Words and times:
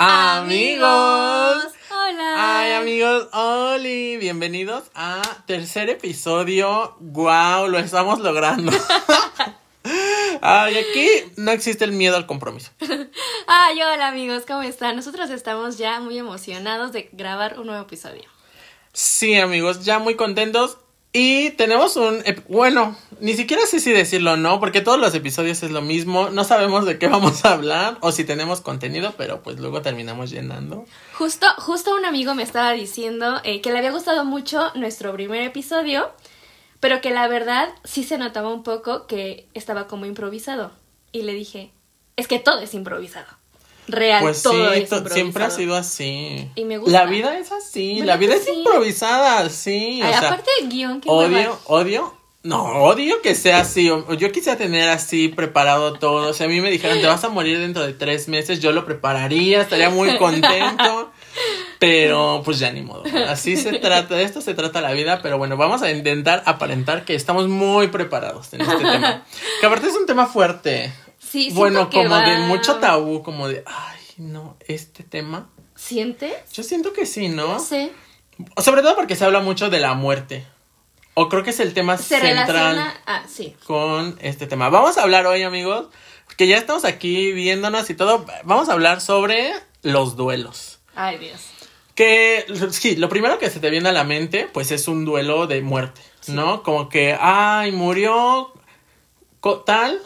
Amigos. 0.00 1.64
Hola. 1.90 2.34
Ay, 2.36 2.72
amigos, 2.74 3.26
Oli, 3.32 4.16
bienvenidos 4.16 4.84
a 4.94 5.22
tercer 5.44 5.90
episodio. 5.90 6.94
Wow, 7.00 7.66
lo 7.66 7.80
estamos 7.80 8.20
logrando. 8.20 8.70
Ay, 10.40 10.76
aquí 10.78 11.08
no 11.36 11.50
existe 11.50 11.84
el 11.84 11.90
miedo 11.90 12.16
al 12.16 12.26
compromiso. 12.26 12.70
Ay, 13.48 13.82
hola 13.82 14.06
amigos, 14.06 14.44
¿cómo 14.46 14.62
están? 14.62 14.94
Nosotros 14.94 15.30
estamos 15.30 15.78
ya 15.78 15.98
muy 15.98 16.16
emocionados 16.16 16.92
de 16.92 17.08
grabar 17.10 17.58
un 17.58 17.66
nuevo 17.66 17.82
episodio. 17.82 18.30
Sí, 18.92 19.34
amigos, 19.34 19.84
ya 19.84 19.98
muy 19.98 20.14
contentos. 20.14 20.78
Y 21.20 21.50
tenemos 21.50 21.96
un, 21.96 22.22
bueno, 22.46 22.96
ni 23.18 23.34
siquiera 23.34 23.66
sé 23.66 23.80
si 23.80 23.90
decirlo 23.90 24.34
o 24.34 24.36
no, 24.36 24.60
porque 24.60 24.82
todos 24.82 25.00
los 25.00 25.12
episodios 25.16 25.64
es 25.64 25.72
lo 25.72 25.82
mismo, 25.82 26.30
no 26.30 26.44
sabemos 26.44 26.86
de 26.86 26.96
qué 26.96 27.08
vamos 27.08 27.44
a 27.44 27.54
hablar 27.54 27.98
o 28.02 28.12
si 28.12 28.22
tenemos 28.22 28.60
contenido, 28.60 29.12
pero 29.16 29.42
pues 29.42 29.58
luego 29.58 29.82
terminamos 29.82 30.30
llenando. 30.30 30.84
Justo, 31.14 31.48
justo 31.58 31.92
un 31.96 32.04
amigo 32.04 32.36
me 32.36 32.44
estaba 32.44 32.70
diciendo 32.70 33.40
eh, 33.42 33.60
que 33.60 33.72
le 33.72 33.78
había 33.78 33.90
gustado 33.90 34.24
mucho 34.24 34.70
nuestro 34.76 35.12
primer 35.12 35.42
episodio, 35.42 36.08
pero 36.78 37.00
que 37.00 37.10
la 37.10 37.26
verdad 37.26 37.68
sí 37.82 38.04
se 38.04 38.16
notaba 38.16 38.54
un 38.54 38.62
poco 38.62 39.08
que 39.08 39.48
estaba 39.54 39.88
como 39.88 40.06
improvisado. 40.06 40.70
Y 41.10 41.22
le 41.22 41.32
dije, 41.32 41.72
es 42.14 42.28
que 42.28 42.38
todo 42.38 42.60
es 42.60 42.74
improvisado. 42.74 43.26
Real, 43.88 44.22
Pues 44.22 44.42
todo 44.42 44.72
sí, 44.74 44.80
es 44.82 45.12
siempre 45.12 45.44
ha 45.44 45.50
sido 45.50 45.74
así. 45.74 46.48
Y 46.54 46.64
me 46.64 46.78
gusta. 46.78 46.92
La 46.92 47.06
vida 47.06 47.38
es 47.38 47.50
así, 47.52 47.94
¿Verdad 48.00 48.06
la 48.06 48.16
vida 48.18 48.34
es 48.36 48.46
improvisada, 48.48 49.48
sí. 49.48 50.00
Ay, 50.02 50.12
o 50.14 50.18
sea, 50.18 50.28
aparte 50.28 50.50
del 50.60 50.68
guion 50.70 51.00
que 51.00 51.08
odio, 51.10 51.28
hueva. 51.36 51.58
odio. 51.66 52.14
No, 52.44 52.62
odio 52.84 53.20
que 53.20 53.34
sea 53.34 53.58
así. 53.60 53.90
o- 53.90 54.14
Yo 54.14 54.30
quisiera 54.30 54.56
tener 54.56 54.88
así 54.88 55.28
preparado 55.28 55.94
todo. 55.94 56.32
Si 56.32 56.44
a 56.44 56.48
mí 56.48 56.60
me 56.60 56.70
dijeran, 56.70 57.00
te 57.00 57.06
vas 57.06 57.24
a 57.24 57.28
morir 57.30 57.58
dentro 57.58 57.84
de 57.84 57.92
tres 57.94 58.28
meses, 58.28 58.60
yo 58.60 58.70
lo 58.72 58.86
prepararía, 58.86 59.60
estaría 59.62 59.90
muy 59.90 60.16
contento. 60.18 61.10
Pero 61.78 62.42
pues 62.44 62.58
ya 62.58 62.72
ni 62.72 62.82
modo. 62.82 63.02
Así 63.28 63.56
se 63.56 63.78
trata, 63.78 64.14
de 64.16 64.22
esto 64.24 64.40
se 64.40 64.54
trata 64.54 64.80
la 64.80 64.92
vida. 64.92 65.20
Pero 65.22 65.36
bueno, 65.38 65.56
vamos 65.56 65.82
a 65.82 65.90
intentar 65.90 66.42
aparentar 66.46 67.04
que 67.04 67.14
estamos 67.14 67.48
muy 67.48 67.88
preparados 67.88 68.52
en 68.52 68.62
este 68.62 68.76
tema. 68.76 69.24
Que 69.60 69.66
aparte 69.66 69.88
es 69.88 69.94
un 69.94 70.06
tema 70.06 70.26
fuerte. 70.26 70.92
Sí, 71.28 71.44
siento 71.44 71.60
Bueno, 71.60 71.90
que 71.90 72.02
como 72.02 72.16
de 72.16 72.38
mucho 72.38 72.76
tabú, 72.76 73.22
como 73.22 73.48
de, 73.48 73.62
ay, 73.66 73.98
no, 74.16 74.56
este 74.66 75.02
tema. 75.02 75.50
¿Sientes? 75.74 76.32
Yo 76.52 76.62
siento 76.62 76.92
que 76.92 77.06
sí, 77.06 77.28
¿no? 77.28 77.54
No 77.54 77.60
sé. 77.60 77.92
Sobre 78.56 78.82
todo 78.82 78.96
porque 78.96 79.14
se 79.14 79.24
habla 79.24 79.40
mucho 79.40 79.68
de 79.68 79.78
la 79.78 79.94
muerte. 79.94 80.46
O 81.14 81.28
creo 81.28 81.42
que 81.42 81.50
es 81.50 81.60
el 81.60 81.74
tema 81.74 81.98
Se 81.98 82.20
central 82.20 82.46
relaciona. 82.46 83.00
Ah, 83.06 83.24
sí. 83.28 83.56
con 83.66 84.16
este 84.22 84.46
tema. 84.46 84.70
Vamos 84.70 84.96
a 84.96 85.02
hablar 85.02 85.26
hoy, 85.26 85.42
amigos, 85.42 85.88
que 86.36 86.46
ya 86.46 86.56
estamos 86.56 86.84
aquí 86.84 87.32
viéndonos 87.32 87.90
y 87.90 87.94
todo. 87.94 88.24
Vamos 88.44 88.68
a 88.68 88.72
hablar 88.72 89.00
sobre 89.00 89.52
los 89.82 90.16
duelos. 90.16 90.78
Ay, 90.94 91.18
Dios. 91.18 91.40
Que 91.94 92.46
sí, 92.70 92.96
lo 92.96 93.08
primero 93.08 93.38
que 93.38 93.50
se 93.50 93.58
te 93.58 93.70
viene 93.70 93.88
a 93.88 93.92
la 93.92 94.04
mente, 94.04 94.48
pues 94.52 94.70
es 94.70 94.86
un 94.86 95.04
duelo 95.04 95.48
de 95.48 95.60
muerte, 95.60 96.00
¿no? 96.28 96.62
Como 96.62 96.88
que, 96.88 97.16
ay, 97.20 97.72
murió 97.72 98.52
tal 99.66 100.00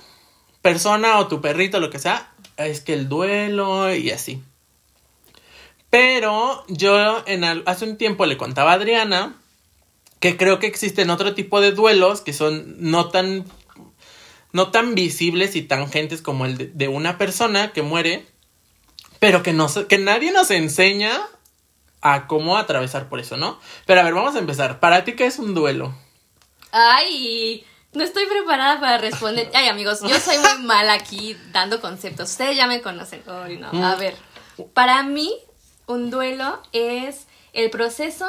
persona 0.62 1.18
o 1.18 1.26
tu 1.28 1.40
perrito, 1.40 1.80
lo 1.80 1.90
que 1.90 1.98
sea, 1.98 2.32
es 2.56 2.80
que 2.80 2.94
el 2.94 3.08
duelo 3.08 3.94
y 3.94 4.10
así. 4.10 4.42
Pero 5.90 6.64
yo 6.68 7.22
hace 7.66 7.84
un 7.84 7.98
tiempo 7.98 8.24
le 8.24 8.38
contaba 8.38 8.72
a 8.72 8.76
Adriana 8.76 9.36
que 10.20 10.36
creo 10.36 10.58
que 10.58 10.68
existen 10.68 11.10
otro 11.10 11.34
tipo 11.34 11.60
de 11.60 11.72
duelos 11.72 12.22
que 12.22 12.32
son 12.32 12.76
no 12.78 13.08
tan 13.10 13.44
no 14.52 14.70
tan 14.70 14.94
visibles 14.94 15.56
y 15.56 15.62
tangentes 15.62 16.22
como 16.22 16.46
el 16.46 16.56
de, 16.56 16.66
de 16.68 16.88
una 16.88 17.18
persona 17.18 17.72
que 17.72 17.82
muere, 17.82 18.26
pero 19.18 19.42
que, 19.42 19.52
nos, 19.52 19.78
que 19.86 19.98
nadie 19.98 20.30
nos 20.30 20.50
enseña 20.50 21.22
a 22.02 22.26
cómo 22.26 22.58
atravesar 22.58 23.08
por 23.08 23.20
eso, 23.20 23.36
¿no? 23.36 23.58
Pero 23.86 24.00
a 24.00 24.04
ver, 24.04 24.14
vamos 24.14 24.34
a 24.34 24.40
empezar. 24.40 24.80
¿Para 24.80 25.04
ti 25.04 25.12
qué 25.12 25.24
es 25.26 25.38
un 25.38 25.54
duelo? 25.54 25.94
Ay, 26.70 27.64
no 27.92 28.02
estoy 28.04 28.26
preparada 28.26 28.80
para 28.80 28.98
responder. 28.98 29.50
Ay, 29.54 29.68
amigos, 29.68 30.00
yo 30.02 30.18
soy 30.18 30.38
muy 30.38 30.64
mala 30.64 30.94
aquí 30.94 31.36
dando 31.52 31.80
conceptos. 31.80 32.30
Ustedes 32.30 32.56
ya 32.56 32.66
me 32.66 32.80
conocen. 32.82 33.22
No. 33.26 33.86
A 33.86 33.96
Mm. 33.96 33.98
ver, 33.98 34.16
para 34.74 35.02
mí, 35.02 35.32
un 35.86 36.10
duelo 36.10 36.60
es 36.72 37.26
el 37.52 37.70
proceso 37.70 38.26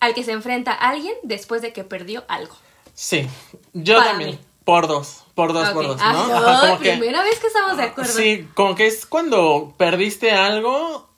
al 0.00 0.14
que 0.14 0.24
se 0.24 0.32
enfrenta 0.32 0.72
alguien 0.72 1.14
después 1.22 1.62
de 1.62 1.72
que 1.72 1.84
perdió 1.84 2.24
algo. 2.28 2.54
Sí, 2.94 3.28
yo 3.72 3.96
Para 3.98 4.10
también. 4.10 4.30
mí. 4.32 4.38
Por 4.64 4.88
dos, 4.88 5.22
por 5.36 5.52
dos, 5.52 5.68
por 5.70 5.86
dos, 5.86 6.00
Ah, 6.02 6.12
¿no? 6.12 6.34
Ajá, 6.34 6.60
como 6.60 6.78
que- 6.80 6.90
primera 6.92 7.22
vez 7.22 7.38
que 7.38 7.46
estamos 7.46 7.76
de 7.76 7.84
acuerdo. 7.84 8.12
Sí, 8.12 8.48
como 8.54 8.74
que 8.74 8.86
es 8.88 9.06
cuando 9.06 9.74
perdiste 9.76 10.32
algo 10.32 11.08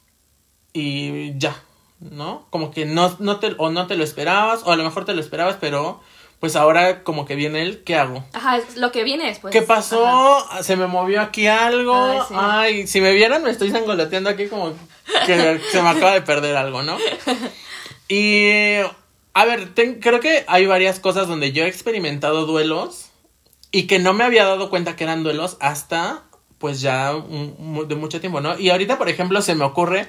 y 0.75 1.39
ya, 1.39 1.57
¿no? 2.01 2.47
Como 2.51 2.71
que 2.71 2.85
no, 2.85 3.17
no 3.21 3.41
te, 3.41 3.55
o 3.59 3.71
no 3.71 3.87
te 3.87 3.97
lo 3.97 4.05
esperabas, 4.05 4.61
o 4.65 4.73
a 4.73 4.77
lo 4.77 4.85
mejor 4.85 5.05
te 5.07 5.15
lo 5.15 5.21
esperabas, 5.21 5.57
pero 5.61 6.01
pues 6.41 6.55
ahora 6.57 7.03
como 7.03 7.25
que 7.27 7.35
viene 7.35 7.63
el, 7.63 7.83
¿qué 7.83 7.97
hago? 7.97 8.25
Ajá, 8.33 8.59
lo 8.77 8.93
que 8.93 9.03
viene 9.05 9.27
después. 9.27 9.53
¿Qué 9.53 9.63
pasó? 9.63 10.07
Ajá. 10.07 10.63
Se 10.63 10.77
me 10.77 10.87
movió 10.87 11.21
aquí 11.21 11.47
algo. 11.49 11.95
Ay, 12.35 12.87
si 12.87 13.01
me 13.01 13.13
vieran 13.13 13.43
me 13.43 13.51
estoy 13.51 13.71
zangoloteando 13.71 14.31
aquí 14.31 14.47
como 14.47 14.73
que 15.27 15.61
se 15.73 15.83
me 15.83 15.89
acaba 15.89 16.13
de 16.13 16.23
perder 16.23 16.57
algo, 16.57 16.83
¿no? 16.83 16.97
Y 18.09 18.77
a 19.35 19.45
ver, 19.45 19.75
ten- 19.75 20.01
creo 20.01 20.21
que 20.21 20.45
hay 20.49 20.67
varias 20.67 21.01
cosas 21.01 21.29
donde 21.29 21.53
yo 21.53 21.65
he 21.65 21.69
experimentado 21.69 22.47
duelos 22.47 23.07
y 23.71 23.87
que 23.87 23.99
no 23.99 24.15
me 24.15 24.25
había 24.25 24.45
dado 24.45 24.71
cuenta 24.71 24.97
que 24.97 25.05
eran 25.05 25.23
duelos 25.23 25.57
hasta 25.61 26.23
pues 26.59 26.81
ya 26.81 27.15
un- 27.15 27.87
de 27.87 27.95
mucho 27.95 28.21
tiempo, 28.21 28.41
¿no? 28.41 28.59
Y 28.59 28.71
ahorita, 28.71 28.99
por 28.99 29.09
ejemplo, 29.09 29.43
se 29.43 29.55
me 29.55 29.65
ocurre 29.65 30.07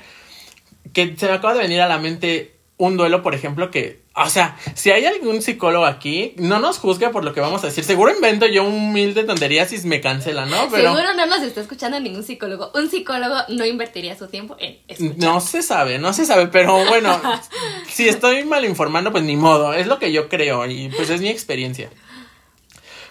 que 0.93 1.15
se 1.17 1.27
me 1.27 1.33
acaba 1.33 1.53
de 1.53 1.59
venir 1.59 1.81
a 1.81 1.87
la 1.87 1.99
mente 1.99 2.55
un 2.77 2.97
duelo, 2.97 3.21
por 3.21 3.35
ejemplo, 3.35 3.69
que, 3.69 4.01
o 4.25 4.29
sea, 4.29 4.57
si 4.75 4.91
hay 4.91 5.05
algún 5.05 5.41
psicólogo 5.41 5.85
aquí, 5.85 6.33
no 6.37 6.59
nos 6.59 6.77
juzgue 6.77 7.09
por 7.09 7.23
lo 7.23 7.33
que 7.33 7.41
vamos 7.41 7.63
a 7.63 7.67
decir. 7.67 7.83
Seguro 7.83 8.13
invento 8.13 8.47
yo 8.47 8.63
un 8.63 8.73
humilde 8.73 9.23
tonterías 9.23 9.71
y 9.71 9.87
me 9.87 10.01
cancela, 10.01 10.45
¿no? 10.45 10.67
Pero 10.71 10.93
Seguro 10.93 11.13
no 11.13 11.25
nos 11.25 11.41
está 11.41 11.61
escuchando 11.61 11.99
ningún 11.99 12.23
psicólogo. 12.23 12.71
Un 12.75 12.89
psicólogo 12.89 13.35
no 13.49 13.65
invertiría 13.65 14.17
su 14.17 14.27
tiempo 14.27 14.55
en 14.59 14.79
escuchar. 14.87 15.17
no 15.17 15.41
se 15.41 15.61
sabe, 15.61 15.99
no 15.99 16.13
se 16.13 16.25
sabe, 16.25 16.47
pero 16.47 16.85
bueno, 16.85 17.19
si 17.87 18.07
estoy 18.07 18.43
mal 18.43 18.65
informando, 18.65 19.11
pues 19.11 19.23
ni 19.23 19.35
modo, 19.35 19.73
es 19.73 19.87
lo 19.87 19.99
que 19.99 20.11
yo 20.11 20.29
creo 20.29 20.65
y 20.65 20.89
pues 20.89 21.09
es 21.09 21.21
mi 21.21 21.29
experiencia. 21.29 21.89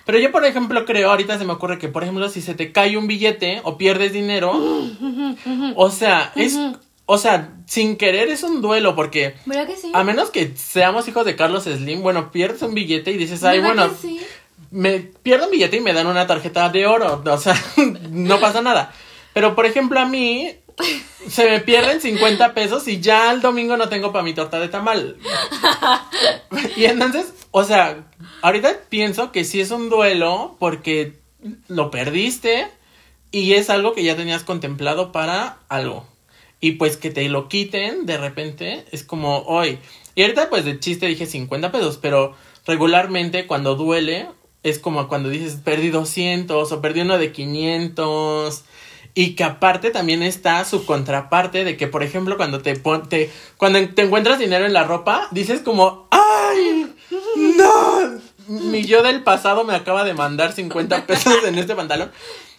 Pero 0.08 0.18
yo, 0.20 0.32
por 0.32 0.42
ejemplo, 0.46 0.86
creo, 0.86 1.10
ahorita 1.10 1.36
se 1.36 1.44
me 1.44 1.52
ocurre 1.52 1.78
que, 1.78 1.88
por 1.88 2.02
ejemplo, 2.02 2.30
si 2.30 2.40
se 2.40 2.54
te 2.54 2.72
cae 2.72 2.96
un 2.96 3.06
billete 3.06 3.60
o 3.64 3.76
pierdes 3.76 4.14
dinero, 4.14 4.52
o 5.76 5.90
sea, 5.90 6.32
es, 6.34 6.58
o 7.10 7.16
sea, 7.16 7.54
sin 7.64 7.96
querer 7.96 8.28
es 8.28 8.42
un 8.42 8.60
duelo, 8.60 8.94
porque 8.94 9.34
¿Verdad 9.46 9.66
que 9.66 9.76
sí? 9.76 9.90
a 9.94 10.04
menos 10.04 10.28
que 10.28 10.54
seamos 10.56 11.08
hijos 11.08 11.24
de 11.24 11.36
Carlos 11.36 11.64
Slim, 11.64 12.02
bueno, 12.02 12.30
pierdes 12.30 12.60
un 12.60 12.74
billete 12.74 13.12
y 13.12 13.16
dices, 13.16 13.42
ay, 13.44 13.60
¿Verdad 13.60 13.74
bueno, 13.74 13.96
sí? 13.98 14.20
me 14.70 14.98
pierdo 14.98 15.46
un 15.46 15.50
billete 15.50 15.78
y 15.78 15.80
me 15.80 15.94
dan 15.94 16.06
una 16.06 16.26
tarjeta 16.26 16.68
de 16.68 16.86
oro, 16.86 17.22
o 17.24 17.38
sea, 17.38 17.54
no 18.10 18.38
pasa 18.40 18.60
nada. 18.60 18.92
Pero, 19.32 19.54
por 19.54 19.64
ejemplo, 19.64 19.98
a 19.98 20.04
mí 20.04 20.54
se 21.26 21.48
me 21.48 21.60
pierden 21.60 22.02
50 22.02 22.52
pesos 22.52 22.86
y 22.88 23.00
ya 23.00 23.32
el 23.32 23.40
domingo 23.40 23.78
no 23.78 23.88
tengo 23.88 24.12
para 24.12 24.22
mi 24.22 24.34
torta 24.34 24.60
de 24.60 24.68
tamal. 24.68 25.16
Y 26.76 26.84
entonces, 26.84 27.32
o 27.52 27.64
sea, 27.64 28.04
ahorita 28.42 28.70
pienso 28.90 29.32
que 29.32 29.44
sí 29.44 29.62
es 29.62 29.70
un 29.70 29.88
duelo 29.88 30.56
porque 30.58 31.14
lo 31.68 31.90
perdiste 31.90 32.68
y 33.30 33.54
es 33.54 33.70
algo 33.70 33.94
que 33.94 34.04
ya 34.04 34.14
tenías 34.14 34.44
contemplado 34.44 35.10
para 35.10 35.56
algo. 35.70 36.06
Y 36.60 36.72
pues 36.72 36.96
que 36.96 37.10
te 37.10 37.28
lo 37.28 37.48
quiten 37.48 38.04
de 38.06 38.18
repente 38.18 38.84
es 38.90 39.04
como 39.04 39.38
hoy. 39.46 39.78
Y 40.14 40.22
ahorita 40.22 40.50
pues 40.50 40.64
de 40.64 40.80
chiste 40.80 41.06
dije 41.06 41.26
50 41.26 41.70
pesos, 41.70 41.98
pero 42.00 42.34
regularmente 42.66 43.46
cuando 43.46 43.74
duele 43.76 44.26
es 44.64 44.78
como 44.78 45.06
cuando 45.08 45.28
dices 45.28 45.58
perdí 45.64 45.90
200 45.90 46.72
o 46.72 46.80
perdí 46.80 47.00
uno 47.02 47.16
de 47.18 47.30
500. 47.32 48.64
Y 49.14 49.34
que 49.34 49.42
aparte 49.44 49.90
también 49.90 50.22
está 50.22 50.64
su 50.64 50.84
contraparte 50.86 51.64
de 51.64 51.76
que, 51.76 51.88
por 51.88 52.02
ejemplo, 52.04 52.36
cuando 52.36 52.60
te, 52.60 52.76
pon- 52.76 53.08
te 53.08 53.30
cuando 53.56 53.80
te 53.88 54.02
encuentras 54.02 54.38
dinero 54.38 54.64
en 54.66 54.72
la 54.72 54.84
ropa, 54.84 55.26
dices 55.32 55.60
como, 55.60 56.06
¡ay! 56.10 56.94
¡No! 57.56 58.18
Mi 58.48 58.84
yo 58.84 59.02
del 59.02 59.22
pasado 59.24 59.64
me 59.64 59.74
acaba 59.74 60.04
de 60.04 60.14
mandar 60.14 60.52
50 60.52 61.06
pesos 61.06 61.34
en 61.46 61.58
este 61.58 61.74
pantalón. 61.74 62.10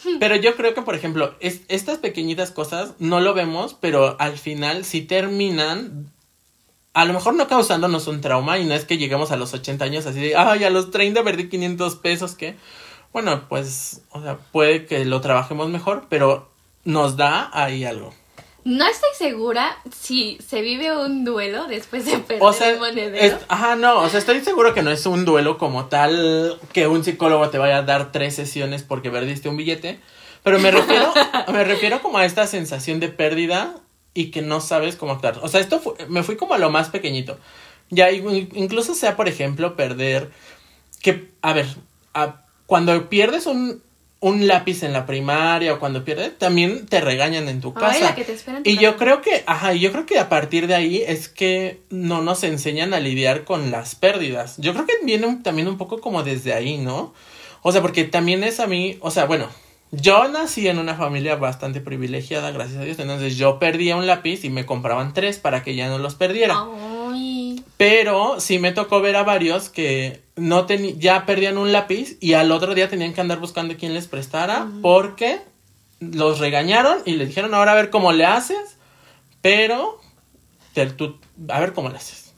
Pero 0.20 0.36
yo 0.36 0.56
creo 0.56 0.74
que, 0.74 0.82
por 0.82 0.96
ejemplo, 0.96 1.36
es- 1.40 1.62
estas 1.68 1.98
pequeñitas 2.00 2.52
cosas 2.52 2.94
no 3.00 3.20
lo 3.20 3.34
vemos, 3.34 3.76
pero 3.80 4.16
al 4.20 4.38
final 4.38 4.86
sí 4.86 5.02
terminan, 5.02 6.12
a 6.94 7.06
lo 7.06 7.14
mejor 7.14 7.34
no 7.36 7.48
causándonos 7.48 8.08
un 8.08 8.22
trauma 8.22 8.58
y 8.60 8.66
no 8.66 8.74
es 8.74 8.86
que 8.86 8.98
lleguemos 8.98 9.32
a 9.32 9.38
los 9.38 9.54
80 9.54 9.86
años 9.86 10.06
así 10.06 10.20
de, 10.20 10.36
ay, 10.36 10.64
a 10.64 10.70
los 10.70 10.92
30 10.92 11.24
perdí 11.24 11.50
500 11.50 11.96
pesos, 11.98 12.36
que, 12.36 12.56
bueno, 13.14 13.48
pues, 13.50 14.02
o 14.12 14.22
sea, 14.22 14.38
puede 14.52 14.86
que 14.86 15.06
lo 15.06 15.22
trabajemos 15.22 15.70
mejor, 15.70 16.08
pero 16.10 16.50
nos 16.84 17.18
da 17.18 17.50
ahí 17.54 17.84
algo. 17.86 18.14
No 18.70 18.86
estoy 18.86 19.10
segura 19.18 19.76
si 20.00 20.38
se 20.48 20.62
vive 20.62 20.96
un 20.96 21.26
duelo 21.26 21.66
después 21.68 22.06
de 22.06 22.20
perder 22.20 22.38
O 22.44 22.54
sea, 22.54 22.74
un 22.74 22.80
monedero. 22.80 23.16
es- 23.16 23.36
ajá, 23.48 23.76
no, 23.76 23.98
o 24.02 24.10
sea, 24.10 24.20
estoy 24.20 24.42
seguro 24.42 24.76
que 24.76 24.84
no 24.84 24.92
es 24.92 25.06
un 25.08 25.26
duelo 25.26 25.58
como 25.58 25.86
tal 25.86 26.60
que 26.72 26.86
un 26.88 27.04
psicólogo 27.04 27.50
te 27.50 27.58
vaya 27.58 27.78
a 27.78 27.82
dar 27.82 28.12
tres 28.12 28.36
sesiones 28.36 28.84
porque 28.84 29.10
perdiste 29.10 29.50
un 29.50 29.58
billete, 29.58 30.00
Pero 30.44 30.60
me 30.60 30.70
refiero, 30.72 31.12
me 31.52 31.64
refiero 31.64 32.02
como 32.04 32.20
a 32.20 32.26
esta 32.26 32.46
sensación 32.46 33.00
de 33.00 33.10
pérdida 33.10 33.76
y 34.14 34.30
que 34.32 34.42
no 34.44 34.62
sabes 34.62 34.96
cómo 34.96 35.14
actuar. 35.14 35.40
O 35.42 35.48
sea, 35.48 35.60
esto 35.62 35.80
fue, 35.80 35.94
me 36.08 36.22
fui 36.24 36.36
como 36.38 36.54
a 36.54 36.58
lo 36.60 36.70
más 36.70 36.90
pequeñito. 36.90 37.38
Ya, 37.90 38.12
incluso 38.12 38.94
sea, 38.94 39.16
por 39.16 39.28
ejemplo, 39.28 39.76
perder. 39.76 40.30
Que, 41.02 41.32
a 41.42 41.54
ver, 41.54 41.66
cuando 42.68 43.10
pierdes 43.10 43.48
un, 43.48 43.82
un 44.22 44.48
lápiz 44.48 44.84
en 44.84 44.92
la 44.92 45.06
primaria 45.06 45.74
o 45.74 45.80
cuando 45.80 46.04
pierdes, 46.04 46.38
también 46.38 46.86
te 46.88 47.00
regañan 47.00 47.48
en 47.48 47.62
tu 47.62 47.74
casa. 47.74 48.16
y 48.66 48.78
yo 48.78 48.98
creo 48.98 49.22
que, 49.22 49.44
ajá, 49.46 49.74
yo 49.74 49.92
creo 49.92 50.06
que 50.06 50.20
a 50.20 50.28
partir 50.28 50.68
de 50.68 50.76
ahí 50.76 51.04
es 51.06 51.30
que 51.30 51.82
no 51.90 52.22
nos 52.22 52.44
enseñan 52.44 52.94
a 52.94 53.00
lidiar 53.00 53.46
con 53.46 53.72
las 53.72 53.96
pérdidas. 53.96 54.58
Yo 54.58 54.74
creo 54.74 54.86
que 54.86 54.96
viene 55.04 55.40
también 55.44 55.68
un 55.68 55.78
poco 55.78 56.02
como 56.02 56.24
desde 56.24 56.54
ahí, 56.54 56.78
¿no? 56.78 57.14
O 57.62 57.72
sea, 57.72 57.82
porque 57.82 58.04
también 58.04 58.44
es 58.44 58.60
a 58.60 58.68
mí, 58.68 58.98
o 59.02 59.12
sea, 59.12 59.26
bueno, 59.26 59.48
yo 59.92 60.28
nací 60.28 60.68
en 60.68 60.78
una 60.78 60.96
familia 60.96 61.36
bastante 61.36 61.82
privilegiada, 61.82 62.52
gracias 62.52 62.80
a 62.80 62.84
Dios. 62.84 63.00
Entonces 63.00 63.38
yo 63.38 63.58
perdía 63.58 63.96
un 63.96 64.06
lápiz 64.06 64.44
y 64.44 64.50
me 64.50 64.66
compraban 64.66 65.14
tres 65.14 65.40
para 65.40 65.64
que 65.64 65.76
ya 65.76 65.88
no 65.88 65.98
los 65.98 66.16
perdiera. 66.16 66.56
Pero 67.78 68.40
sí 68.40 68.60
me 68.60 68.72
tocó 68.72 69.02
ver 69.02 69.16
a 69.16 69.24
varios 69.24 69.70
que 69.70 70.22
no 70.40 70.68
ya 70.68 71.26
perdían 71.26 71.58
un 71.58 71.72
lápiz 71.72 72.18
y 72.20 72.34
al 72.34 72.52
otro 72.52 72.74
día 72.76 72.90
tenían 72.90 73.14
que 73.14 73.22
andar 73.22 73.40
buscando 73.40 73.76
quién 73.78 73.94
les 73.94 74.08
prestara 74.08 74.68
porque 74.82 75.42
los 76.00 76.40
regañaron 76.40 77.00
y 77.06 77.16
les 77.16 77.28
dijeron 77.28 77.54
ahora 77.54 77.74
a 77.74 77.76
ver 77.76 77.90
cómo 77.90 78.12
le 78.12 78.26
haces, 78.26 78.78
pero 79.42 80.00
tú, 80.98 81.18
a 81.50 81.60
ver 81.60 81.74
cómo 81.74 81.90
le 81.90 81.98
haces. 81.98 82.34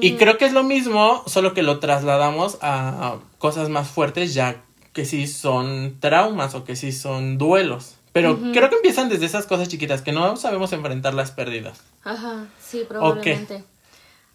Y 0.00 0.12
creo 0.14 0.38
que 0.38 0.44
es 0.44 0.52
lo 0.52 0.62
mismo, 0.62 1.24
solo 1.26 1.52
que 1.52 1.62
lo 1.62 1.80
trasladamos 1.80 2.58
a 2.62 3.16
cosas 3.38 3.68
más 3.68 3.88
fuertes 3.88 4.34
ya 4.34 4.62
que 4.92 5.04
sí 5.04 5.26
son 5.26 5.96
traumas 6.00 6.54
o 6.54 6.64
que 6.64 6.76
sí 6.76 6.92
son 6.92 7.38
duelos. 7.38 7.96
Pero 8.12 8.38
creo 8.52 8.68
que 8.68 8.76
empiezan 8.76 9.08
desde 9.08 9.24
esas 9.24 9.46
cosas 9.46 9.68
chiquitas 9.68 10.02
que 10.02 10.12
no 10.12 10.36
sabemos 10.36 10.72
enfrentar 10.74 11.14
las 11.14 11.30
pérdidas. 11.30 11.80
Ajá, 12.04 12.46
sí, 12.60 12.84
probablemente. 12.86 13.64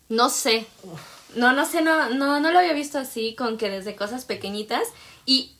No 0.10 0.30
sé. 0.30 0.66
No, 1.36 1.54
no 1.54 1.66
sé, 1.66 1.82
no, 1.82 2.10
no, 2.10 2.40
no 2.40 2.52
lo 2.52 2.60
había 2.60 2.74
visto 2.74 2.98
así, 2.98 3.36
con 3.36 3.58
que 3.58 3.70
desde 3.70 3.96
cosas 3.96 4.26
pequeñitas. 4.26 4.84
Y 5.26 5.52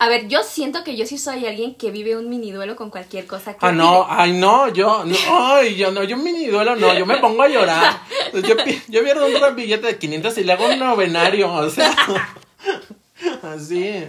a 0.00 0.08
ver, 0.08 0.28
yo 0.28 0.44
siento 0.44 0.84
que 0.84 0.96
yo 0.96 1.06
sí 1.06 1.18
soy 1.18 1.46
alguien 1.46 1.74
que 1.74 1.90
vive 1.90 2.16
un 2.16 2.28
mini 2.28 2.52
duelo 2.52 2.76
con 2.76 2.88
cualquier 2.90 3.26
cosa 3.26 3.54
que. 3.54 3.66
Ah, 3.66 3.72
no, 3.72 4.06
ay, 4.08 4.32
no, 4.32 4.68
yo, 4.68 5.04
no, 5.04 5.16
ay, 5.28 5.74
yo 5.74 5.90
no, 5.90 6.04
yo 6.04 6.16
un 6.16 6.22
mini 6.22 6.46
duelo 6.46 6.76
no, 6.76 6.96
yo 6.96 7.04
me 7.04 7.16
pongo 7.16 7.42
a 7.42 7.48
llorar. 7.48 8.00
Yo, 8.32 8.54
yo 8.88 9.02
pierdo 9.02 9.26
un 9.26 9.56
billete 9.56 9.86
de 9.86 9.98
500 9.98 10.38
y 10.38 10.44
le 10.44 10.52
hago 10.52 10.66
un 10.66 10.78
novenario, 10.78 11.52
o 11.52 11.68
sea. 11.68 11.92
Así. 13.42 14.04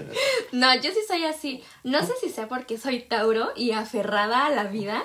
No, 0.52 0.76
yo 0.76 0.92
sí 0.92 1.00
soy 1.08 1.26
así. 1.26 1.64
No 1.84 2.06
sé 2.06 2.14
si 2.22 2.30
sea 2.30 2.48
porque 2.48 2.78
soy 2.78 3.00
Tauro 3.00 3.52
y 3.56 3.72
aferrada 3.72 4.46
a 4.46 4.50
la 4.52 4.66
vida. 4.66 5.04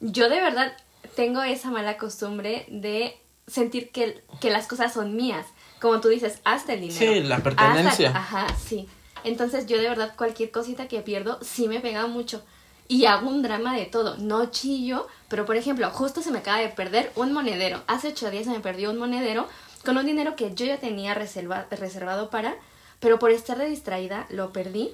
Yo 0.00 0.28
de 0.28 0.40
verdad 0.40 0.76
tengo 1.14 1.42
esa 1.42 1.70
mala 1.70 1.96
costumbre 1.96 2.66
de 2.68 3.16
sentir 3.46 3.90
que, 3.90 4.22
que 4.40 4.50
las 4.50 4.66
cosas 4.66 4.92
son 4.92 5.16
mías. 5.16 5.46
Como 5.80 6.00
tú 6.00 6.08
dices, 6.08 6.40
hasta 6.44 6.74
el 6.74 6.80
dinero. 6.80 6.98
Sí, 6.98 7.20
la 7.20 7.38
pertenencia. 7.38 8.10
ajá, 8.10 8.46
sí. 8.56 8.88
Entonces 9.24 9.66
yo 9.66 9.78
de 9.78 9.88
verdad 9.88 10.14
cualquier 10.16 10.50
cosita 10.50 10.88
que 10.88 11.00
pierdo 11.00 11.38
sí 11.42 11.68
me 11.68 11.80
pega 11.80 12.06
mucho. 12.06 12.42
Y 12.88 13.06
hago 13.06 13.28
un 13.28 13.42
drama 13.42 13.76
de 13.76 13.86
todo. 13.86 14.16
No 14.18 14.46
chillo, 14.46 15.08
pero 15.28 15.44
por 15.44 15.56
ejemplo, 15.56 15.90
justo 15.90 16.22
se 16.22 16.30
me 16.30 16.38
acaba 16.38 16.58
de 16.58 16.68
perder 16.68 17.10
un 17.16 17.32
monedero. 17.32 17.82
Hace 17.88 18.08
ocho 18.08 18.30
días 18.30 18.44
se 18.44 18.50
me 18.50 18.60
perdió 18.60 18.90
un 18.90 18.98
monedero 18.98 19.48
con 19.84 19.96
un 19.96 20.06
dinero 20.06 20.36
que 20.36 20.54
yo 20.54 20.66
ya 20.66 20.78
tenía 20.78 21.14
reservado 21.14 22.30
para 22.30 22.56
pero 23.00 23.18
por 23.18 23.30
estar 23.30 23.58
de 23.58 23.68
distraída 23.68 24.26
lo 24.30 24.52
perdí 24.52 24.92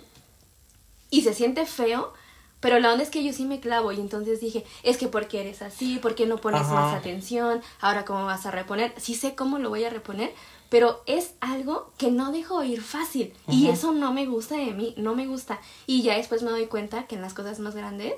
y 1.11 1.23
se 1.23 1.35
siente 1.35 1.67
feo, 1.67 2.13
pero 2.63 2.79
la 2.79 2.93
onda 2.93 3.03
es 3.03 3.11
que 3.11 3.25
yo 3.25 3.33
sí 3.33 3.45
me 3.45 3.59
clavo 3.59 3.91
y 3.91 3.99
entonces 3.99 4.41
dije, 4.41 4.65
es 4.85 4.97
que 4.97 5.09
porque 5.09 5.41
eres 5.41 5.63
así, 5.63 5.99
¿por 5.99 6.15
qué 6.15 6.27
no 6.27 6.39
pones 6.39 6.69
más 6.69 6.95
atención? 6.95 7.61
Ahora 7.81 8.05
cómo 8.05 8.25
vas 8.25 8.47
a 8.47 8.53
reponer? 8.53 8.95
Sí 8.99 9.17
sé 9.17 9.35
cómo 9.35 9.59
lo 9.59 9.69
voy 9.69 9.85
a 9.85 9.91
reponer, 9.91 10.33
pero 10.69 11.03
es 11.07 11.35
algo 11.41 11.93
que 11.99 12.13
no 12.13 12.31
dejo 12.31 12.63
ir 12.63 12.81
fácil 12.81 13.35
y 13.49 13.67
eso 13.67 13.91
no 13.91 14.13
me 14.13 14.27
gusta 14.27 14.57
de 14.57 14.71
mí, 14.71 14.95
no 14.97 15.17
me 15.17 15.27
gusta. 15.27 15.61
Y 15.89 16.03
ya 16.03 16.17
después 16.17 16.45
me 16.45 16.53
doy 16.53 16.67
cuenta 16.67 17.09
que 17.09 17.17
en 17.17 17.23
las 17.23 17.35
cosas 17.35 17.59
más 17.59 17.75
grandes 17.75 18.15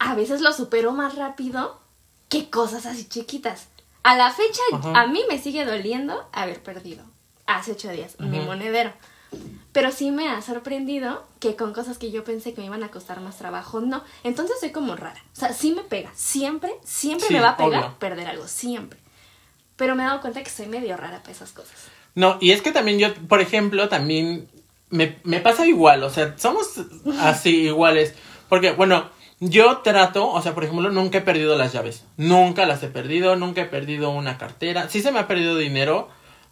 a 0.00 0.16
veces 0.16 0.40
lo 0.40 0.52
supero 0.52 0.90
más 0.90 1.14
rápido 1.14 1.78
que 2.28 2.50
cosas 2.50 2.86
así 2.86 3.08
chiquitas. 3.08 3.68
A 4.02 4.16
la 4.16 4.32
fecha 4.32 4.62
a 4.94 5.06
mí 5.06 5.22
me 5.28 5.38
sigue 5.38 5.64
doliendo 5.64 6.28
haber 6.32 6.60
perdido 6.60 7.04
hace 7.46 7.70
ocho 7.70 7.88
días, 7.90 8.18
mi 8.18 8.40
monedero. 8.40 8.92
Pero 9.72 9.92
sí 9.92 10.10
me 10.10 10.28
ha 10.28 10.42
sorprendido 10.42 11.24
que 11.38 11.54
con 11.54 11.72
cosas 11.72 11.96
que 11.96 12.10
yo 12.10 12.24
pensé 12.24 12.54
que 12.54 12.60
me 12.60 12.66
iban 12.66 12.82
a 12.82 12.90
costar 12.90 13.20
más 13.20 13.38
trabajo, 13.38 13.80
no. 13.80 14.02
Entonces 14.24 14.56
soy 14.58 14.70
como 14.70 14.96
rara. 14.96 15.22
O 15.32 15.36
sea, 15.36 15.52
sí 15.52 15.72
me 15.72 15.82
pega. 15.82 16.10
Siempre, 16.14 16.72
siempre 16.84 17.28
me 17.30 17.40
va 17.40 17.50
a 17.50 17.56
pegar 17.56 17.98
perder 17.98 18.26
algo. 18.26 18.48
Siempre. 18.48 18.98
Pero 19.76 19.94
me 19.94 20.02
he 20.02 20.06
dado 20.06 20.20
cuenta 20.20 20.42
que 20.42 20.50
soy 20.50 20.66
medio 20.66 20.96
rara 20.96 21.20
para 21.20 21.32
esas 21.32 21.52
cosas. 21.52 21.76
No, 22.16 22.36
y 22.40 22.50
es 22.50 22.62
que 22.62 22.72
también 22.72 22.98
yo, 22.98 23.14
por 23.28 23.40
ejemplo, 23.40 23.88
también 23.88 24.48
me, 24.90 25.18
me 25.22 25.40
pasa 25.40 25.66
igual. 25.66 26.02
O 26.02 26.10
sea, 26.10 26.34
somos 26.36 26.80
así 27.20 27.66
iguales. 27.66 28.14
Porque, 28.48 28.72
bueno, 28.72 29.08
yo 29.38 29.78
trato, 29.78 30.28
o 30.28 30.42
sea, 30.42 30.52
por 30.52 30.64
ejemplo, 30.64 30.90
nunca 30.90 31.18
he 31.18 31.22
perdido 31.22 31.56
las 31.56 31.72
llaves. 31.72 32.04
Nunca 32.16 32.66
las 32.66 32.82
he 32.82 32.88
perdido, 32.88 33.36
nunca 33.36 33.62
he 33.62 33.66
perdido 33.66 34.10
una 34.10 34.36
cartera. 34.36 34.88
Sí 34.88 35.00
se 35.00 35.12
me 35.12 35.20
ha 35.20 35.28
perdido 35.28 35.56
dinero 35.56 36.08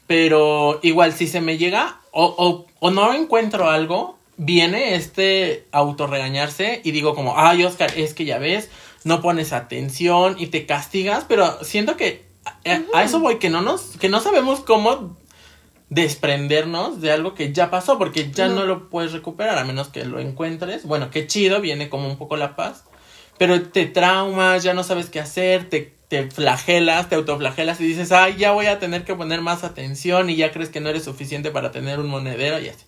pero 0.09 0.81
igual, 0.83 1.13
si 1.13 1.29
se 1.29 1.43
me 1.43 1.59
llega 1.59 2.01
o, 2.11 2.67
o, 2.81 2.91
no 2.91 3.13
encuentro 3.13 3.69
algo, 3.69 4.19
viene 4.39 4.95
este 4.95 5.67
autorregañarse 5.71 6.81
y 6.83 6.93
digo 6.93 7.15
como, 7.15 7.35
ay 7.37 7.63
Oscar, 7.63 7.93
es 7.95 8.15
que 8.15 8.25
ya 8.25 8.39
ves, 8.39 8.71
no 9.05 9.21
pones 9.21 9.53
atención 9.53 10.37
y 10.39 10.47
te 10.47 10.65
castigas, 10.65 11.27
pero 11.29 11.63
siento 11.63 11.97
que 11.97 12.27
a, 12.95 13.05
eso 13.05 13.21
voy, 13.21 13.39
que 13.39 13.51
no 13.51 13.61
nos, 13.61 13.99
que 13.99 14.09
no 14.09 14.21
sabemos 14.21 14.61
cómo 14.61 15.19
desprendernos 15.91 17.03
de 17.03 17.13
algo 17.13 17.35
que 17.35 17.53
ya 17.53 17.71
pasó, 17.71 17.99
porque 17.99 18.31
ya 18.33 18.49
no. 18.49 18.65
lo 18.65 18.89
puedes 18.89 19.13
recuperar 19.13 19.59
a 19.59 19.65
menos 19.65 19.89
que 19.89 20.07
lo 20.07 20.21
encuentres. 20.21 20.87
Bueno, 20.87 21.11
qué 21.11 21.27
chido, 21.27 21.61
viene 21.61 21.91
como 21.91 22.09
un 22.09 22.17
poco 22.17 22.39
la 22.39 22.57
paz, 22.57 22.85
pero 23.37 23.61
te 23.61 23.85
traumas, 23.85 24.63
ya 24.63 24.73
no 24.73 24.85
sabes 24.85 25.11
qué 25.11 25.21
hacer, 25.21 25.69
te 25.69 25.98
te 26.09 26.31
flagelas, 26.31 27.09
te 27.09 27.15
autoflagelas 27.15 27.81
y 27.81 27.85
dices, 27.85 28.13
ay, 28.13 28.37
ya 28.37 28.53
voy 28.53 28.67
a 28.67 28.79
tener 28.79 29.05
que 29.05 29.15
poner 29.15 29.43
más 29.43 29.63
atención 29.63 30.31
y 30.31 30.37
ya 30.37 30.53
crees 30.53 30.71
que 30.71 30.81
no 30.81 30.89
eres 30.89 31.05
suficiente 31.05 31.51
para 31.51 31.71
tener 31.71 32.01
un 32.01 32.09
monedero 32.09 32.59
y 32.59 32.69
así. 32.69 32.85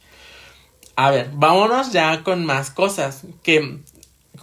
A 0.97 1.11
ver, 1.11 1.31
vámonos 1.33 1.93
ya 1.93 2.23
con 2.23 2.45
más 2.45 2.71
cosas, 2.71 3.23
que, 3.43 3.81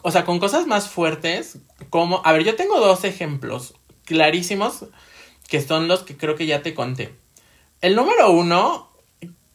o 0.02 0.12
sea, 0.12 0.26
con 0.26 0.40
cosas 0.40 0.68
más 0.68 0.88
fuertes, 0.90 1.60
como, 1.90 2.22
a 2.24 2.32
ver, 2.32 2.44
yo 2.44 2.56
tengo 2.56 2.80
dos 2.80 3.04
ejemplos 3.04 3.74
clarísimos 4.06 4.86
que 5.48 5.62
son 5.62 5.88
los 5.88 6.04
que 6.04 6.18
creo 6.18 6.36
que 6.36 6.46
ya 6.46 6.62
te 6.62 6.74
conté. 6.74 7.14
El 7.82 7.96
número 7.96 8.32
uno, 8.32 8.90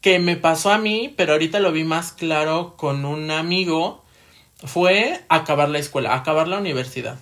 que 0.00 0.18
me 0.18 0.36
pasó 0.36 0.70
a 0.72 0.78
mí, 0.78 1.12
pero 1.16 1.32
ahorita 1.32 1.60
lo 1.60 1.72
vi 1.72 1.84
más 1.84 2.12
claro 2.12 2.76
con 2.76 3.04
un 3.04 3.30
amigo, 3.30 4.04
fue 4.64 5.24
acabar 5.28 5.68
la 5.68 5.78
escuela, 5.78 6.14
acabar 6.14 6.48
la 6.48 6.58
universidad. 6.58 7.18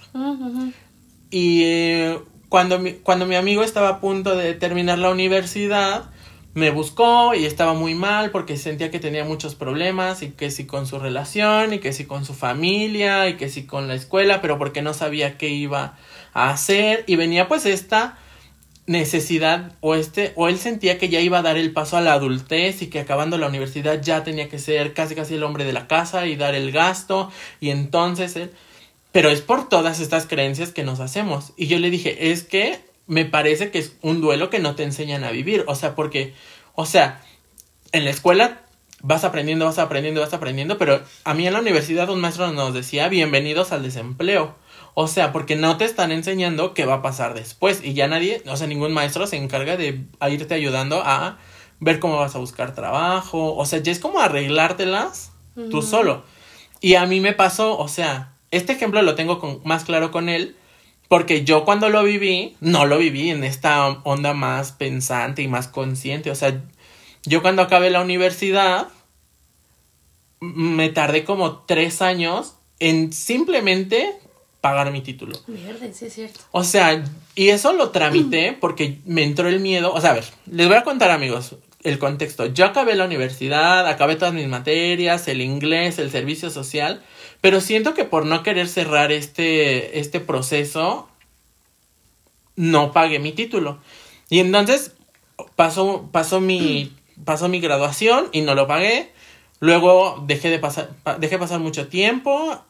Y 1.30 1.62
eh, 1.64 2.18
cuando, 2.48 2.78
mi, 2.78 2.94
cuando 2.94 3.26
mi 3.26 3.36
amigo 3.36 3.62
estaba 3.62 3.88
a 3.88 4.00
punto 4.00 4.36
de 4.36 4.54
terminar 4.54 4.98
la 4.98 5.10
universidad, 5.10 6.10
me 6.52 6.70
buscó 6.70 7.34
y 7.34 7.46
estaba 7.46 7.74
muy 7.74 7.94
mal 7.94 8.32
porque 8.32 8.56
sentía 8.56 8.90
que 8.90 8.98
tenía 8.98 9.24
muchos 9.24 9.54
problemas 9.54 10.22
y 10.22 10.30
que 10.30 10.50
si 10.50 10.66
con 10.66 10.86
su 10.86 10.98
relación 10.98 11.72
y 11.72 11.78
que 11.78 11.92
si 11.92 12.06
con 12.06 12.24
su 12.24 12.34
familia 12.34 13.28
y 13.28 13.36
que 13.36 13.48
si 13.48 13.66
con 13.66 13.86
la 13.86 13.94
escuela, 13.94 14.42
pero 14.42 14.58
porque 14.58 14.82
no 14.82 14.92
sabía 14.92 15.38
qué 15.38 15.48
iba 15.48 15.96
a 16.34 16.50
hacer. 16.50 17.04
Y 17.06 17.14
venía 17.14 17.46
pues 17.46 17.66
esta 17.66 18.18
necesidad 18.86 19.74
o 19.80 19.94
este 19.94 20.32
o 20.34 20.48
él 20.48 20.58
sentía 20.58 20.98
que 20.98 21.08
ya 21.08 21.20
iba 21.20 21.38
a 21.38 21.42
dar 21.42 21.56
el 21.56 21.72
paso 21.72 21.96
a 21.96 22.00
la 22.00 22.14
adultez 22.14 22.82
y 22.82 22.88
que 22.88 22.98
acabando 22.98 23.38
la 23.38 23.46
universidad 23.46 24.02
ya 24.02 24.24
tenía 24.24 24.48
que 24.48 24.58
ser 24.58 24.94
casi 24.94 25.14
casi 25.14 25.34
el 25.34 25.44
hombre 25.44 25.64
de 25.64 25.72
la 25.72 25.86
casa 25.86 26.26
y 26.26 26.34
dar 26.34 26.56
el 26.56 26.72
gasto. 26.72 27.30
Y 27.60 27.70
entonces 27.70 28.34
él 28.34 28.50
pero 29.12 29.30
es 29.30 29.40
por 29.40 29.68
todas 29.68 30.00
estas 30.00 30.26
creencias 30.26 30.72
que 30.72 30.84
nos 30.84 31.00
hacemos. 31.00 31.52
Y 31.56 31.66
yo 31.66 31.78
le 31.78 31.90
dije, 31.90 32.30
es 32.30 32.44
que 32.44 32.80
me 33.06 33.24
parece 33.24 33.70
que 33.70 33.78
es 33.78 33.96
un 34.02 34.20
duelo 34.20 34.50
que 34.50 34.60
no 34.60 34.76
te 34.76 34.84
enseñan 34.84 35.24
a 35.24 35.32
vivir. 35.32 35.64
O 35.66 35.74
sea, 35.74 35.94
porque, 35.94 36.34
o 36.74 36.86
sea, 36.86 37.20
en 37.92 38.04
la 38.04 38.10
escuela 38.10 38.62
vas 39.02 39.24
aprendiendo, 39.24 39.64
vas 39.64 39.78
aprendiendo, 39.78 40.20
vas 40.20 40.34
aprendiendo, 40.34 40.78
pero 40.78 41.02
a 41.24 41.34
mí 41.34 41.46
en 41.46 41.52
la 41.52 41.60
universidad 41.60 42.10
un 42.10 42.20
maestro 42.20 42.52
nos 42.52 42.74
decía, 42.74 43.08
bienvenidos 43.08 43.72
al 43.72 43.82
desempleo. 43.82 44.54
O 44.94 45.08
sea, 45.08 45.32
porque 45.32 45.56
no 45.56 45.76
te 45.76 45.84
están 45.84 46.12
enseñando 46.12 46.74
qué 46.74 46.84
va 46.84 46.94
a 46.94 47.02
pasar 47.02 47.34
después. 47.34 47.82
Y 47.82 47.94
ya 47.94 48.06
nadie, 48.06 48.42
o 48.46 48.56
sea, 48.56 48.66
ningún 48.66 48.92
maestro 48.92 49.26
se 49.26 49.36
encarga 49.36 49.76
de 49.76 50.04
irte 50.28 50.54
ayudando 50.54 51.02
a 51.04 51.38
ver 51.80 51.98
cómo 51.98 52.18
vas 52.18 52.34
a 52.34 52.38
buscar 52.38 52.74
trabajo. 52.74 53.56
O 53.56 53.64
sea, 53.66 53.80
ya 53.80 53.90
es 53.90 53.98
como 53.98 54.20
arreglártelas 54.20 55.32
tú 55.70 55.82
solo. 55.82 56.24
Y 56.80 56.94
a 56.94 57.06
mí 57.06 57.20
me 57.20 57.32
pasó, 57.32 57.78
o 57.78 57.88
sea, 57.88 58.29
este 58.50 58.72
ejemplo 58.72 59.02
lo 59.02 59.14
tengo 59.14 59.38
con, 59.38 59.60
más 59.64 59.84
claro 59.84 60.10
con 60.10 60.28
él, 60.28 60.56
porque 61.08 61.44
yo 61.44 61.64
cuando 61.64 61.88
lo 61.88 62.04
viví, 62.04 62.56
no 62.60 62.86
lo 62.86 62.98
viví 62.98 63.30
en 63.30 63.42
esta 63.44 63.88
onda 64.04 64.32
más 64.32 64.72
pensante 64.72 65.42
y 65.42 65.48
más 65.48 65.68
consciente. 65.68 66.30
O 66.30 66.34
sea, 66.34 66.62
yo 67.24 67.42
cuando 67.42 67.62
acabé 67.62 67.90
la 67.90 68.00
universidad, 68.00 68.88
me 70.40 70.88
tardé 70.88 71.24
como 71.24 71.58
tres 71.60 72.00
años 72.00 72.54
en 72.78 73.12
simplemente 73.12 74.14
pagar 74.60 74.90
mi 74.92 75.00
título. 75.00 75.38
Mierda, 75.46 75.92
sí 75.92 76.06
es 76.06 76.14
cierto. 76.14 76.40
O 76.50 76.64
sea, 76.64 77.04
y 77.34 77.48
eso 77.48 77.72
lo 77.72 77.90
tramité 77.90 78.52
porque 78.60 78.98
me 79.04 79.22
entró 79.22 79.48
el 79.48 79.60
miedo. 79.60 79.92
O 79.92 80.00
sea, 80.00 80.10
a 80.10 80.14
ver, 80.14 80.24
les 80.46 80.68
voy 80.68 80.76
a 80.76 80.84
contar, 80.84 81.10
amigos, 81.10 81.56
el 81.82 81.98
contexto. 81.98 82.46
Yo 82.46 82.66
acabé 82.66 82.94
la 82.94 83.04
universidad, 83.04 83.86
acabé 83.86 84.16
todas 84.16 84.34
mis 84.34 84.48
materias, 84.48 85.28
el 85.28 85.40
inglés, 85.40 85.98
el 85.98 86.10
servicio 86.10 86.50
social, 86.50 87.02
pero 87.40 87.60
siento 87.60 87.94
que 87.94 88.04
por 88.04 88.26
no 88.26 88.42
querer 88.42 88.68
cerrar 88.68 89.12
este, 89.12 89.98
este 89.98 90.20
proceso, 90.20 91.08
no 92.56 92.92
pagué 92.92 93.18
mi 93.18 93.32
título. 93.32 93.78
Y 94.28 94.40
entonces 94.40 94.92
pasó, 95.56 96.08
pasó, 96.12 96.40
mi, 96.40 96.92
pasó 97.24 97.48
mi 97.48 97.60
graduación 97.60 98.28
y 98.32 98.42
no 98.42 98.54
lo 98.54 98.66
pagué. 98.66 99.10
Luego 99.60 100.22
dejé 100.26 100.50
de 100.50 100.58
pasar, 100.58 100.90
pa- 101.02 101.16
dejé 101.16 101.38
pasar 101.38 101.60
mucho 101.60 101.88
tiempo, 101.88 102.62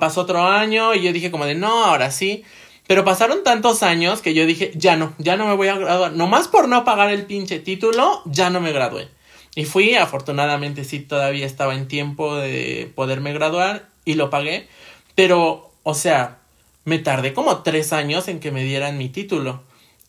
pasó 0.00 0.22
otro 0.22 0.42
año 0.46 0.94
y 0.94 1.02
yo 1.02 1.12
dije 1.12 1.30
como 1.30 1.44
de 1.46 1.54
no, 1.54 1.84
ahora 1.84 2.10
sí. 2.10 2.44
Pero 2.86 3.04
pasaron 3.04 3.42
tantos 3.42 3.82
años 3.82 4.22
que 4.22 4.32
yo 4.32 4.46
dije, 4.46 4.70
ya 4.76 4.96
no, 4.96 5.12
ya 5.18 5.36
no 5.36 5.46
me 5.48 5.54
voy 5.54 5.68
a 5.68 5.76
graduar. 5.76 6.12
Nomás 6.12 6.46
por 6.46 6.68
no 6.68 6.84
pagar 6.84 7.10
el 7.10 7.26
pinche 7.26 7.58
título, 7.58 8.22
ya 8.26 8.48
no 8.50 8.60
me 8.60 8.70
gradué. 8.72 9.08
Y 9.56 9.64
fui, 9.64 9.96
afortunadamente 9.96 10.84
sí, 10.84 11.00
todavía 11.00 11.46
estaba 11.46 11.74
en 11.74 11.88
tiempo 11.88 12.36
de 12.36 12.92
poderme 12.94 13.32
graduar 13.32 13.88
y 14.06 14.14
lo 14.14 14.30
pagué. 14.30 14.68
Pero, 15.14 15.70
o 15.82 15.92
sea, 15.92 16.38
me 16.86 16.98
tardé 16.98 17.34
como 17.34 17.62
tres 17.62 17.92
años 17.92 18.28
en 18.28 18.40
que 18.40 18.50
me 18.50 18.64
dieran 18.64 18.96
mi 18.96 19.10
título. 19.10 19.62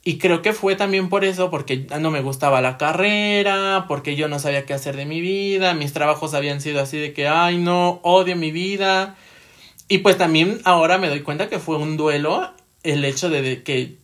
Y 0.06 0.20
creo 0.20 0.42
que 0.42 0.54
fue 0.54 0.78
también 0.78 1.10
por 1.10 1.26
eso, 1.26 1.50
porque 1.50 1.86
no 2.00 2.12
me 2.12 2.22
gustaba 2.22 2.62
la 2.62 2.78
carrera, 2.78 3.86
porque 3.90 4.16
yo 4.16 4.30
no 4.30 4.40
sabía 4.40 4.66
qué 4.66 4.74
hacer 4.74 4.96
de 4.96 5.06
mi 5.06 5.20
vida, 5.20 5.74
mis 5.74 5.92
trabajos 5.92 6.34
habían 6.34 6.62
sido 6.62 6.80
así 6.80 6.98
de 6.98 7.12
que, 7.12 7.28
ay 7.28 7.58
no, 7.58 8.00
odio 8.04 8.38
mi 8.38 8.52
vida. 8.52 9.18
Y 9.90 9.98
pues 9.98 10.18
también 10.18 10.62
ahora 10.64 10.98
me 10.98 11.10
doy 11.10 11.24
cuenta 11.24 11.50
que 11.50 11.60
fue 11.60 11.76
un 11.76 11.98
duelo 11.98 12.54
el 12.84 13.04
hecho 13.04 13.30
de 13.30 13.64
que 13.64 13.98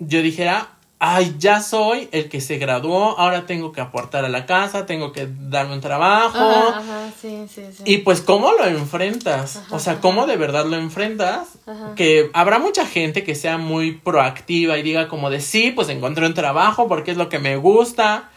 yo 0.00 0.20
dijera, 0.22 0.79
ay, 1.00 1.34
ya 1.38 1.62
soy 1.62 2.08
el 2.12 2.28
que 2.28 2.42
se 2.42 2.58
graduó, 2.58 3.18
ahora 3.18 3.46
tengo 3.46 3.72
que 3.72 3.80
aportar 3.80 4.24
a 4.26 4.28
la 4.28 4.44
casa, 4.44 4.84
tengo 4.84 5.12
que 5.12 5.28
darme 5.28 5.72
un 5.72 5.80
trabajo. 5.80 6.38
Ajá, 6.38 6.78
ajá, 6.78 7.12
sí, 7.20 7.46
sí, 7.52 7.62
sí. 7.74 7.82
Y 7.86 7.98
pues, 7.98 8.20
¿cómo 8.20 8.52
lo 8.52 8.66
enfrentas? 8.66 9.56
Ajá, 9.56 9.76
o 9.76 9.78
sea. 9.78 10.00
¿cómo 10.00 10.26
de 10.26 10.36
verdad 10.36 10.66
lo 10.66 10.76
enfrentas? 10.76 11.48
Ajá. 11.66 11.94
Que 11.96 12.30
habrá 12.34 12.58
mucha 12.58 12.86
gente 12.86 13.24
que 13.24 13.34
sea 13.34 13.56
muy 13.56 13.92
proactiva 13.92 14.78
y 14.78 14.82
diga 14.82 15.08
como 15.08 15.30
de 15.30 15.40
sí, 15.40 15.72
pues 15.72 15.88
encontré 15.88 16.26
un 16.26 16.34
trabajo 16.34 16.86
porque 16.86 17.10
es 17.10 17.16
lo 17.16 17.28
que 17.28 17.38
me 17.38 17.56
gusta. 17.56 18.30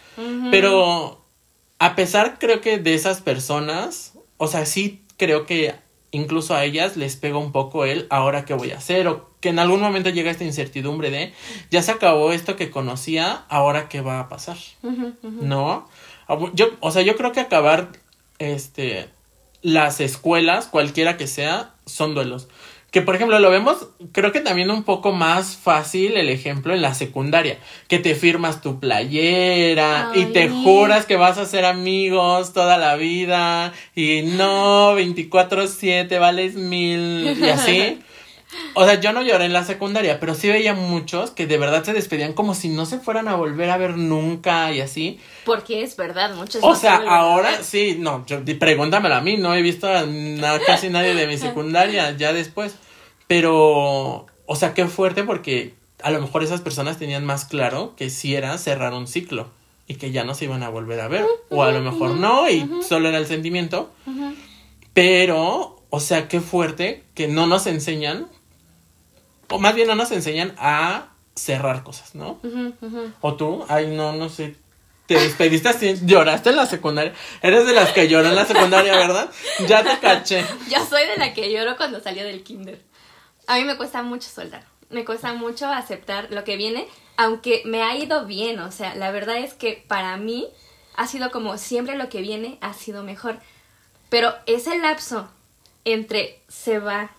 Pero 0.51 1.25
a 1.79 1.95
pesar 1.95 2.37
creo 2.39 2.61
que 2.61 2.77
de 2.77 2.93
esas 2.93 3.19
personas, 3.19 4.13
o 4.37 4.47
sea, 4.47 4.65
sí 4.65 5.03
creo 5.17 5.45
que 5.45 5.75
incluso 6.13 6.55
a 6.55 6.63
ellas 6.63 6.95
les 6.95 7.17
pega 7.17 7.37
un 7.37 7.51
poco 7.51 7.83
el 7.83 8.07
ahora 8.09 8.45
qué 8.45 8.53
voy 8.53 8.71
a 8.71 8.77
hacer 8.77 9.07
o 9.09 9.29
que 9.41 9.49
en 9.49 9.59
algún 9.59 9.81
momento 9.81 10.09
llega 10.09 10.31
esta 10.31 10.45
incertidumbre 10.45 11.09
de 11.11 11.33
ya 11.69 11.81
se 11.83 11.91
acabó 11.91 12.31
esto 12.31 12.55
que 12.55 12.71
conocía, 12.71 13.43
ahora 13.49 13.89
qué 13.89 13.99
va 13.99 14.19
a 14.21 14.29
pasar. 14.29 14.57
¿no? 15.41 15.89
Abu- 16.27 16.51
Yo, 16.53 16.67
o 16.79 16.91
sea, 16.91 17.01
yo 17.01 17.15
creo 17.17 17.31
que 17.33 17.41
acabar 17.41 17.89
este 18.39 19.09
las 19.61 19.99
escuelas, 20.01 20.67
cualquiera 20.67 21.17
que 21.17 21.27
sea, 21.27 21.73
son 21.85 22.13
duelos. 22.15 22.47
Que 22.93 23.01
por 23.01 23.15
ejemplo 23.15 23.39
lo 23.39 23.49
vemos, 23.49 23.87
creo 24.11 24.31
que 24.31 24.39
también 24.39 24.69
un 24.69 24.83
poco 24.83 25.11
más 25.11 25.57
fácil 25.57 26.15
el 26.15 26.29
ejemplo 26.29 26.75
en 26.75 26.83
la 26.83 26.93
secundaria, 26.93 27.57
que 27.87 27.97
te 27.97 28.13
firmas 28.13 28.61
tu 28.61 28.79
playera 28.79 30.11
y 30.13 30.25
te 30.25 30.47
juras 30.47 31.05
que 31.07 31.17
vas 31.17 31.39
a 31.39 31.45
ser 31.47 31.65
amigos 31.65 32.53
toda 32.53 32.77
la 32.77 32.95
vida 32.95 33.73
y 33.95 34.21
no 34.21 34.95
24/7 34.95 36.19
vales 36.19 36.53
mil 36.53 37.35
y 37.37 37.49
así. 37.49 37.99
O 38.75 38.85
sea, 38.85 38.99
yo 38.99 39.13
no 39.13 39.23
lloré 39.23 39.45
en 39.45 39.53
la 39.53 39.63
secundaria, 39.63 40.19
pero 40.19 40.35
sí 40.35 40.47
veía 40.47 40.75
muchos 40.75 41.31
que 41.31 41.47
de 41.47 41.57
verdad 41.57 41.83
se 41.83 41.91
despedían 41.91 42.33
como 42.33 42.53
si 42.53 42.69
no 42.69 42.85
se 42.85 42.99
fueran 42.99 43.27
a 43.27 43.33
volver 43.33 43.71
a 43.71 43.77
ver 43.77 43.97
nunca 43.97 44.71
y 44.71 44.79
así. 44.79 45.19
Porque 45.43 45.81
es 45.81 45.95
verdad, 45.97 46.35
muchos 46.35 46.63
O 46.63 46.69
no 46.69 46.75
sea, 46.75 46.99
se 46.99 47.07
ahora 47.07 47.63
sí, 47.63 47.97
no, 47.99 48.23
yo- 48.27 48.41
pregúntamelo 48.59 49.15
a 49.15 49.21
mí, 49.21 49.37
no 49.37 49.55
he 49.55 49.63
visto 49.63 49.87
a 49.87 50.05
casi 50.67 50.89
nadie 50.89 51.15
de 51.15 51.25
mi 51.25 51.39
secundaria 51.39 52.15
ya 52.15 52.31
después. 52.31 52.75
Pero, 53.27 54.27
o 54.45 54.55
sea, 54.55 54.73
qué 54.73 54.85
fuerte 54.87 55.23
porque 55.23 55.73
a 56.01 56.11
lo 56.11 56.21
mejor 56.21 56.43
esas 56.43 56.61
personas 56.61 56.97
tenían 56.97 57.25
más 57.25 57.45
claro 57.45 57.95
que 57.95 58.09
sí 58.09 58.35
era 58.35 58.57
cerrar 58.57 58.93
un 58.93 59.07
ciclo 59.07 59.49
y 59.87 59.95
que 59.95 60.11
ya 60.11 60.23
no 60.23 60.35
se 60.35 60.45
iban 60.45 60.63
a 60.63 60.69
volver 60.69 60.99
a 60.99 61.07
ver. 61.07 61.25
O 61.49 61.63
a 61.63 61.71
lo 61.71 61.81
mejor 61.81 62.11
no 62.11 62.49
y 62.49 62.69
solo 62.87 63.09
era 63.09 63.17
el 63.17 63.25
sentimiento. 63.25 63.91
Pero, 64.93 65.81
o 65.89 65.99
sea, 65.99 66.27
qué 66.27 66.41
fuerte 66.41 67.03
que 67.15 67.27
no 67.27 67.47
nos 67.47 67.67
enseñan, 67.67 68.27
o 69.49 69.59
más 69.59 69.75
bien 69.75 69.87
no 69.87 69.95
nos 69.95 70.11
enseñan 70.11 70.53
a 70.57 71.09
cerrar 71.35 71.83
cosas, 71.83 72.15
¿no? 72.15 72.39
O 73.21 73.35
tú, 73.35 73.65
ay, 73.69 73.87
no, 73.87 74.13
no 74.13 74.29
sé. 74.29 74.55
Te 75.05 75.15
despediste 75.15 75.67
así, 75.67 75.95
lloraste 76.05 76.51
en 76.51 76.55
la 76.55 76.65
secundaria. 76.65 77.13
Eres 77.41 77.65
de 77.65 77.73
las 77.73 77.91
que 77.91 78.07
lloran 78.07 78.31
en 78.31 78.35
la 78.37 78.45
secundaria, 78.45 78.95
¿verdad? 78.95 79.29
Ya 79.67 79.83
te 79.83 79.99
caché. 79.99 80.45
Yo 80.71 80.85
soy 80.85 81.05
de 81.07 81.17
la 81.17 81.33
que 81.33 81.51
lloro 81.51 81.75
cuando 81.75 81.99
salió 81.99 82.23
del 82.23 82.41
kinder. 82.41 82.79
A 83.47 83.57
mí 83.57 83.63
me 83.63 83.77
cuesta 83.77 84.03
mucho 84.03 84.29
soltar. 84.29 84.65
Me 84.89 85.05
cuesta 85.05 85.33
mucho 85.33 85.67
aceptar 85.67 86.31
lo 86.31 86.43
que 86.43 86.55
viene, 86.55 86.87
aunque 87.17 87.61
me 87.65 87.81
ha 87.83 87.95
ido 87.95 88.25
bien. 88.25 88.59
O 88.59 88.71
sea, 88.71 88.95
la 88.95 89.11
verdad 89.11 89.37
es 89.37 89.53
que 89.53 89.83
para 89.87 90.17
mí 90.17 90.47
ha 90.95 91.07
sido 91.07 91.31
como 91.31 91.57
siempre 91.57 91.97
lo 91.97 92.09
que 92.09 92.21
viene 92.21 92.57
ha 92.61 92.73
sido 92.73 93.03
mejor. 93.03 93.39
Pero 94.09 94.33
ese 94.45 94.77
lapso 94.77 95.29
entre 95.85 96.41
se 96.47 96.79
va, 96.79 97.11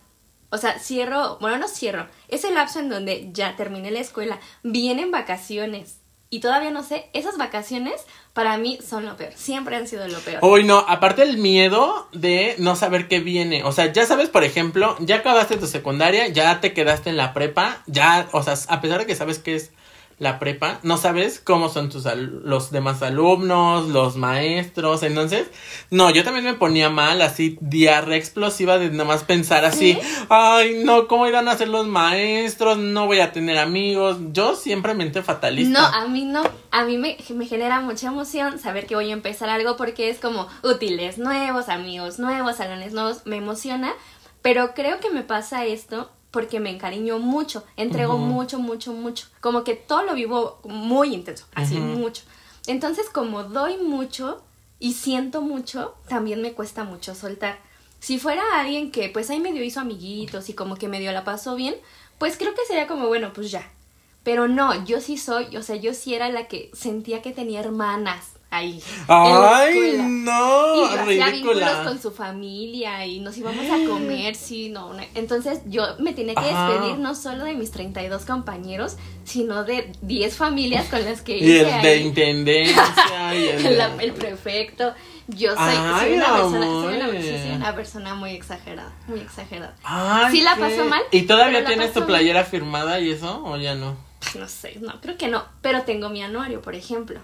o 0.51 0.59
sea, 0.59 0.79
cierro, 0.79 1.39
bueno, 1.41 1.59
no 1.59 1.69
cierro, 1.69 2.07
ese 2.29 2.53
lapso 2.53 2.79
en 2.79 2.89
donde 2.89 3.31
ya 3.33 3.57
terminé 3.57 3.91
la 3.91 4.01
escuela, 4.01 4.41
vienen 4.63 5.11
vacaciones 5.11 5.99
y 6.31 6.41
todavía 6.41 6.71
no 6.71 6.83
sé, 6.83 7.11
esas 7.13 7.37
vacaciones 7.39 7.95
para 8.33 8.57
mí 8.59 8.79
son 8.87 9.07
lo 9.07 9.17
peor, 9.17 9.33
siempre 9.37 9.77
han 9.77 9.87
sido 9.87 10.09
lo 10.09 10.19
peor. 10.21 10.41
Uy, 10.43 10.65
no, 10.65 10.79
aparte 10.79 11.23
el 11.23 11.39
miedo 11.39 12.09
de 12.13 12.57
no 12.59 12.75
saber 12.75 13.07
qué 13.07 13.21
viene. 13.21 13.63
O 13.63 13.73
sea, 13.73 13.93
ya 13.93 14.05
sabes, 14.07 14.29
por 14.29 14.43
ejemplo, 14.43 14.97
ya 15.01 15.17
acabaste 15.17 15.57
tu 15.57 15.67
secundaria, 15.67 16.27
ya 16.29 16.61
te 16.61 16.73
quedaste 16.73 17.11
en 17.11 17.17
la 17.17 17.33
prepa, 17.33 17.83
ya, 17.87 18.29
o 18.33 18.43
sea, 18.43 18.55
a 18.69 18.81
pesar 18.81 18.99
de 18.99 19.07
que 19.07 19.15
sabes 19.15 19.39
qué 19.39 19.55
es 19.55 19.71
la 20.19 20.39
prepa, 20.39 20.79
no 20.83 20.97
sabes 20.97 21.41
cómo 21.41 21.69
son 21.69 21.91
tus 21.91 22.05
los 22.05 22.71
demás 22.71 23.03
alumnos, 23.03 23.89
los 23.89 24.17
maestros, 24.17 25.03
entonces, 25.03 25.49
no, 25.91 26.11
yo 26.11 26.25
también 26.25 26.45
me 26.45 26.55
ponía 26.55 26.91
mal, 26.91 27.23
así, 27.23 27.59
diarrea 27.61 28.17
explosiva 28.17 28.79
de 28.79 28.91
nada 28.91 29.05
más 29.05 29.25
pensar 29.25 29.65
así, 29.65 29.99
ay, 30.29 30.83
no, 30.85 31.09
¿cómo 31.09 31.27
irán 31.27 31.49
a 31.49 31.57
ser 31.57 31.69
los 31.69 31.87
maestros? 31.87 32.79
No 32.79 33.07
voy 33.07 33.21
a 33.21 33.33
tener 33.33 33.59
amigos, 33.59 34.19
yo 34.33 34.55
siempre 34.55 34.95
mente 34.95 35.23
fatalista. 35.23 35.81
No, 35.81 35.87
a 35.87 36.07
mí 36.07 36.25
no. 36.25 36.45
A 36.71 36.85
mí 36.85 36.99
me, 36.99 37.17
me 37.35 37.47
genera 37.47 37.81
mucha 37.81 38.09
emoción 38.09 38.59
saber 38.59 38.87
que 38.87 38.95
voy 38.95 39.11
a 39.11 39.13
empezar 39.13 39.49
algo 39.49 39.77
porque 39.77 40.11
es 40.11 40.19
como 40.19 40.49
útiles 40.63 41.19
nuevos, 41.19 41.69
amigos 41.69 42.19
nuevos, 42.19 42.57
salones 42.57 42.93
nuevos. 42.93 43.27
Me 43.27 43.37
emociona. 43.37 43.93
Pero 44.43 44.75
creo 44.75 45.01
que 45.01 45.09
me 45.09 45.23
pasa 45.23 45.65
esto 45.65 46.11
porque 46.35 46.59
me 46.59 46.71
encariño 46.71 47.21
mucho. 47.21 47.63
Entrego 47.77 48.17
Ujú. 48.17 48.25
mucho, 48.25 48.59
mucho, 48.59 48.93
mucho. 48.93 49.29
Como 49.41 49.63
que 49.63 49.77
todo 49.77 50.03
lo 50.03 50.15
vivo 50.15 50.59
muy 50.65 51.15
intenso. 51.15 51.47
Así, 51.55 51.79
mucho. 51.79 52.25
Entonces, 52.67 53.09
como 53.09 53.45
doy 53.45 53.77
mucho 53.77 54.43
y 54.81 54.95
siento 54.95 55.43
mucho, 55.43 55.95
también 56.09 56.43
me 56.43 56.53
cuesta 56.53 56.83
mucho 56.83 57.15
soltar. 57.15 57.61
Si 58.01 58.19
fuera 58.19 58.43
alguien 58.59 58.91
que 58.91 59.11
pues 59.11 59.31
ahí 59.31 59.39
medio 59.39 59.63
hizo 59.63 59.79
amiguitos 59.79 60.49
y 60.49 60.55
como 60.55 60.75
que 60.75 60.89
medio 60.89 61.13
la 61.13 61.23
pasó 61.23 61.55
bien, 61.55 61.77
pues 62.19 62.37
creo 62.37 62.53
que 62.53 62.67
sería 62.67 62.89
como, 62.89 63.07
bueno, 63.07 63.33
pues 63.33 63.53
ya. 63.53 63.71
Pero 64.25 64.49
no, 64.49 64.85
yo 64.85 65.01
sí 65.01 65.17
soy, 65.17 65.57
o 65.57 65.63
sea, 65.63 65.77
yo 65.77 65.95
sí 65.95 66.15
era 66.15 66.31
la 66.31 66.49
que 66.49 66.69
sentía 66.75 67.23
que 67.23 67.31
tenía 67.31 67.61
hermanas 67.61 68.34
ahí. 68.57 68.83
Ay, 69.09 69.97
no, 70.09 70.87
Y 70.87 70.89
vínculos 71.09 71.31
ridícula. 71.33 71.85
con 71.85 72.01
su 72.01 72.11
familia 72.11 73.07
y 73.07 73.21
nos 73.21 73.37
íbamos 73.37 73.65
a 73.71 73.89
comer, 73.89 74.35
sí, 74.35 74.69
no. 74.71 74.89
una- 74.89 75.05
Entonces 75.15 75.61
yo 75.67 75.83
me 75.99 76.13
tenía 76.13 76.35
que 76.35 76.51
Ajá. 76.51 76.71
despedir 76.71 76.99
no 76.99 77.15
solo 77.15 77.45
de 77.45 77.55
mis 77.55 77.71
32 77.71 78.25
compañeros, 78.25 78.97
sino 79.25 79.65
de 79.65 79.93
10 80.03 80.37
familias 80.37 80.87
con 80.89 81.05
las 81.05 81.23
que 81.23 81.37
Y 81.39 81.45
hice 81.45 81.65
de 81.83 81.97
intendencia 81.99 83.35
y 83.35 83.49
el, 83.49 83.63
de- 83.63 83.77
La- 83.77 83.95
el 84.03 84.13
prefecto. 84.13 84.95
Yo 85.27 85.55
soy, 85.57 85.75
una 85.77 85.97
persona, 85.97 86.67
soy 86.67 86.97
una, 86.97 87.05
amores. 87.07 87.25
sí, 87.25 87.31
soy 87.47 87.57
una 87.57 87.75
persona 87.75 88.15
muy 88.15 88.33
exagerada, 88.33 88.93
muy 89.07 89.21
exagerada. 89.21 89.75
Ay, 89.83 90.31
Sí 90.33 90.43
la 90.43 90.55
pasó 90.57 90.85
mal, 90.85 91.01
¿Y 91.13 91.23
todavía 91.23 91.65
tienes 91.65 91.95
tu 91.95 92.05
playera 92.05 92.45
firmada 92.45 93.01
y 93.01 93.11
eso 93.11 93.43
o 93.43 93.57
ya 93.57 93.75
no? 93.75 93.97
No 94.39 94.49
sé, 94.49 94.77
no, 94.83 95.01
creo 95.01 95.17
que 95.17 95.29
no, 95.29 95.43
pero 95.63 95.83
tengo 95.85 96.11
mi 96.11 96.23
anuario, 96.23 96.61
por 96.61 96.75
ejemplo. 96.75 97.21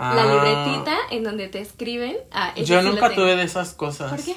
Ah, 0.00 0.14
La 0.14 0.24
libretita 0.26 0.96
en 1.10 1.24
donde 1.24 1.48
te 1.48 1.60
escriben. 1.60 2.16
Ah, 2.30 2.54
Yo 2.54 2.80
nunca 2.82 3.12
tuve 3.14 3.34
de 3.36 3.42
esas 3.42 3.72
cosas. 3.74 4.10
¿Por 4.12 4.24
qué? 4.24 4.36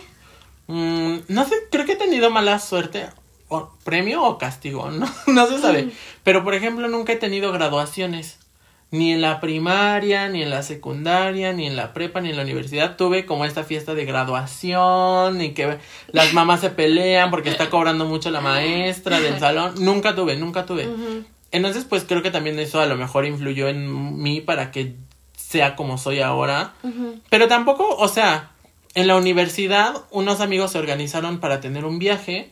Mm, 0.67 1.19
no 1.27 1.45
sé, 1.45 1.55
creo 1.69 1.85
que 1.85 1.93
he 1.93 1.97
tenido 1.97 2.29
mala 2.31 2.57
suerte. 2.59 3.07
O, 3.47 3.69
¿Premio 3.83 4.23
o 4.23 4.37
castigo? 4.37 4.89
No, 4.91 5.07
no 5.27 5.47
se 5.47 5.59
sabe. 5.59 5.83
Mm. 5.83 5.91
Pero 6.23 6.43
por 6.43 6.53
ejemplo, 6.55 6.87
nunca 6.87 7.13
he 7.13 7.17
tenido 7.17 7.51
graduaciones. 7.51 8.39
ni 8.93 9.13
en 9.13 9.21
la 9.21 9.39
primaria, 9.39 10.27
ni 10.29 10.41
en 10.41 10.49
la 10.49 10.63
secundaria, 10.63 11.53
ni 11.53 11.65
en 11.67 11.75
la 11.77 11.93
prepa, 11.93 12.19
ni 12.21 12.29
en 12.31 12.35
la 12.37 12.41
universidad 12.43 12.97
tuve 12.97 13.25
como 13.25 13.45
esta 13.45 13.63
fiesta 13.63 13.93
de 13.93 14.03
graduación 14.05 15.41
y 15.41 15.53
que 15.53 15.77
las 16.11 16.33
mamás 16.37 16.59
se 16.61 16.69
pelean 16.71 17.29
porque 17.31 17.49
está 17.49 17.69
cobrando 17.69 18.05
mucho 18.05 18.31
la 18.31 18.41
maestra 18.41 19.19
del 19.19 19.39
salón. 19.39 19.75
Nunca 19.79 20.15
tuve, 20.15 20.35
nunca 20.37 20.65
tuve. 20.65 20.89
Entonces, 21.51 21.85
pues 21.85 22.03
creo 22.05 22.21
que 22.21 22.31
también 22.31 22.57
eso 22.59 22.79
a 22.81 22.85
lo 22.85 22.95
mejor 22.95 23.25
influyó 23.25 23.67
en 23.69 24.21
mí 24.21 24.41
para 24.41 24.71
que 24.71 24.95
sea 25.51 25.75
como 25.75 25.97
soy 25.97 26.21
ahora. 26.21 26.73
Pero 27.29 27.47
tampoco, 27.47 27.95
o 27.95 28.07
sea, 28.07 28.51
en 28.95 29.07
la 29.07 29.15
universidad 29.15 30.05
unos 30.11 30.39
amigos 30.39 30.71
se 30.71 30.79
organizaron 30.79 31.39
para 31.39 31.59
tener 31.61 31.85
un 31.85 31.99
viaje 31.99 32.51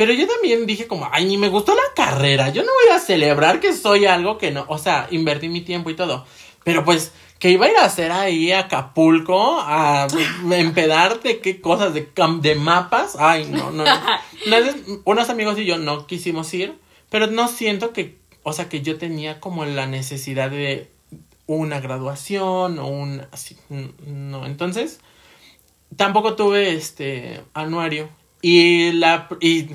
pero 0.00 0.14
yo 0.14 0.26
también 0.26 0.64
dije 0.64 0.86
como, 0.86 1.06
ay, 1.12 1.26
ni 1.26 1.36
me 1.36 1.50
gustó 1.50 1.74
la 1.74 1.82
carrera, 1.94 2.48
yo 2.48 2.62
no 2.62 2.70
voy 2.72 2.96
a 2.96 2.98
celebrar 2.98 3.60
que 3.60 3.74
soy 3.74 4.06
algo 4.06 4.38
que 4.38 4.50
no, 4.50 4.64
o 4.66 4.78
sea, 4.78 5.06
invertí 5.10 5.50
mi 5.50 5.60
tiempo 5.60 5.90
y 5.90 5.94
todo. 5.94 6.24
Pero 6.64 6.86
pues, 6.86 7.12
que 7.38 7.50
iba 7.50 7.66
a 7.66 7.70
ir 7.70 7.76
a 7.76 7.84
hacer 7.84 8.10
ahí 8.10 8.50
a 8.50 8.60
Acapulco, 8.60 9.60
a 9.60 10.06
empedar 10.52 11.20
de 11.20 11.40
qué 11.40 11.60
cosas, 11.60 11.92
de, 11.92 12.08
de 12.40 12.54
mapas, 12.54 13.14
ay, 13.18 13.44
no, 13.50 13.72
no. 13.72 13.84
unos 15.04 15.28
amigos 15.28 15.58
y 15.58 15.66
yo 15.66 15.76
no 15.76 16.06
quisimos 16.06 16.54
ir, 16.54 16.78
pero 17.10 17.26
no 17.26 17.46
siento 17.46 17.92
que, 17.92 18.16
o 18.42 18.54
sea, 18.54 18.70
que 18.70 18.80
yo 18.80 18.96
tenía 18.96 19.38
como 19.38 19.66
la 19.66 19.86
necesidad 19.86 20.50
de 20.50 20.88
una 21.56 21.80
graduación 21.80 22.78
o 22.78 22.86
un, 22.86 23.22
así, 23.32 23.56
no, 24.06 24.46
entonces, 24.46 25.00
tampoco 25.96 26.34
tuve 26.34 26.74
este 26.74 27.42
anuario 27.54 28.08
y 28.42 28.92
la 28.92 29.28
y 29.40 29.68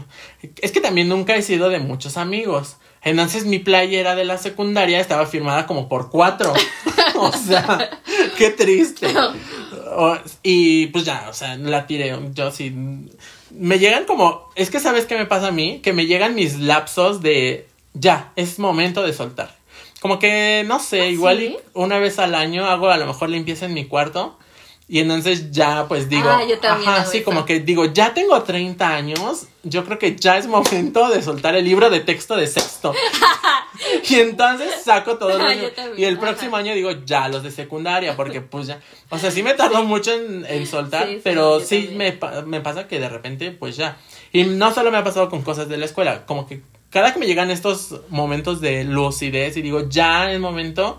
es 0.62 0.72
que 0.72 0.82
también 0.82 1.08
nunca 1.08 1.36
he 1.36 1.42
sido 1.42 1.70
de 1.70 1.80
muchos 1.80 2.18
amigos. 2.18 2.78
Entonces 3.04 3.46
mi 3.46 3.60
playera 3.60 4.16
de 4.16 4.26
la 4.26 4.40
secundaria 4.40 5.00
estaba 5.00 5.28
firmada 5.28 5.68
como 5.68 5.88
por 5.88 6.10
cuatro. 6.10 6.52
o 7.16 7.32
sea, 7.32 7.92
qué 8.38 8.50
triste. 8.50 9.08
y 10.42 10.88
pues 10.88 11.06
ya, 11.06 11.28
o 11.30 11.34
sea, 11.34 11.56
la 11.58 11.86
tiré. 11.86 12.18
Yo 12.34 12.52
sí. 12.52 12.74
Me 13.52 13.78
llegan 13.78 14.06
como. 14.06 14.50
Es 14.56 14.72
que 14.72 14.80
sabes 14.80 15.06
qué 15.06 15.16
me 15.16 15.28
pasa 15.28 15.48
a 15.48 15.52
mí? 15.52 15.82
Que 15.84 15.94
me 15.94 16.08
llegan 16.08 16.34
mis 16.34 16.60
lapsos 16.60 17.22
de. 17.22 17.68
Ya, 17.94 18.32
es 18.36 18.58
momento 18.58 19.04
de 19.04 19.14
soltar. 19.14 19.56
Como 20.02 20.20
que, 20.20 20.64
no 20.68 20.80
sé, 20.80 21.02
¿Ah, 21.02 21.08
igual 21.08 21.58
una 21.74 22.00
vez 22.00 22.20
al 22.20 22.36
año 22.36 22.66
hago 22.66 22.90
a 22.90 22.98
lo 22.98 23.08
mejor 23.08 23.30
limpieza 23.30 23.66
en 23.66 23.74
mi 23.74 23.86
cuarto 23.86 24.38
y 24.88 25.00
entonces 25.00 25.50
ya 25.50 25.88
pues 25.88 26.10
digo, 26.10 26.30
ah, 26.30 26.44
yo 26.44 26.58
ajá, 26.62 27.06
sí, 27.06 27.24
como 27.24 27.44
que 27.44 27.60
digo, 27.60 27.86
ya 27.86 28.14
tengo 28.14 28.40
30 28.44 28.88
años, 28.88 29.48
yo 29.64 29.84
creo 29.84 29.98
que 29.98 30.16
ya 30.16 30.38
es 30.38 30.46
momento 30.46 31.10
de 31.10 31.24
soltar 31.24 31.56
el 31.56 31.66
libro 31.66 31.90
de 31.90 32.02
texto 32.02 32.36
de 32.36 32.46
sexto. 32.46 32.94
y 34.10 34.16
entonces 34.16 34.84
saco 34.84 35.18
todo 35.18 35.40
ah, 35.40 35.56
Y 35.98 36.04
el 36.04 36.20
próximo 36.20 36.56
año 36.56 36.76
digo, 36.76 36.92
ya, 37.04 37.28
los 37.30 37.42
de 37.42 37.50
secundaria, 37.50 38.16
porque 38.16 38.42
pues 38.42 38.68
ya, 38.68 38.80
o 39.10 39.18
sea, 39.18 39.32
sí 39.32 39.42
me 39.42 39.56
tardó 39.56 39.84
mucho 39.84 40.14
en, 40.14 40.68
soltar, 40.68 41.08
pero 41.24 41.60
sí, 41.60 41.92
me, 41.96 42.20
me 42.46 42.62
pasa 42.62 42.88
que 42.88 43.00
de 43.00 43.10
repente 43.10 43.52
pues 43.52 43.78
ya. 43.78 43.98
Y 44.32 44.44
no 44.44 44.72
solo 44.72 44.92
me 44.92 44.98
ha 44.98 45.04
pasado 45.04 45.32
con 45.32 45.42
cosas 45.42 45.68
de 45.68 45.78
la 45.78 45.86
escuela, 45.86 46.28
como 46.28 46.46
que 46.46 46.62
cada 46.96 47.12
que 47.12 47.20
me 47.20 47.26
llegan 47.26 47.52
estos 47.52 48.00
momentos 48.08 48.62
de 48.62 48.86
lucidez 48.86 49.58
y 49.58 49.62
digo, 49.62 49.90
ya 49.90 50.32
es 50.32 50.40
momento 50.40 50.98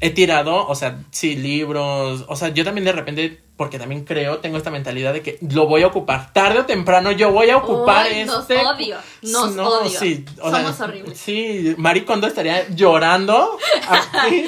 he 0.00 0.10
tirado, 0.10 0.66
o 0.66 0.74
sea, 0.74 1.04
sí, 1.12 1.36
libros, 1.36 2.24
o 2.26 2.34
sea, 2.34 2.48
yo 2.48 2.64
también 2.64 2.84
de 2.84 2.90
repente, 2.90 3.40
porque 3.56 3.78
también 3.78 4.04
creo, 4.04 4.38
tengo 4.38 4.56
esta 4.56 4.72
mentalidad 4.72 5.12
de 5.12 5.22
que 5.22 5.38
lo 5.48 5.68
voy 5.68 5.84
a 5.84 5.86
ocupar, 5.86 6.32
tarde 6.32 6.58
o 6.58 6.66
temprano 6.66 7.12
yo 7.12 7.30
voy 7.30 7.48
a 7.50 7.58
ocupar 7.58 8.08
este... 8.08 8.26
Nos 8.26 8.50
odio, 8.50 8.96
nos 9.22 9.56
odio. 9.56 10.00
Sí, 10.00 10.24
Somos 10.36 10.80
horribles. 10.80 11.16
Sí, 11.16 11.76
Maricondo 11.78 12.26
estaría 12.26 12.68
llorando 12.70 13.56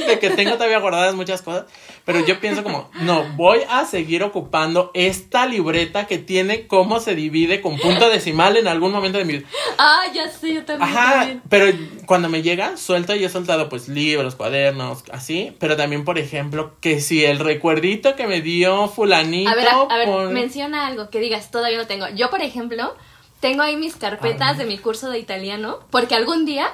de 0.09 0.19
que 0.19 0.31
tengo 0.31 0.55
todavía 0.55 0.81
guardadas 0.81 1.15
muchas 1.15 1.43
cosas. 1.43 1.67
Pero 2.04 2.25
yo 2.26 2.40
pienso 2.40 2.64
como, 2.64 2.90
no, 3.02 3.25
voy 3.37 3.61
a 3.68 3.85
seguir 3.85 4.25
ocupando 4.25 4.90
esta 4.92 5.47
libreta 5.47 6.06
que 6.06 6.18
tiene 6.18 6.66
cómo 6.66 6.99
se 6.99 7.14
divide 7.14 7.61
con 7.61 7.78
punto 7.78 8.11
decimal 8.11 8.56
en 8.56 8.66
algún 8.66 8.90
momento 8.90 9.18
de 9.18 9.25
mi 9.25 9.35
vida. 9.35 9.49
Ah, 9.78 10.02
ya 10.12 10.28
sé, 10.28 10.54
yo 10.54 10.64
también. 10.64 10.90
Ajá, 10.90 11.28
pero 11.49 11.66
cuando 12.06 12.28
me 12.28 12.42
llega, 12.42 12.77
suelto 12.77 13.14
y 13.14 13.24
he 13.24 13.29
soltado 13.29 13.68
pues 13.68 13.88
libros, 13.88 14.35
cuadernos, 14.35 15.05
así. 15.12 15.57
Pero 15.61 15.77
también, 15.77 16.05
por 16.05 16.18
ejemplo, 16.18 16.77
que 16.81 17.00
si 17.00 17.24
el 17.24 17.38
recuerdito 17.38 18.16
que 18.16 18.27
me 18.27 18.40
dio 18.40 18.88
fulanito. 18.88 19.50
A 19.50 19.55
ver, 19.55 19.68
a, 19.68 19.96
ver, 19.96 20.31
menciona 20.31 20.87
algo 20.88 21.09
que 21.09 21.20
digas, 21.20 21.53
todavía 21.53 21.79
no 21.79 21.87
tengo. 21.87 22.09
Yo, 22.16 22.31
por 22.31 22.42
ejemplo, 22.42 22.96
tengo 23.38 23.62
ahí 23.62 23.77
mis 23.77 23.94
carpetas 23.94 24.59
de 24.59 24.64
mi 24.64 24.79
curso 24.79 25.09
de 25.09 25.20
italiano, 25.20 25.81
porque 25.90 26.16
algún 26.16 26.46
día 26.46 26.68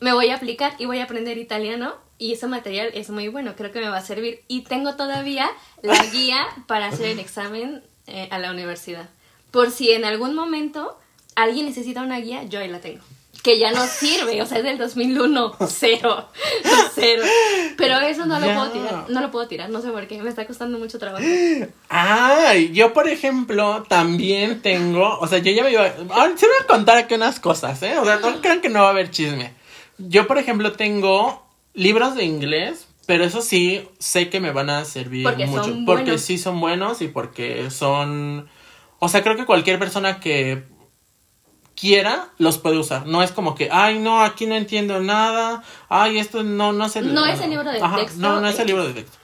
me 0.00 0.12
voy 0.12 0.28
a 0.30 0.36
aplicar 0.36 0.74
y 0.78 0.84
voy 0.84 0.98
a 0.98 1.04
aprender 1.04 1.38
italiano 1.38 1.94
y 2.22 2.34
ese 2.34 2.46
material 2.46 2.90
es 2.94 3.10
muy 3.10 3.26
bueno, 3.26 3.56
creo 3.56 3.72
que 3.72 3.80
me 3.80 3.88
va 3.88 3.96
a 3.96 4.04
servir. 4.04 4.42
Y 4.46 4.60
tengo 4.60 4.94
todavía 4.94 5.50
la 5.82 6.00
guía 6.12 6.46
para 6.68 6.86
hacer 6.86 7.06
el 7.06 7.18
examen 7.18 7.82
eh, 8.06 8.28
a 8.30 8.38
la 8.38 8.52
universidad. 8.52 9.08
Por 9.50 9.72
si 9.72 9.90
en 9.90 10.04
algún 10.04 10.36
momento 10.36 10.96
alguien 11.34 11.66
necesita 11.66 12.00
una 12.00 12.20
guía, 12.20 12.44
yo 12.44 12.60
ahí 12.60 12.68
la 12.68 12.80
tengo. 12.80 13.02
Que 13.42 13.58
ya 13.58 13.72
no 13.72 13.84
sirve, 13.88 14.40
o 14.40 14.46
sea, 14.46 14.58
es 14.58 14.64
del 14.64 14.78
2001, 14.78 15.56
cero, 15.66 16.28
cero. 16.94 17.24
Pero 17.76 17.98
eso 17.98 18.24
no 18.24 18.38
lo 18.38 18.46
puedo 18.46 18.70
tirar, 18.70 19.10
no 19.10 19.20
lo 19.20 19.30
puedo 19.32 19.48
tirar, 19.48 19.70
no 19.70 19.82
sé 19.82 19.90
por 19.90 20.06
qué, 20.06 20.22
me 20.22 20.28
está 20.28 20.46
costando 20.46 20.78
mucho 20.78 21.00
trabajo. 21.00 21.24
Ay, 21.88 22.70
yo 22.72 22.92
por 22.92 23.08
ejemplo 23.08 23.82
también 23.88 24.62
tengo, 24.62 25.18
o 25.18 25.26
sea, 25.26 25.38
yo 25.38 25.50
ya 25.50 25.64
me 25.64 25.72
iba, 25.72 25.92
ahora 26.10 26.36
se 26.36 26.46
voy 26.46 26.56
a 26.62 26.66
contar 26.68 26.98
aquí 26.98 27.14
unas 27.14 27.40
cosas, 27.40 27.82
¿eh? 27.82 27.98
O 27.98 28.04
sea, 28.04 28.18
no 28.18 28.40
crean 28.40 28.60
que 28.60 28.68
no 28.68 28.82
va 28.82 28.86
a 28.86 28.90
haber 28.90 29.10
chisme. 29.10 29.54
Yo 29.98 30.28
por 30.28 30.38
ejemplo 30.38 30.70
tengo 30.72 31.41
libros 31.74 32.14
de 32.14 32.24
inglés, 32.24 32.86
pero 33.06 33.24
eso 33.24 33.42
sí, 33.42 33.88
sé 33.98 34.28
que 34.28 34.40
me 34.40 34.52
van 34.52 34.70
a 34.70 34.84
servir 34.84 35.26
mucho. 35.46 35.76
porque 35.86 36.18
sí 36.18 36.38
son 36.38 36.60
buenos 36.60 37.02
y 37.02 37.08
porque 37.08 37.70
son... 37.70 38.48
O 38.98 39.08
sea, 39.08 39.22
creo 39.22 39.36
que 39.36 39.46
cualquier 39.46 39.78
persona 39.78 40.20
que 40.20 40.64
quiera 41.74 42.28
los 42.38 42.58
puede 42.58 42.78
usar. 42.78 43.06
No 43.06 43.22
es 43.22 43.32
como 43.32 43.54
que, 43.54 43.68
ay, 43.72 43.98
no, 43.98 44.22
aquí 44.22 44.46
no 44.46 44.54
entiendo 44.54 45.00
nada. 45.00 45.64
Ay, 45.88 46.18
esto 46.18 46.44
no, 46.44 46.72
no 46.72 46.88
sé. 46.88 47.02
No 47.02 47.26
es 47.26 47.40
el 47.40 47.50
libro 47.50 47.70
de 47.72 47.80
texto. 47.80 48.20
No, 48.20 48.40
no 48.40 48.48
es 48.48 48.58
el 48.58 48.66
libro 48.68 48.86
de 48.86 48.94
texto. 48.94 49.18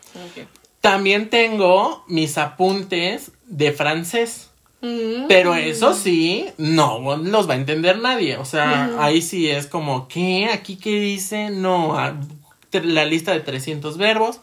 También 0.81 1.31
tengo 1.31 2.05
mis 2.09 2.39
apuntes 2.39 3.33
de 3.47 3.73
francés. 3.73 4.51
Mm. 4.81 5.27
Pero 5.29 5.55
eso 5.55 5.93
sí, 5.93 6.47
no 6.57 7.17
los 7.17 7.49
va 7.49 7.55
a 7.55 7.57
entender 7.57 7.99
nadie. 7.99 8.37
O 8.37 8.45
sea, 8.45 8.91
ahí 9.01 9.23
sí 9.23 9.49
es 9.49 9.67
como, 9.67 10.09
¿qué? 10.09 10.51
¿Aquí 10.53 10.77
qué 10.77 11.01
dice? 11.01 11.51
No, 11.51 11.97
la 12.73 13.05
lista 13.05 13.33
de 13.33 13.41
300 13.41 13.97
verbos, 13.99 14.41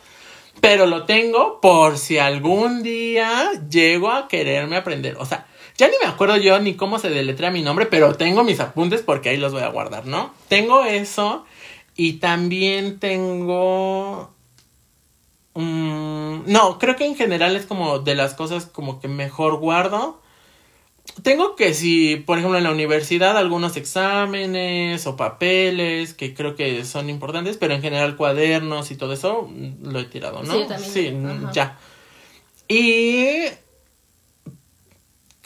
pero 0.62 0.86
lo 0.86 1.06
tengo 1.06 1.60
por 1.62 1.98
si 1.98 2.18
algún 2.18 2.84
día 2.84 3.52
llego 3.70 4.12
a 4.12 4.28
quererme 4.28 4.78
aprender. 4.78 5.18
O 5.20 5.26
sea, 5.26 5.48
ya 5.78 5.88
ni 5.88 5.94
me 6.02 6.10
acuerdo 6.10 6.38
yo 6.38 6.60
ni 6.60 6.76
cómo 6.76 7.00
se 7.00 7.10
deletrea 7.10 7.52
mi 7.52 7.62
nombre, 7.62 7.86
pero 7.86 8.16
tengo 8.16 8.44
mis 8.44 8.60
apuntes 8.60 9.02
porque 9.02 9.30
ahí 9.30 9.38
los 9.38 9.52
voy 9.52 9.64
a 9.64 9.70
guardar, 9.70 10.06
¿no? 10.06 10.34
Tengo 10.48 10.84
eso 10.84 11.46
y 11.96 12.14
también 12.14 13.00
tengo... 13.00 14.32
Mm, 15.54 16.52
no, 16.52 16.80
creo 16.80 16.96
que 16.96 17.06
en 17.06 17.16
general 17.16 17.56
es 17.56 17.66
como 17.66 18.00
de 18.00 18.16
las 18.16 18.34
cosas 18.34 18.66
como 18.66 19.00
que 19.00 19.08
mejor 19.08 19.58
guardo 19.58 20.22
tengo 21.22 21.56
que 21.56 21.74
si, 21.74 22.18
por 22.18 22.38
ejemplo, 22.38 22.58
en 22.58 22.64
la 22.64 22.72
universidad 22.72 23.38
algunos 23.38 23.78
exámenes 23.78 25.08
o 25.08 25.16
papeles 25.16 26.14
que 26.14 26.34
creo 26.34 26.56
que 26.56 26.84
son 26.86 27.10
importantes, 27.10 27.58
pero 27.58 27.74
en 27.74 27.82
general 27.82 28.16
cuadernos 28.16 28.92
y 28.92 28.96
todo 28.96 29.14
eso 29.14 29.50
mm, 29.50 29.88
lo 29.92 30.00
he 30.00 30.06
tirado, 30.06 30.44
¿no? 30.44 30.54
Sí, 30.54 30.66
también. 30.68 30.92
Sí, 30.92 31.48
ya. 31.54 31.78
Y 32.68 33.46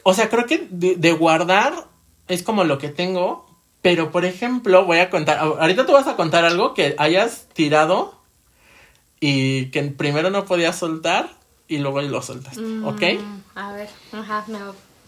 o 0.04 0.14
sea, 0.14 0.30
creo 0.30 0.46
que 0.46 0.68
de, 0.72 1.12
guardar 1.12 1.88
es 2.28 2.44
como 2.44 2.64
lo 2.64 2.78
que 2.78 2.90
tengo, 2.90 3.46
pero 3.82 4.12
por 4.12 4.26
ejemplo, 4.26 4.86
voy 4.86 5.00
a 5.00 5.10
contar, 5.10 5.38
ahorita 5.38 5.86
tú 5.86 5.94
vas 5.94 6.08
a 6.08 6.16
contar 6.16 6.46
algo 6.46 6.74
que 6.74 6.96
hayas 6.98 7.48
tirado 7.54 8.20
y 9.20 9.68
que 9.68 9.84
primero 9.84 10.30
no 10.30 10.46
podías 10.46 10.78
soltar 10.78 11.30
y 11.68 11.78
luego 11.78 12.02
lo 12.02 12.22
soltas, 12.22 12.58
¿ok? 12.58 13.02
Mm, 13.20 13.58
a 13.58 13.74
ver, 13.74 13.90
ajá, 14.14 14.46
me 14.48 14.58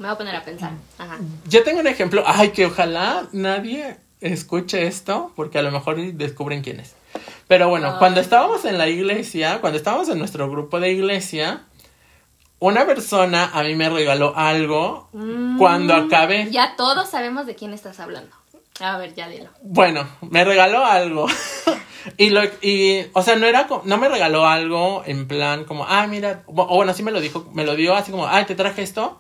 me 0.02 0.08
voy 0.08 0.16
a 0.16 0.18
poner 0.18 0.36
a 0.36 0.44
pensar. 0.44 0.72
Ajá. 0.98 1.20
Yo 1.48 1.64
tengo 1.64 1.80
un 1.80 1.88
ejemplo. 1.88 2.24
Ay, 2.26 2.50
que 2.50 2.66
ojalá 2.66 3.28
nadie 3.32 3.98
escuche 4.20 4.88
esto, 4.88 5.32
porque 5.36 5.60
a 5.60 5.62
lo 5.62 5.72
mejor 5.72 5.98
descubren 6.14 6.62
quién 6.64 6.80
es. 6.80 6.96
Pero 7.48 7.70
bueno, 7.70 7.98
cuando 8.00 8.20
estábamos 8.20 8.66
en 8.66 8.78
la 8.78 8.88
iglesia, 8.88 9.60
cuando 9.62 9.78
estábamos 9.78 10.10
en 10.10 10.18
nuestro 10.18 10.50
grupo 10.50 10.80
de 10.80 10.92
iglesia, 10.92 11.64
una 12.60 12.86
persona 12.86 13.52
a 13.54 13.64
mí 13.64 13.76
me 13.76 13.90
regaló 13.90 14.34
algo 14.36 15.10
mm, 15.14 15.58
cuando 15.58 15.94
acabé. 15.94 16.50
Ya 16.50 16.76
todos 16.76 17.10
sabemos 17.10 17.46
de 17.46 17.56
quién 17.56 17.74
estás 17.74 18.00
hablando. 18.00 18.36
A 18.80 18.98
ver, 18.98 19.14
ya 19.14 19.28
dilo. 19.28 19.50
Bueno, 19.62 20.08
me 20.22 20.44
regaló 20.44 20.84
algo. 20.84 21.28
y 22.18 22.30
lo 22.32 22.42
y 22.62 23.06
o 23.14 23.22
sea, 23.22 23.36
no 23.36 23.46
era 23.46 23.68
no 23.84 23.98
me 23.98 24.10
regaló 24.10 24.48
algo 24.48 25.04
en 25.06 25.28
plan 25.28 25.66
como, 25.66 25.86
"Ah, 25.88 26.08
mira", 26.08 26.44
o 26.48 26.76
bueno, 26.76 26.94
sí 26.94 27.04
me 27.04 27.12
lo 27.12 27.20
dijo, 27.20 27.50
me 27.54 27.66
lo 27.66 27.76
dio 27.76 27.96
así 27.96 28.12
como, 28.12 28.28
"Ay, 28.28 28.46
te 28.46 28.56
traje 28.56 28.82
esto." 28.82 29.20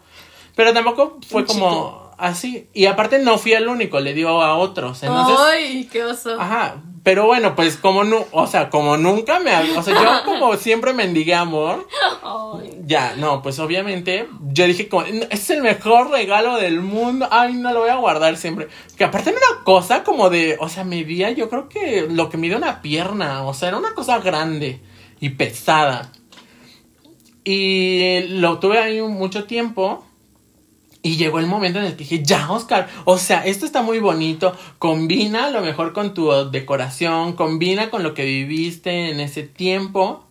Pero 0.55 0.73
tampoco 0.73 1.17
fue 1.27 1.45
como. 1.45 2.11
así. 2.17 2.67
Y 2.73 2.85
aparte 2.85 3.19
no 3.19 3.37
fui 3.37 3.53
el 3.53 3.67
único, 3.67 3.99
le 3.99 4.13
dio 4.13 4.41
a 4.41 4.55
otros. 4.55 5.01
Entonces, 5.03 5.37
¡Ay, 5.39 5.89
qué 5.91 6.03
oso! 6.03 6.39
Ajá, 6.39 6.75
pero 7.03 7.25
bueno, 7.25 7.55
pues 7.55 7.77
como 7.77 8.03
no, 8.03 8.25
o 8.31 8.45
sea, 8.45 8.69
como 8.69 8.95
nunca 8.95 9.39
me, 9.39 9.51
o 9.75 9.81
sea, 9.81 9.93
yo 9.93 10.23
como 10.25 10.55
siempre 10.55 10.93
mendigué 10.93 11.33
amor, 11.33 11.87
Ay. 12.21 12.77
ya, 12.85 13.15
no, 13.15 13.41
pues 13.41 13.57
obviamente, 13.57 14.27
yo 14.51 14.67
dije 14.67 14.87
como, 14.87 15.07
"No, 15.07 15.25
es 15.31 15.49
el 15.49 15.63
mejor 15.63 16.11
regalo 16.11 16.57
del 16.57 16.79
mundo, 16.81 17.27
ay, 17.31 17.53
no 17.53 17.73
lo 17.73 17.79
voy 17.79 17.89
a 17.89 17.95
guardar 17.95 18.37
siempre, 18.37 18.67
que 18.97 19.03
aparte 19.03 19.31
era 19.31 19.39
una 19.39 19.63
cosa 19.63 20.03
como 20.03 20.29
de, 20.29 20.57
o 20.59 20.69
sea, 20.69 20.83
medía, 20.83 21.31
yo 21.31 21.49
creo 21.49 21.69
que 21.69 22.05
lo 22.07 22.29
que 22.29 22.37
mide 22.37 22.55
una 22.55 22.83
pierna, 22.83 23.43
o 23.45 23.55
sea, 23.55 23.69
era 23.69 23.77
una 23.77 23.95
cosa 23.95 24.19
grande 24.19 24.79
y 25.19 25.29
pesada, 25.29 26.11
y 27.43 28.27
lo 28.27 28.59
tuve 28.59 28.77
ahí 28.77 29.01
mucho 29.01 29.45
tiempo, 29.45 30.05
y 31.03 31.17
llegó 31.17 31.39
el 31.39 31.47
momento 31.47 31.79
en 31.79 31.85
el 31.85 31.91
que 31.93 32.03
dije, 32.03 32.23
ya, 32.23 32.51
Oscar, 32.51 32.87
o 33.05 33.17
sea, 33.17 33.45
esto 33.45 33.65
está 33.65 33.81
muy 33.81 33.99
bonito, 33.99 34.55
combina 34.77 35.45
a 35.45 35.49
lo 35.49 35.61
mejor 35.61 35.93
con 35.93 36.13
tu 36.13 36.31
decoración, 36.51 37.33
combina 37.33 37.89
con 37.89 38.03
lo 38.03 38.13
que 38.13 38.23
viviste 38.23 39.09
en 39.09 39.19
ese 39.19 39.43
tiempo, 39.43 40.25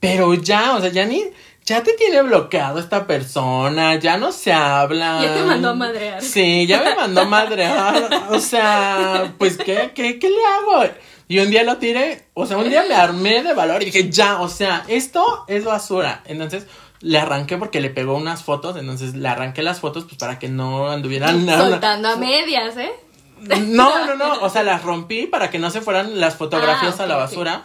pero 0.00 0.34
ya, 0.34 0.76
o 0.76 0.80
sea, 0.80 0.90
ya 0.90 1.04
ni, 1.04 1.22
ya 1.64 1.82
te 1.82 1.92
tiene 1.92 2.22
bloqueado 2.22 2.78
esta 2.78 3.06
persona, 3.06 3.98
ya 3.98 4.16
no 4.16 4.32
se 4.32 4.52
habla. 4.52 5.20
Ya 5.22 5.34
te 5.34 5.42
mandó 5.42 5.70
a 5.70 5.74
madrear. 5.74 6.22
Sí, 6.22 6.66
ya 6.66 6.82
me 6.82 6.94
mandó 6.94 7.22
a 7.22 7.26
madrear, 7.26 8.08
o 8.30 8.40
sea, 8.40 9.34
pues, 9.38 9.58
¿qué, 9.58 9.92
qué, 9.94 10.18
qué 10.18 10.30
le 10.30 10.44
hago? 10.44 10.90
Y 11.26 11.38
un 11.38 11.50
día 11.50 11.64
lo 11.64 11.78
tiré, 11.78 12.26
o 12.34 12.46
sea, 12.46 12.58
un 12.58 12.68
día 12.68 12.84
me 12.86 12.94
armé 12.94 13.42
de 13.42 13.54
valor 13.54 13.82
y 13.82 13.86
dije, 13.86 14.10
ya, 14.10 14.40
o 14.40 14.48
sea, 14.48 14.84
esto 14.88 15.44
es 15.48 15.64
basura. 15.64 16.22
Entonces, 16.26 16.66
le 17.04 17.18
arranqué 17.18 17.58
porque 17.58 17.82
le 17.82 17.90
pegó 17.90 18.16
unas 18.16 18.42
fotos, 18.42 18.76
entonces 18.76 19.14
le 19.14 19.28
arranqué 19.28 19.62
las 19.62 19.78
fotos 19.78 20.04
pues 20.04 20.16
para 20.16 20.38
que 20.38 20.48
no 20.48 20.88
anduvieran 20.88 21.46
Soltando 21.46 22.08
a 22.08 22.16
medias, 22.16 22.76
¿eh? 22.78 22.92
No, 23.66 24.06
no, 24.06 24.14
no, 24.14 24.40
o 24.40 24.48
sea, 24.48 24.62
las 24.62 24.82
rompí 24.82 25.26
para 25.26 25.50
que 25.50 25.58
no 25.58 25.68
se 25.70 25.82
fueran 25.82 26.18
las 26.18 26.36
fotografías 26.36 26.98
Ah, 26.98 27.02
a 27.02 27.06
la 27.06 27.16
basura. 27.16 27.64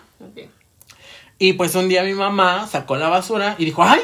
Y 1.38 1.54
pues 1.54 1.73
un 1.75 1.88
día 1.88 2.04
mi 2.04 2.13
mamá 2.13 2.67
sacó 2.67 2.97
la 2.97 3.08
basura 3.08 3.56
y 3.58 3.63
dijo, 3.63 3.82
ay, 3.82 4.02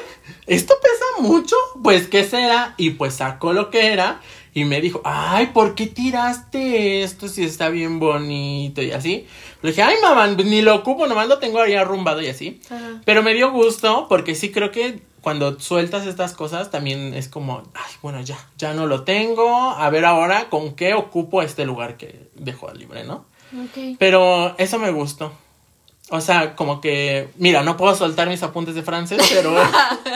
esto 0.48 0.74
pesa 0.82 1.28
mucho, 1.28 1.58
pues 1.84 2.08
¿qué 2.08 2.24
será? 2.24 2.74
Y 2.78 2.92
pues 2.92 3.16
sacó 3.16 3.52
lo 3.52 3.70
que 3.70 3.92
era 3.92 4.22
y 4.54 4.64
me 4.64 4.80
dijo, 4.80 5.02
ay, 5.04 5.48
¿por 5.48 5.76
qué 5.76 5.88
tiraste 5.88 7.04
esto 7.04 7.28
si 7.28 7.44
está 7.44 7.68
bien 7.68 8.00
bonito 8.00 8.82
y 8.82 8.92
así? 8.92 9.28
Le 9.62 9.72
dije, 9.72 9.82
ay, 9.82 9.98
mamá, 10.02 10.28
ni 10.28 10.62
lo 10.62 10.76
ocupo, 10.76 11.08
nomás 11.08 11.28
lo 11.28 11.40
tengo 11.40 11.60
ahí 11.60 11.74
arrumbado 11.74 12.22
y 12.22 12.28
así. 12.28 12.62
Ajá. 12.70 13.02
Pero 13.04 13.22
me 13.22 13.34
dio 13.34 13.52
gusto 13.52 14.06
porque 14.08 14.34
sí 14.34 14.54
creo 14.54 14.72
que 14.72 15.02
cuando 15.26 15.60
sueltas 15.60 16.06
estas 16.06 16.34
cosas 16.34 16.70
también 16.70 17.16
es 17.16 17.28
como, 17.28 17.64
ay, 17.74 17.94
bueno, 18.04 18.22
ya, 18.22 18.38
ya 18.60 18.76
no 18.76 18.86
lo 18.86 19.06
tengo, 19.06 19.72
a 19.72 19.90
ver 19.90 20.06
ahora 20.06 20.52
con 20.52 20.76
qué 20.76 20.94
ocupo 20.94 21.42
este 21.42 21.66
lugar 21.66 21.98
que 21.98 22.30
dejo 22.36 22.72
libre, 22.72 23.06
¿no? 23.06 23.26
Ok. 23.52 23.96
Pero 23.98 24.54
eso 24.60 24.78
me 24.78 24.92
gustó. 24.92 25.34
O 26.12 26.22
sea, 26.22 26.56
como 26.56 26.80
que, 26.80 27.30
mira, 27.38 27.64
no 27.64 27.76
puedo 27.76 27.96
soltar 27.96 28.30
mis 28.30 28.44
apuntes 28.44 28.76
de 28.76 28.84
francés, 28.84 29.20
pero, 29.34 29.56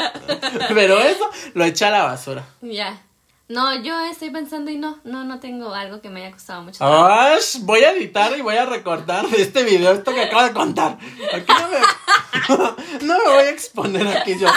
pero 0.76 1.00
eso 1.00 1.28
lo 1.56 1.66
eché 1.66 1.86
a 1.86 1.90
la 1.90 2.04
basura. 2.04 2.46
Ya. 2.62 3.02
No, 3.50 3.82
yo 3.82 4.00
estoy 4.06 4.30
pensando 4.30 4.70
y 4.70 4.78
no, 4.78 5.00
no, 5.04 5.24
no 5.24 5.40
tengo 5.40 5.74
algo 5.74 6.02
que 6.02 6.10
me 6.12 6.22
haya 6.22 6.32
costado 6.32 6.62
mucho. 6.62 6.86
Ash, 6.86 7.58
voy 7.62 7.80
a 7.80 7.94
editar 7.94 8.38
y 8.38 8.42
voy 8.42 8.56
a 8.56 8.68
recortar 8.68 9.28
de 9.28 9.42
este 9.42 9.64
video 9.64 9.92
esto 9.92 10.14
que 10.14 10.22
acabo 10.22 10.44
de 10.44 10.54
contar. 10.54 11.00
Aquí 11.34 11.52
no 11.60 11.68
me, 11.68 13.06
no 13.08 13.18
me 13.18 13.24
voy 13.24 13.44
a 13.46 13.50
exponer 13.50 14.08
aquí 14.08 14.38
yo. 14.38 14.48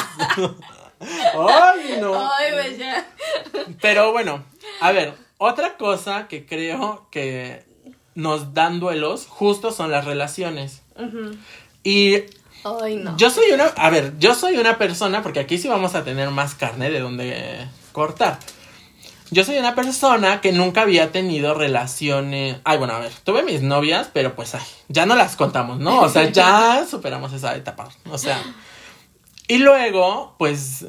Ay, 1.00 1.96
no. 2.02 2.30
Ay, 2.32 2.52
pues 2.52 2.76
ya. 2.76 3.06
Pero 3.80 4.12
bueno, 4.12 4.44
a 4.82 4.92
ver, 4.92 5.14
otra 5.38 5.78
cosa 5.78 6.28
que 6.28 6.44
creo 6.44 7.08
que 7.10 7.64
nos 8.14 8.52
dan 8.52 8.78
duelos 8.78 9.26
justo 9.26 9.72
son 9.72 9.90
las 9.90 10.04
relaciones. 10.04 10.82
Y 11.82 12.16
Ay, 12.62 12.96
no. 12.96 13.16
yo 13.16 13.30
soy 13.30 13.52
una, 13.52 13.64
a 13.68 13.88
ver, 13.88 14.18
yo 14.18 14.34
soy 14.34 14.58
una 14.58 14.76
persona, 14.76 15.22
porque 15.22 15.40
aquí 15.40 15.56
sí 15.56 15.66
vamos 15.66 15.94
a 15.94 16.04
tener 16.04 16.28
más 16.28 16.54
carne 16.54 16.90
de 16.90 17.00
donde 17.00 17.66
cortar. 17.92 18.38
Yo 19.32 19.44
soy 19.44 19.56
una 19.56 19.74
persona 19.74 20.42
que 20.42 20.52
nunca 20.52 20.82
había 20.82 21.10
tenido 21.10 21.54
relaciones. 21.54 22.58
Ay, 22.64 22.76
bueno, 22.76 22.92
a 22.92 22.98
ver, 22.98 23.12
tuve 23.24 23.42
mis 23.42 23.62
novias, 23.62 24.10
pero 24.12 24.36
pues 24.36 24.54
ay, 24.54 24.60
ya 24.88 25.06
no 25.06 25.16
las 25.16 25.36
contamos, 25.36 25.78
¿no? 25.78 26.00
O 26.00 26.08
sea, 26.10 26.28
ya 26.28 26.86
superamos 26.90 27.32
esa 27.32 27.56
etapa. 27.56 27.88
O 28.10 28.18
sea. 28.18 28.42
Y 29.48 29.56
luego, 29.56 30.34
pues 30.38 30.86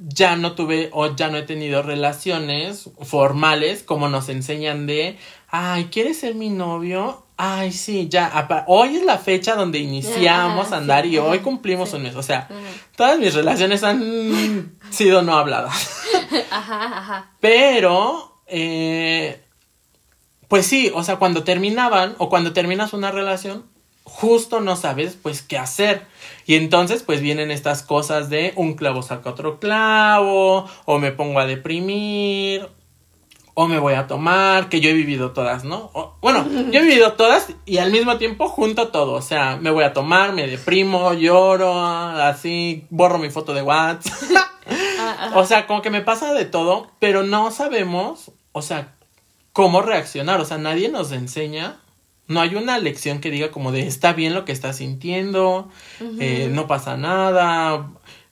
ya 0.00 0.34
no 0.34 0.56
tuve 0.56 0.90
o 0.92 1.14
ya 1.14 1.28
no 1.28 1.38
he 1.38 1.42
tenido 1.42 1.82
relaciones 1.82 2.90
formales 3.02 3.84
como 3.84 4.08
nos 4.08 4.28
enseñan 4.28 4.86
de, 4.86 5.16
ay, 5.48 5.84
¿quieres 5.86 6.18
ser 6.18 6.34
mi 6.34 6.50
novio? 6.50 7.25
Ay, 7.38 7.70
sí, 7.70 8.08
ya, 8.08 8.64
hoy 8.66 8.96
es 8.96 9.04
la 9.04 9.18
fecha 9.18 9.54
donde 9.56 9.78
iniciamos 9.78 10.66
Ajá, 10.68 10.76
a 10.76 10.78
andar 10.78 11.04
sí, 11.04 11.10
y 11.10 11.18
hoy 11.18 11.40
cumplimos 11.40 11.90
sí. 11.90 11.96
un 11.96 12.02
mes. 12.04 12.16
O 12.16 12.22
sea, 12.22 12.48
Ajá. 12.50 12.54
todas 12.96 13.18
mis 13.18 13.34
relaciones 13.34 13.82
han 13.82 14.78
sido 14.90 15.20
no 15.22 15.36
habladas. 15.36 16.04
Ajá, 16.50 16.98
ajá. 16.98 17.30
Pero, 17.40 18.40
eh, 18.46 19.42
pues 20.48 20.66
sí, 20.66 20.90
o 20.94 21.02
sea, 21.02 21.16
cuando 21.16 21.44
terminaban 21.44 22.14
o 22.18 22.30
cuando 22.30 22.54
terminas 22.54 22.94
una 22.94 23.10
relación, 23.10 23.64
justo 24.04 24.60
no 24.60 24.76
sabes 24.76 25.18
pues 25.20 25.42
qué 25.42 25.58
hacer. 25.58 26.06
Y 26.46 26.54
entonces 26.54 27.02
pues 27.02 27.20
vienen 27.20 27.50
estas 27.50 27.82
cosas 27.82 28.30
de 28.30 28.52
un 28.56 28.74
clavo 28.74 29.02
saca 29.02 29.30
otro 29.30 29.58
clavo, 29.58 30.66
o 30.84 30.98
me 30.98 31.12
pongo 31.12 31.40
a 31.40 31.46
deprimir, 31.46 32.68
o 33.58 33.66
me 33.68 33.78
voy 33.78 33.94
a 33.94 34.06
tomar, 34.06 34.68
que 34.68 34.80
yo 34.82 34.90
he 34.90 34.92
vivido 34.92 35.32
todas, 35.32 35.64
¿no? 35.64 35.90
O- 35.94 36.14
bueno, 36.20 36.46
yo 36.70 36.80
he 36.80 36.82
vivido 36.82 37.14
todas 37.14 37.48
y 37.64 37.78
al 37.78 37.90
mismo 37.90 38.18
tiempo 38.18 38.48
junto 38.48 38.88
todo, 38.88 39.12
o 39.14 39.22
sea, 39.22 39.56
me 39.56 39.70
voy 39.70 39.84
a 39.84 39.94
tomar, 39.94 40.34
me 40.34 40.46
deprimo, 40.46 41.14
lloro, 41.14 41.82
así, 41.84 42.84
borro 42.90 43.18
mi 43.18 43.30
foto 43.30 43.54
de 43.54 43.62
WhatsApp. 43.62 44.12
O 45.34 45.44
sea, 45.44 45.66
como 45.66 45.80
que 45.82 45.90
me 45.90 46.00
pasa 46.00 46.34
de 46.34 46.44
todo, 46.44 46.90
pero 46.98 47.22
no 47.22 47.50
sabemos, 47.50 48.32
o 48.52 48.60
sea, 48.62 48.94
cómo 49.52 49.80
reaccionar. 49.80 50.40
O 50.40 50.44
sea, 50.44 50.58
nadie 50.58 50.88
nos 50.88 51.12
enseña. 51.12 51.76
No 52.26 52.40
hay 52.40 52.56
una 52.56 52.78
lección 52.78 53.20
que 53.20 53.30
diga 53.30 53.50
como 53.52 53.70
de 53.70 53.86
está 53.86 54.12
bien 54.12 54.34
lo 54.34 54.44
que 54.44 54.50
estás 54.52 54.76
sintiendo, 54.78 55.68
eh, 56.18 56.48
no 56.52 56.66
pasa 56.66 56.96
nada. 56.96 57.88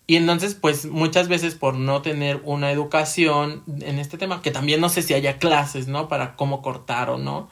Y 0.06 0.16
entonces, 0.16 0.54
pues 0.54 0.86
muchas 0.86 1.28
veces 1.28 1.54
por 1.54 1.76
no 1.76 2.02
tener 2.02 2.40
una 2.44 2.70
educación 2.70 3.62
en 3.80 3.98
este 3.98 4.18
tema, 4.18 4.42
que 4.42 4.50
también 4.50 4.80
no 4.80 4.90
sé 4.90 5.02
si 5.02 5.14
haya 5.14 5.38
clases, 5.38 5.88
¿no? 5.88 6.08
Para 6.08 6.36
cómo 6.36 6.60
cortar 6.60 7.08
o 7.08 7.16
no. 7.16 7.48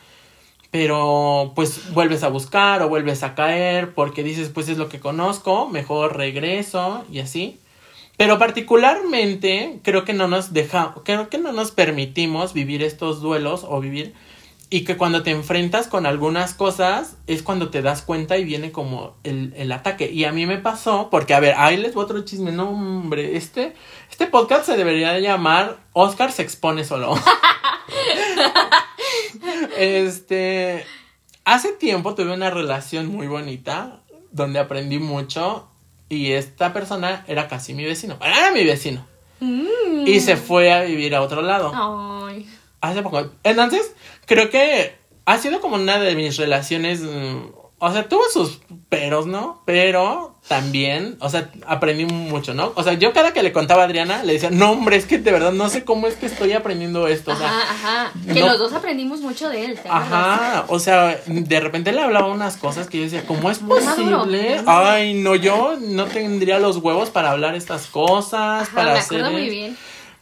Pero 0.71 1.53
pues 1.55 1.93
vuelves 1.93 2.23
a 2.23 2.29
buscar 2.29 2.83
o 2.83 2.89
vuelves 2.89 3.23
a 3.23 3.35
caer 3.35 3.95
porque 3.95 4.23
dices, 4.23 4.51
pues 4.51 4.69
es 4.69 4.79
lo 4.79 4.89
que 4.89 5.01
conozco, 5.01 5.69
mejor 5.69 6.17
regreso 6.17 7.05
y 7.11 7.21
así. 7.21 7.59
Pero 8.17 8.39
particularmente 8.39 9.81
creo 9.83 10.05
que 10.05 10.13
no 10.13 10.29
nos 10.29 10.53
deja, 10.53 10.95
creo 11.05 11.29
que 11.29 11.39
no 11.39 11.53
nos 11.53 11.71
permitimos 11.73 12.53
vivir 12.53 12.83
estos 12.83 13.21
duelos 13.21 13.65
o 13.67 13.81
vivir 13.81 14.15
y 14.73 14.85
que 14.85 14.97
cuando 14.97 15.23
te 15.23 15.31
enfrentas 15.31 15.87
con 15.87 16.07
algunas 16.07 16.55
cosas 16.55 17.19
es 17.27 17.43
cuando 17.43 17.69
te 17.69 17.83
das 17.83 18.01
cuenta 18.01 18.39
y 18.39 18.45
viene 18.45 18.73
como 18.73 19.19
el, 19.23 19.53
el 19.55 19.71
ataque. 19.71 20.11
Y 20.11 20.25
a 20.25 20.33
mí 20.33 20.47
me 20.47 20.57
pasó, 20.57 21.11
porque 21.11 21.35
a 21.35 21.41
ver, 21.41 21.57
ahí 21.59 21.77
les 21.77 21.93
voy 21.93 22.05
otro 22.05 22.25
chisme, 22.25 22.53
no 22.53 22.71
hombre, 22.71 23.37
este, 23.37 23.75
este 24.11 24.29
podcast 24.29 24.65
se 24.65 24.79
debería 24.79 25.19
llamar 25.19 25.77
Oscar 25.93 26.33
se 26.33 26.41
expone 26.41 26.85
solo. 26.85 27.15
este, 29.77 30.87
hace 31.45 31.73
tiempo 31.73 32.15
tuve 32.15 32.33
una 32.33 32.49
relación 32.49 33.09
muy 33.09 33.27
bonita 33.27 34.01
donde 34.31 34.59
aprendí 34.59 34.99
mucho 34.99 35.69
y 36.09 36.33
esta 36.33 36.73
persona 36.73 37.27
era 37.29 37.47
casi 37.47 37.75
mi 37.75 37.85
vecino, 37.85 38.17
era 38.23 38.53
mi 38.53 38.65
vecino. 38.65 39.05
Mm. 39.41 40.07
Y 40.07 40.21
se 40.21 40.39
fue 40.39 40.73
a 40.73 40.81
vivir 40.81 41.15
a 41.15 41.21
otro 41.21 41.43
lado. 41.43 41.73
Ay. 41.75 42.49
Hace 42.83 43.03
poco. 43.03 43.31
Entonces, 43.45 43.93
creo 44.27 44.51
que 44.51 44.95
ha 45.25 45.39
sido 45.39 45.61
como 45.63 45.77
una 45.77 45.99
de 45.99 46.15
mis 46.15 46.37
relaciones. 46.37 47.01
mm, 47.01 47.63
O 47.85 47.93
sea, 47.93 48.09
tuvo 48.09 48.23
sus 48.33 48.61
peros, 48.89 49.27
¿no? 49.27 49.61
Pero 49.67 50.37
también, 50.47 51.17
o 51.19 51.29
sea, 51.29 51.51
aprendí 51.67 52.05
mucho, 52.05 52.55
¿no? 52.55 52.73
O 52.77 52.85
sea, 52.85 52.93
yo 52.93 53.13
cada 53.13 53.33
que 53.33 53.43
le 53.43 53.53
contaba 53.53 53.83
a 53.83 53.87
Adriana, 53.87 54.23
le 54.23 54.35
decía, 54.35 54.51
no, 54.53 54.71
hombre, 54.71 54.95
es 54.97 55.05
que 55.07 55.19
de 55.19 55.33
verdad 55.33 55.51
no 55.51 55.69
sé 55.69 55.83
cómo 55.85 56.07
es 56.07 56.15
que 56.15 56.27
estoy 56.27 56.53
aprendiendo 56.53 57.09
esto. 57.09 57.33
O 57.33 57.37
sea, 57.37 57.49
Ajá, 57.49 57.73
ajá. 58.07 58.13
Que 58.33 58.39
no- 58.39 58.47
los 58.47 58.59
dos 58.61 58.73
aprendimos 58.73 59.19
mucho 59.21 59.49
de 59.49 59.65
él. 59.65 59.81
Ajá, 59.91 60.65
o 60.69 60.79
sea, 60.79 61.21
de 61.27 61.61
repente 61.61 61.91
le 61.93 62.01
hablaba 62.03 62.29
unas 62.29 62.57
cosas 62.57 62.87
que 62.89 62.99
yo 62.99 63.05
decía, 63.05 63.25
¿cómo 63.27 63.51
es 63.51 63.61
Muy 63.63 63.81
posible? 63.81 64.61
muy. 64.61 64.65
Ay, 64.67 65.15
no, 65.15 65.35
yo 65.35 65.77
no 65.81 66.05
tendría 66.05 66.61
los 66.61 66.77
huevos 66.77 67.11
para 67.11 67.33
hablar 67.33 67.57
estas 67.57 67.87
cosas, 67.89 68.63
Ajá, 68.69 68.75
para 68.77 68.93
me 68.93 68.99
hacer 69.01 69.19
acuerdo 69.23 69.33
muy 69.33 69.43
esto. 69.43 69.53
bien. 69.55 69.77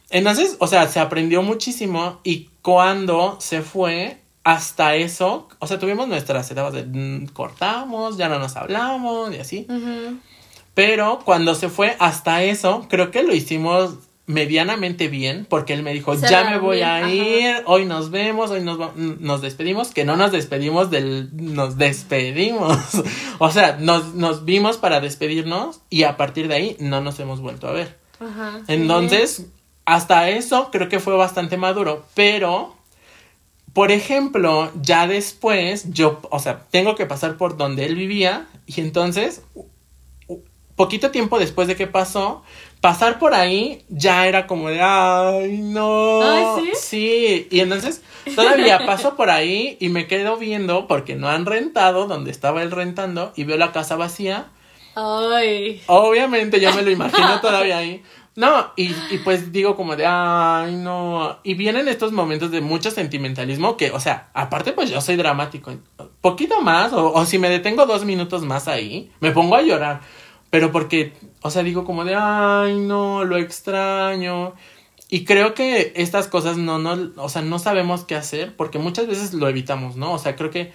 Entonces, 0.09 0.55
o 0.59 0.65
sea, 0.67 0.87
se 0.87 0.99
aprendió 0.99 1.41
muchísimo 1.43 2.19
y 2.23 2.49
cuando 2.61 3.37
se 3.39 3.61
fue, 3.61 4.17
hasta 4.43 4.95
eso, 4.95 5.47
o 5.59 5.67
sea, 5.67 5.79
tuvimos 5.79 6.07
nuestras 6.07 6.49
etapas 6.49 6.73
de 6.73 6.83
mm, 6.83 7.27
cortamos, 7.27 8.17
ya 8.17 8.27
no 8.29 8.39
nos 8.39 8.55
hablamos 8.55 9.33
y 9.33 9.37
así. 9.37 9.67
Pero 10.73 11.19
cuando 11.23 11.53
se 11.53 11.69
fue 11.69 11.95
hasta 11.99 12.43
eso, 12.43 12.87
creo 12.89 13.11
que 13.11 13.23
lo 13.23 13.35
hicimos 13.35 13.95
medianamente 14.25 15.09
bien, 15.09 15.45
porque 15.49 15.73
él 15.73 15.83
me 15.83 15.93
dijo, 15.93 16.13
ya 16.13 16.49
me 16.49 16.57
voy 16.57 16.77
bien, 16.77 16.87
a 16.87 16.97
ajá. 16.97 17.11
ir, 17.11 17.55
hoy 17.65 17.85
nos 17.85 18.11
vemos, 18.11 18.49
hoy 18.49 18.61
nos, 18.61 18.95
nos 18.95 19.41
despedimos, 19.41 19.89
que 19.89 20.05
no 20.05 20.15
nos 20.15 20.31
despedimos 20.31 20.89
del, 20.89 21.29
nos 21.33 21.77
despedimos, 21.77 22.77
o 23.39 23.51
sea, 23.51 23.77
nos, 23.77 24.15
nos 24.15 24.45
vimos 24.45 24.77
para 24.77 25.01
despedirnos 25.01 25.81
y 25.89 26.03
a 26.03 26.17
partir 26.17 26.47
de 26.47 26.55
ahí 26.55 26.77
no 26.79 27.01
nos 27.01 27.19
hemos 27.19 27.41
vuelto 27.41 27.67
a 27.67 27.73
ver. 27.73 27.97
Ajá. 28.19 28.61
sí. 29.37 29.47
Hasta 29.85 30.29
eso 30.29 30.69
creo 30.71 30.89
que 30.89 30.99
fue 30.99 31.15
bastante 31.15 31.57
maduro, 31.57 32.05
pero, 32.13 32.75
por 33.73 33.91
ejemplo, 33.91 34.71
ya 34.81 35.07
después, 35.07 35.91
yo, 35.91 36.19
o 36.29 36.39
sea, 36.39 36.65
tengo 36.69 36.95
que 36.95 37.05
pasar 37.05 37.37
por 37.37 37.57
donde 37.57 37.85
él 37.85 37.95
vivía 37.95 38.47
y 38.65 38.81
entonces, 38.81 39.41
poquito 40.75 41.11
tiempo 41.11 41.39
después 41.39 41.67
de 41.67 41.75
que 41.75 41.87
pasó, 41.87 42.43
pasar 42.81 43.19
por 43.19 43.33
ahí 43.33 43.85
ya 43.89 44.27
era 44.27 44.47
como 44.47 44.69
de, 44.69 44.81
ay, 44.81 45.59
no. 45.59 46.21
Ay, 46.21 46.45
¿sí? 46.55 46.71
Sí, 46.75 47.47
y 47.51 47.59
entonces 47.59 48.01
todavía 48.35 48.79
paso 48.85 49.15
por 49.15 49.29
ahí 49.29 49.77
y 49.79 49.89
me 49.89 50.07
quedo 50.07 50.37
viendo 50.37 50.87
porque 50.87 51.15
no 51.15 51.29
han 51.29 51.45
rentado 51.45 52.07
donde 52.07 52.31
estaba 52.31 52.63
él 52.63 52.71
rentando 52.71 53.31
y 53.35 53.43
veo 53.43 53.57
la 53.57 53.71
casa 53.71 53.95
vacía. 53.95 54.47
Ay. 54.95 55.81
Obviamente 55.87 56.59
yo 56.59 56.73
me 56.73 56.81
lo 56.81 56.91
imagino 56.91 57.39
todavía 57.39 57.77
ahí. 57.77 58.03
No, 58.35 58.71
y, 58.77 58.95
y 59.09 59.17
pues 59.23 59.51
digo 59.51 59.75
como 59.75 59.95
de, 59.95 60.05
ay, 60.05 60.75
no. 60.75 61.39
Y 61.43 61.55
vienen 61.55 61.87
estos 61.89 62.13
momentos 62.13 62.49
de 62.51 62.61
mucho 62.61 62.89
sentimentalismo 62.89 63.75
que, 63.75 63.91
o 63.91 63.99
sea, 63.99 64.29
aparte 64.33 64.71
pues 64.71 64.89
yo 64.89 65.01
soy 65.01 65.17
dramático. 65.17 65.73
Poquito 66.21 66.61
más, 66.61 66.93
o, 66.93 67.11
o 67.13 67.25
si 67.25 67.37
me 67.39 67.49
detengo 67.49 67.85
dos 67.85 68.05
minutos 68.05 68.43
más 68.43 68.67
ahí, 68.67 69.11
me 69.19 69.31
pongo 69.31 69.55
a 69.55 69.61
llorar. 69.61 70.01
Pero 70.49 70.71
porque, 70.71 71.13
o 71.41 71.49
sea, 71.49 71.63
digo 71.63 71.83
como 71.83 72.05
de, 72.05 72.15
ay, 72.15 72.77
no, 72.79 73.25
lo 73.25 73.37
extraño. 73.37 74.53
Y 75.09 75.25
creo 75.25 75.53
que 75.53 75.91
estas 75.95 76.27
cosas 76.27 76.55
no, 76.55 76.79
no, 76.79 77.11
o 77.17 77.27
sea, 77.27 77.41
no 77.41 77.59
sabemos 77.59 78.05
qué 78.05 78.15
hacer 78.15 78.55
porque 78.55 78.79
muchas 78.79 79.07
veces 79.07 79.33
lo 79.33 79.49
evitamos, 79.49 79.97
¿no? 79.97 80.13
O 80.13 80.19
sea, 80.19 80.37
creo 80.37 80.51
que 80.51 80.71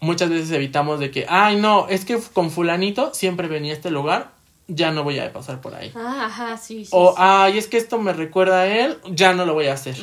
muchas 0.00 0.30
veces 0.30 0.50
evitamos 0.52 1.00
de 1.00 1.10
que, 1.10 1.26
ay, 1.28 1.56
no, 1.56 1.86
es 1.88 2.06
que 2.06 2.18
con 2.32 2.50
fulanito 2.50 3.12
siempre 3.12 3.46
venía 3.46 3.72
a 3.72 3.76
este 3.76 3.90
lugar, 3.90 4.32
ya 4.68 4.92
no 4.92 5.02
voy 5.02 5.18
a 5.18 5.32
pasar 5.32 5.60
por 5.62 5.74
ahí. 5.74 5.90
Ah, 5.96 6.26
ajá, 6.26 6.58
sí, 6.58 6.84
sí. 6.84 6.90
O, 6.92 7.12
sí. 7.12 7.14
ay, 7.18 7.56
es 7.56 7.66
que 7.66 7.78
esto 7.78 7.98
me 7.98 8.12
recuerda 8.12 8.60
a 8.60 8.66
él, 8.66 8.98
ya 9.10 9.32
no 9.32 9.46
lo 9.46 9.54
voy 9.54 9.66
a 9.66 9.72
hacer. 9.72 9.96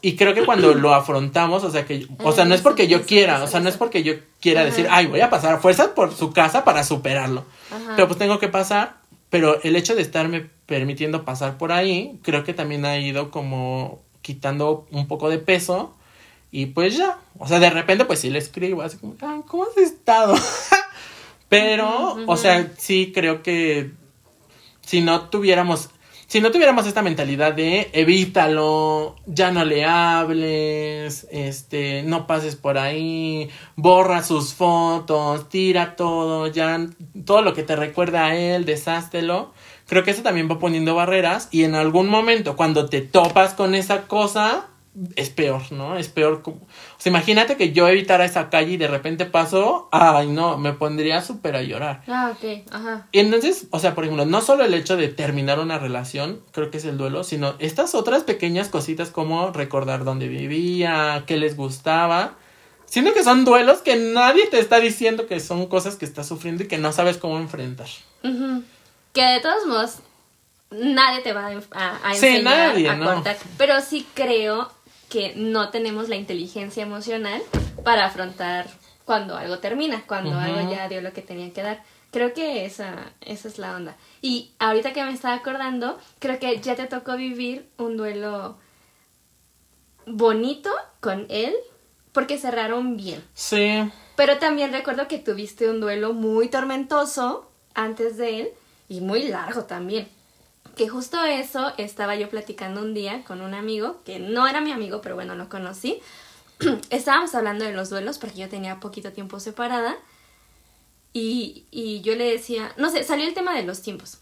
Y 0.00 0.16
creo 0.16 0.34
que 0.34 0.44
cuando 0.44 0.74
lo 0.74 0.92
afrontamos, 0.92 1.62
o 1.62 1.70
sea, 1.70 1.86
que, 1.86 2.08
o 2.18 2.32
sea, 2.32 2.44
no 2.44 2.54
es 2.54 2.60
porque 2.60 2.88
yo 2.88 3.06
quiera, 3.06 3.42
o 3.42 3.46
sea, 3.46 3.60
no 3.60 3.68
es 3.68 3.76
porque 3.76 4.02
yo 4.02 4.14
quiera 4.40 4.64
decir, 4.64 4.88
ay, 4.90 5.06
voy 5.06 5.20
a 5.20 5.30
pasar 5.30 5.54
a 5.54 5.58
fuerzas 5.58 5.88
por 5.88 6.12
su 6.12 6.32
casa 6.32 6.64
para 6.64 6.82
superarlo. 6.82 7.44
Ajá. 7.70 7.92
Pero 7.94 8.08
pues 8.08 8.18
tengo 8.18 8.40
que 8.40 8.48
pasar, 8.48 8.96
pero 9.30 9.62
el 9.62 9.76
hecho 9.76 9.94
de 9.94 10.02
estarme 10.02 10.50
permitiendo 10.66 11.24
pasar 11.24 11.56
por 11.56 11.70
ahí, 11.70 12.18
creo 12.22 12.42
que 12.42 12.54
también 12.54 12.84
ha 12.84 12.98
ido 12.98 13.30
como 13.30 14.02
quitando 14.20 14.86
un 14.90 15.06
poco 15.06 15.30
de 15.30 15.38
peso 15.38 15.94
y 16.50 16.66
pues 16.66 16.96
ya, 16.96 17.18
o 17.38 17.46
sea, 17.46 17.60
de 17.60 17.70
repente 17.70 18.04
pues 18.04 18.20
sí 18.20 18.30
le 18.30 18.38
escribo 18.38 18.82
así 18.82 18.98
como, 18.98 19.14
ay, 19.20 19.40
¿cómo 19.46 19.64
has 19.64 19.76
estado? 19.78 20.34
pero, 21.52 22.16
o 22.26 22.36
sea, 22.38 22.72
sí 22.78 23.12
creo 23.14 23.42
que 23.42 23.90
si 24.80 25.02
no 25.02 25.28
tuviéramos, 25.28 25.90
si 26.26 26.40
no 26.40 26.50
tuviéramos 26.50 26.86
esta 26.86 27.02
mentalidad 27.02 27.52
de 27.52 27.90
evítalo, 27.92 29.16
ya 29.26 29.50
no 29.50 29.66
le 29.66 29.84
hables, 29.84 31.26
este, 31.30 32.04
no 32.04 32.26
pases 32.26 32.56
por 32.56 32.78
ahí, 32.78 33.50
borra 33.76 34.22
sus 34.22 34.54
fotos, 34.54 35.50
tira 35.50 35.94
todo, 35.94 36.46
ya 36.46 36.86
todo 37.26 37.42
lo 37.42 37.52
que 37.52 37.64
te 37.64 37.76
recuerda 37.76 38.28
a 38.28 38.34
él, 38.34 38.64
deshástelo. 38.64 39.52
Creo 39.86 40.04
que 40.04 40.12
eso 40.12 40.22
también 40.22 40.50
va 40.50 40.58
poniendo 40.58 40.94
barreras 40.94 41.48
y 41.50 41.64
en 41.64 41.74
algún 41.74 42.08
momento 42.08 42.56
cuando 42.56 42.86
te 42.88 43.02
topas 43.02 43.52
con 43.52 43.74
esa 43.74 44.04
cosa 44.06 44.70
es 45.16 45.30
peor, 45.30 45.72
¿no? 45.72 45.96
Es 45.96 46.08
peor. 46.08 46.42
como- 46.42 46.58
O 46.58 46.66
sea, 46.98 47.10
imagínate 47.10 47.56
que 47.56 47.72
yo 47.72 47.88
evitara 47.88 48.24
esa 48.26 48.50
calle 48.50 48.72
y 48.72 48.76
de 48.76 48.88
repente 48.88 49.24
paso, 49.24 49.88
ay 49.90 50.28
no, 50.28 50.58
me 50.58 50.72
pondría 50.74 51.22
súper 51.22 51.56
a 51.56 51.62
llorar. 51.62 52.02
Ah, 52.08 52.32
ok, 52.36 52.62
ajá. 52.70 53.06
Y 53.10 53.20
entonces, 53.20 53.66
o 53.70 53.78
sea, 53.78 53.94
por 53.94 54.04
ejemplo, 54.04 54.26
no 54.26 54.40
solo 54.42 54.64
el 54.64 54.74
hecho 54.74 54.96
de 54.98 55.08
terminar 55.08 55.60
una 55.60 55.78
relación, 55.78 56.42
creo 56.52 56.70
que 56.70 56.76
es 56.78 56.84
el 56.84 56.98
duelo, 56.98 57.24
sino 57.24 57.54
estas 57.58 57.94
otras 57.94 58.22
pequeñas 58.24 58.68
cositas 58.68 59.10
como 59.10 59.50
recordar 59.50 60.04
dónde 60.04 60.28
vivía, 60.28 61.24
qué 61.26 61.38
les 61.38 61.56
gustaba. 61.56 62.34
Siento 62.84 63.14
que 63.14 63.24
son 63.24 63.46
duelos 63.46 63.78
que 63.80 63.96
nadie 63.96 64.46
te 64.48 64.58
está 64.58 64.78
diciendo 64.78 65.26
que 65.26 65.40
son 65.40 65.66
cosas 65.68 65.96
que 65.96 66.04
estás 66.04 66.28
sufriendo 66.28 66.64
y 66.64 66.68
que 66.68 66.76
no 66.76 66.92
sabes 66.92 67.16
cómo 67.16 67.38
enfrentar. 67.38 67.86
Que 69.14 69.22
de 69.24 69.40
todos 69.40 69.66
modos, 69.66 69.94
nadie 70.70 71.22
te 71.22 71.32
va 71.32 71.46
a, 71.46 71.52
a, 71.72 72.10
a 72.10 72.14
Sí, 72.14 72.26
enseñar 72.26 72.44
nadie, 72.74 72.88
a 72.90 72.96
no. 72.96 73.22
Pero 73.56 73.80
sí 73.80 74.06
creo 74.14 74.70
que 75.12 75.34
no 75.36 75.68
tenemos 75.68 76.08
la 76.08 76.16
inteligencia 76.16 76.82
emocional 76.82 77.42
para 77.84 78.06
afrontar 78.06 78.66
cuando 79.04 79.36
algo 79.36 79.58
termina, 79.58 80.04
cuando 80.06 80.38
algo 80.38 80.70
ya 80.70 80.88
dio 80.88 81.02
lo 81.02 81.12
que 81.12 81.20
tenía 81.20 81.52
que 81.52 81.60
dar. 81.60 81.82
Creo 82.10 82.32
que 82.32 82.64
esa, 82.64 83.12
esa 83.20 83.48
es 83.48 83.58
la 83.58 83.76
onda. 83.76 83.94
Y 84.22 84.52
ahorita 84.58 84.94
que 84.94 85.04
me 85.04 85.12
estaba 85.12 85.34
acordando, 85.34 85.98
creo 86.18 86.38
que 86.38 86.58
ya 86.62 86.76
te 86.76 86.86
tocó 86.86 87.14
vivir 87.16 87.68
un 87.76 87.98
duelo 87.98 88.56
bonito 90.06 90.70
con 91.00 91.26
él, 91.28 91.54
porque 92.12 92.38
cerraron 92.38 92.96
bien. 92.96 93.22
Sí, 93.34 93.82
Pero 94.16 94.38
también 94.38 94.72
recuerdo 94.72 95.08
que 95.08 95.18
tuviste 95.18 95.68
un 95.68 95.82
duelo 95.82 96.14
muy 96.14 96.48
tormentoso 96.48 97.50
antes 97.74 98.16
de 98.16 98.40
él 98.40 98.48
y 98.88 99.02
muy 99.02 99.24
largo 99.24 99.64
también. 99.64 100.08
Que 100.76 100.88
justo 100.88 101.22
eso 101.24 101.72
estaba 101.76 102.16
yo 102.16 102.28
platicando 102.30 102.80
un 102.80 102.94
día 102.94 103.24
con 103.24 103.40
un 103.40 103.54
amigo, 103.54 104.00
que 104.04 104.18
no 104.18 104.46
era 104.46 104.60
mi 104.60 104.72
amigo, 104.72 105.00
pero 105.02 105.14
bueno, 105.14 105.34
lo 105.34 105.48
conocí. 105.48 106.00
Estábamos 106.90 107.34
hablando 107.34 107.64
de 107.64 107.72
los 107.72 107.90
duelos 107.90 108.18
porque 108.18 108.38
yo 108.38 108.48
tenía 108.48 108.80
poquito 108.80 109.12
tiempo 109.12 109.38
separada. 109.40 109.96
Y, 111.12 111.66
y 111.70 112.00
yo 112.00 112.14
le 112.14 112.24
decía, 112.24 112.72
no 112.78 112.90
sé, 112.90 113.04
salió 113.04 113.26
el 113.26 113.34
tema 113.34 113.54
de 113.54 113.64
los 113.64 113.82
tiempos. 113.82 114.18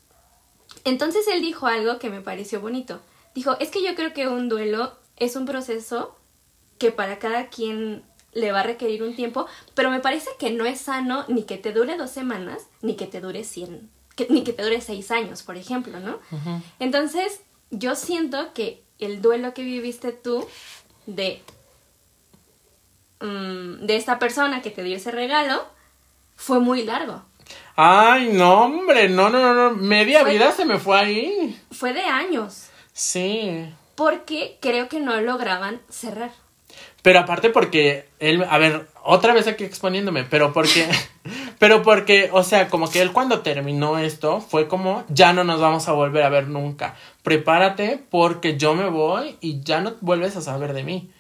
Entonces 0.84 1.26
él 1.28 1.40
dijo 1.40 1.66
algo 1.66 1.98
que 1.98 2.10
me 2.10 2.20
pareció 2.20 2.60
bonito. 2.60 3.00
Dijo, 3.34 3.56
es 3.60 3.70
que 3.70 3.82
yo 3.82 3.94
creo 3.94 4.12
que 4.12 4.26
un 4.26 4.48
duelo 4.48 4.96
es 5.16 5.36
un 5.36 5.46
proceso 5.46 6.16
que 6.78 6.90
para 6.90 7.18
cada 7.18 7.48
quien 7.48 8.02
le 8.32 8.52
va 8.52 8.60
a 8.60 8.64
requerir 8.64 9.02
un 9.02 9.14
tiempo, 9.14 9.46
pero 9.74 9.90
me 9.90 10.00
parece 10.00 10.30
que 10.38 10.50
no 10.50 10.64
es 10.64 10.80
sano 10.80 11.24
ni 11.28 11.44
que 11.44 11.58
te 11.58 11.72
dure 11.72 11.96
dos 11.96 12.10
semanas, 12.10 12.66
ni 12.80 12.96
que 12.96 13.06
te 13.06 13.20
dure 13.20 13.44
cien, 13.44 13.90
que- 14.26 14.32
ni 14.32 14.44
que 14.44 14.52
te 14.52 14.62
dure 14.62 14.80
seis 14.80 15.10
años, 15.10 15.42
por 15.42 15.56
ejemplo, 15.56 15.98
¿no? 16.00 16.18
Entonces, 16.78 17.40
yo 17.70 17.94
siento 17.94 18.52
que 18.54 18.82
el 18.98 19.20
duelo 19.22 19.54
que 19.54 19.62
viviste 19.62 20.12
tú 20.12 20.46
de, 21.06 21.42
mm, 23.20 23.86
de 23.86 23.96
esta 23.96 24.18
persona 24.18 24.62
que 24.62 24.70
te 24.70 24.82
dio 24.82 24.96
ese 24.96 25.10
regalo 25.10 25.64
fue 26.36 26.60
muy 26.60 26.82
largo. 26.84 27.22
Ay, 27.76 28.30
no, 28.32 28.64
hombre, 28.66 29.08
no, 29.08 29.28
no, 29.30 29.40
no, 29.40 29.54
no. 29.54 29.70
Media 29.76 30.20
Fue- 30.20 30.32
vida 30.32 30.52
se 30.52 30.64
me 30.64 30.78
fue 30.78 30.98
ahí. 30.98 31.60
Fue 31.72 31.92
de 31.92 32.02
años, 32.02 32.68
Sí. 32.92 33.66
porque 33.96 34.58
creo 34.60 34.88
que 34.88 35.00
no 35.00 35.20
lograban 35.20 35.80
cerrar. 35.88 36.30
Pero 37.02 37.20
aparte 37.20 37.50
porque 37.50 38.06
él, 38.18 38.44
a 38.48 38.58
ver, 38.58 38.86
otra 39.02 39.32
vez 39.32 39.46
aquí 39.46 39.64
exponiéndome, 39.64 40.24
pero 40.24 40.52
porque, 40.52 40.88
pero 41.60 41.82
porque, 41.82 42.30
o 42.32 42.42
sea, 42.42 42.68
como 42.68 42.90
que 42.90 43.02
él 43.02 43.12
cuando 43.12 43.40
terminó 43.40 43.98
esto 43.98 44.40
fue 44.40 44.66
como, 44.66 45.04
ya 45.10 45.32
no 45.34 45.44
nos 45.44 45.60
vamos 45.60 45.86
a 45.88 45.92
volver 45.92 46.22
a 46.24 46.30
ver 46.30 46.48
nunca. 46.48 46.96
Prepárate 47.22 48.02
porque 48.10 48.56
yo 48.56 48.74
me 48.74 48.88
voy 48.88 49.36
y 49.40 49.60
ya 49.62 49.80
no 49.82 49.92
vuelves 50.00 50.34
a 50.36 50.40
saber 50.40 50.72
de 50.72 50.82
mí. 50.82 51.10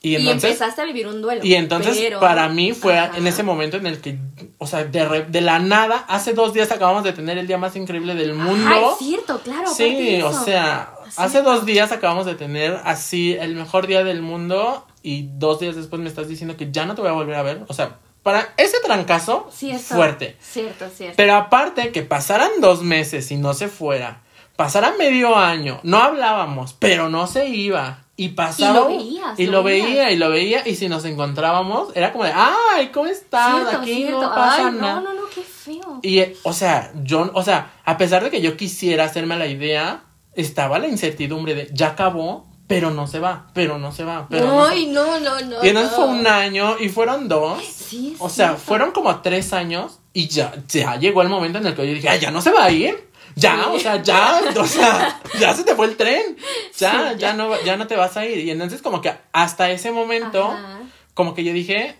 Y 0.00 0.10
Y, 0.12 0.16
entonces, 0.16 0.52
empezaste 0.52 0.82
a 0.82 0.84
vivir 0.84 1.06
un 1.08 1.20
duelo. 1.22 1.40
y 1.44 1.54
entonces 1.54 1.96
pero- 1.98 2.20
para 2.20 2.48
mí 2.48 2.72
fue 2.72 2.98
Ajá. 2.98 3.16
en 3.18 3.26
ese 3.26 3.42
momento 3.42 3.76
en 3.78 3.86
el 3.86 4.00
que, 4.00 4.16
o 4.58 4.66
sea, 4.66 4.84
de, 4.84 5.04
re- 5.08 5.24
de 5.24 5.40
la 5.40 5.58
nada, 5.58 6.04
hace 6.08 6.34
dos 6.34 6.52
días 6.52 6.70
acabamos 6.70 7.02
de 7.04 7.12
tener 7.12 7.36
el 7.36 7.46
día 7.46 7.58
más 7.58 7.74
increíble 7.74 8.14
del 8.14 8.34
mundo. 8.34 8.68
Ay, 8.70 8.84
cierto, 8.98 9.40
claro. 9.42 9.66
Sí, 9.74 10.20
o 10.22 10.30
eso. 10.30 10.44
sea, 10.44 10.94
hace 11.16 11.30
Cierto. 11.32 11.50
dos 11.52 11.66
días 11.66 11.90
acabamos 11.90 12.26
de 12.26 12.34
tener 12.36 12.78
así 12.84 13.32
el 13.40 13.56
mejor 13.56 13.86
día 13.86 14.04
del 14.04 14.22
mundo 14.22 14.86
y 15.02 15.28
dos 15.36 15.58
días 15.58 15.74
después 15.74 16.00
me 16.00 16.08
estás 16.08 16.28
diciendo 16.28 16.56
que 16.56 16.70
ya 16.70 16.84
no 16.86 16.94
te 16.94 17.00
voy 17.00 17.10
a 17.10 17.14
volver 17.14 17.34
a 17.36 17.42
ver. 17.42 17.62
O 17.68 17.74
sea, 17.74 17.96
para 18.24 18.52
ese 18.56 18.78
trancazo, 18.80 19.48
Sí, 19.54 19.70
eso. 19.70 19.94
fuerte. 19.94 20.36
Cierto, 20.40 20.86
cierto. 20.88 21.14
Pero 21.16 21.34
aparte 21.36 21.92
que 21.92 22.02
pasaran 22.02 22.50
dos 22.60 22.82
meses 22.82 23.30
y 23.30 23.36
no 23.36 23.54
se 23.54 23.68
fuera, 23.68 24.22
pasara 24.56 24.94
medio 24.98 25.36
año, 25.36 25.78
no 25.84 25.98
hablábamos, 25.98 26.72
pero 26.72 27.08
no 27.08 27.28
se 27.28 27.46
iba. 27.46 28.00
Y 28.16 28.30
pasaba. 28.30 28.70
Y 28.70 28.74
lo 28.74 28.86
veías, 28.86 29.38
Y 29.40 29.46
lo 29.48 29.62
veía, 29.64 30.10
y 30.12 30.16
lo 30.16 30.30
veía. 30.30 30.66
Y 30.68 30.76
si 30.76 30.88
nos 30.88 31.04
encontrábamos, 31.04 31.88
era 31.96 32.12
como 32.12 32.22
de, 32.24 32.32
¡ay! 32.32 32.88
¿Cómo 32.94 33.06
estás? 33.06 33.54
Cierto, 33.56 33.78
Aquí 33.78 33.94
cierto. 33.96 34.20
no 34.22 34.28
pasa 34.34 34.68
Ay, 34.68 34.74
nada. 34.74 34.94
no, 35.00 35.00
no, 35.00 35.14
no, 35.14 35.22
qué 35.34 35.42
feo. 35.42 35.98
Y, 36.02 36.22
o 36.44 36.52
sea, 36.52 36.92
yo, 37.02 37.30
o 37.34 37.42
sea, 37.42 37.72
a 37.84 37.96
pesar 37.98 38.22
de 38.22 38.30
que 38.30 38.40
yo 38.40 38.56
quisiera 38.56 39.02
hacerme 39.04 39.36
la 39.36 39.48
idea, 39.48 40.04
estaba 40.36 40.78
la 40.78 40.86
incertidumbre 40.86 41.56
de, 41.56 41.68
ya 41.72 41.88
acabó, 41.88 42.46
pero 42.66 42.90
no 42.90 43.06
se 43.06 43.18
va, 43.20 43.48
pero 43.52 43.78
no 43.78 43.92
se 43.92 44.04
va, 44.04 44.26
pero 44.28 44.46
no 44.46 44.68
se 44.70 44.86
no, 44.86 45.20
no, 45.20 45.40
no. 45.40 45.64
Y 45.64 45.68
entonces 45.68 45.90
no. 45.92 45.96
fue 45.96 46.06
un 46.06 46.26
año 46.26 46.76
y 46.80 46.88
fueron 46.88 47.28
dos. 47.28 47.62
Sí, 47.64 48.16
O 48.18 48.28
sea, 48.28 48.48
cierto. 48.48 48.64
fueron 48.64 48.92
como 48.92 49.20
tres 49.20 49.52
años 49.52 50.00
y 50.12 50.28
ya, 50.28 50.54
ya 50.68 50.96
llegó 50.96 51.22
el 51.22 51.28
momento 51.28 51.58
en 51.58 51.66
el 51.66 51.74
que 51.74 51.86
yo 51.86 51.94
dije, 51.94 52.08
ay, 52.08 52.20
ya 52.20 52.30
no 52.30 52.40
se 52.40 52.50
va 52.52 52.64
a 52.64 52.70
ir. 52.70 53.08
ya, 53.36 53.68
o 53.68 53.78
sea, 53.78 54.02
ya, 54.02 54.40
o 54.58 54.64
sea, 54.66 55.20
ya 55.40 55.52
se 55.54 55.64
te 55.64 55.74
fue 55.74 55.86
el 55.86 55.96
tren. 55.96 56.36
Ya, 56.78 57.10
Sí, 57.12 57.18
ya, 57.18 57.34
no, 57.34 57.60
ya 57.64 57.76
no 57.76 57.86
te 57.86 57.96
vas 57.96 58.16
a 58.16 58.24
ir. 58.24 58.38
Y 58.38 58.50
entonces 58.50 58.80
como 58.80 59.00
que 59.00 59.12
hasta 59.32 59.70
ese 59.70 59.90
momento, 59.90 60.44
Ajá. 60.44 60.78
como 61.14 61.34
que 61.34 61.44
yo 61.44 61.52
dije, 61.52 61.96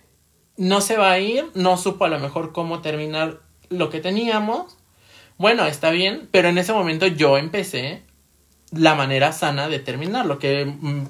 no 0.57 0.81
se 0.81 0.97
va 0.97 1.11
a 1.11 1.19
ir, 1.19 1.51
no 1.55 1.77
supo 1.77 2.05
a 2.05 2.09
lo 2.09 2.19
mejor 2.21 2.53
cómo 2.53 2.81
terminar 2.81 3.41
lo 3.69 3.91
que 3.91 4.01
teníamos. 4.01 4.77
Bueno, 5.37 5.67
está 5.67 5.91
bien, 5.91 6.29
pero 6.31 6.49
en 6.49 6.59
ese 6.59 6.73
momento 6.73 7.07
yo 7.09 7.37
empecé 7.37 8.05
la 8.77 8.95
manera 8.95 9.33
sana 9.33 9.69
de 9.69 9.79
terminarlo, 9.79 10.39
que, 10.39 10.65
mm, 10.65 11.05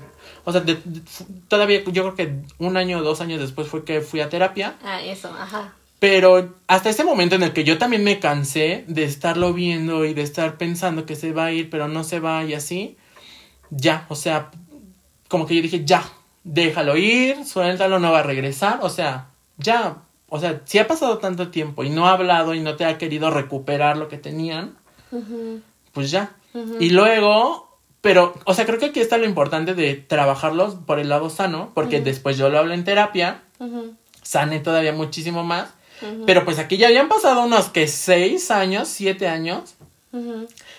o 0.44 0.52
sea, 0.52 0.60
de- 0.60 0.74
de- 0.84 1.00
todavía 1.48 1.82
yo 1.84 2.02
creo 2.02 2.14
que 2.14 2.34
un 2.58 2.76
año 2.76 2.98
o 2.98 3.02
dos 3.02 3.20
años 3.20 3.40
después 3.40 3.68
fue 3.68 3.84
que 3.84 4.00
fui 4.00 4.20
a 4.20 4.28
terapia, 4.28 4.74
Ah, 4.82 5.00
eso, 5.02 5.28
ajá. 5.28 5.72
pero 5.98 6.54
hasta 6.66 6.90
ese 6.90 7.04
momento 7.04 7.34
en 7.34 7.42
el 7.42 7.52
que 7.52 7.64
yo 7.64 7.78
también 7.78 8.04
me 8.04 8.18
cansé 8.20 8.84
de 8.88 9.04
estarlo 9.04 9.52
viendo 9.52 10.04
y 10.04 10.12
de 10.14 10.22
estar 10.22 10.56
pensando 10.58 11.06
que 11.06 11.16
se 11.16 11.32
va 11.32 11.46
a 11.46 11.52
ir, 11.52 11.70
pero 11.70 11.88
no 11.88 12.04
se 12.04 12.20
va 12.20 12.44
y 12.44 12.54
así, 12.54 12.96
ya, 13.70 14.04
o 14.08 14.14
sea, 14.14 14.50
como 15.28 15.46
que 15.46 15.54
yo 15.56 15.62
dije, 15.62 15.84
ya, 15.84 16.04
déjalo 16.44 16.96
ir, 16.96 17.44
suéltalo, 17.46 17.98
no 17.98 18.12
va 18.12 18.20
a 18.20 18.22
regresar, 18.22 18.80
o 18.82 18.90
sea, 18.90 19.28
ya, 19.56 19.96
o 20.28 20.38
sea, 20.38 20.60
si 20.66 20.78
ha 20.78 20.86
pasado 20.86 21.18
tanto 21.18 21.48
tiempo 21.48 21.84
y 21.84 21.90
no 21.90 22.06
ha 22.06 22.12
hablado 22.12 22.54
y 22.54 22.60
no 22.60 22.76
te 22.76 22.84
ha 22.84 22.98
querido 22.98 23.30
recuperar 23.30 23.96
lo 23.96 24.08
que 24.08 24.18
tenían, 24.18 24.76
pues 25.92 26.10
ya. 26.10 26.34
Y 26.78 26.90
luego, 26.90 27.78
pero, 28.00 28.34
o 28.44 28.54
sea, 28.54 28.64
creo 28.64 28.78
que 28.78 28.86
aquí 28.86 29.00
está 29.00 29.18
lo 29.18 29.24
importante 29.26 29.74
de 29.74 29.94
trabajarlos 29.96 30.76
por 30.76 30.98
el 31.00 31.08
lado 31.08 31.30
sano, 31.30 31.72
porque 31.74 32.00
después 32.00 32.36
yo 32.38 32.48
lo 32.48 32.58
hablo 32.58 32.74
en 32.74 32.84
terapia, 32.84 33.42
Ujú, 33.58 33.94
sane 34.22 34.60
todavía 34.60 34.92
muchísimo 34.92 35.42
más, 35.44 35.70
pero 36.26 36.44
pues 36.44 36.58
aquí 36.58 36.76
ya 36.76 36.88
habían 36.88 37.08
pasado 37.08 37.42
unos 37.44 37.70
que 37.70 37.88
seis 37.88 38.50
años, 38.50 38.88
siete 38.88 39.26
años, 39.28 39.74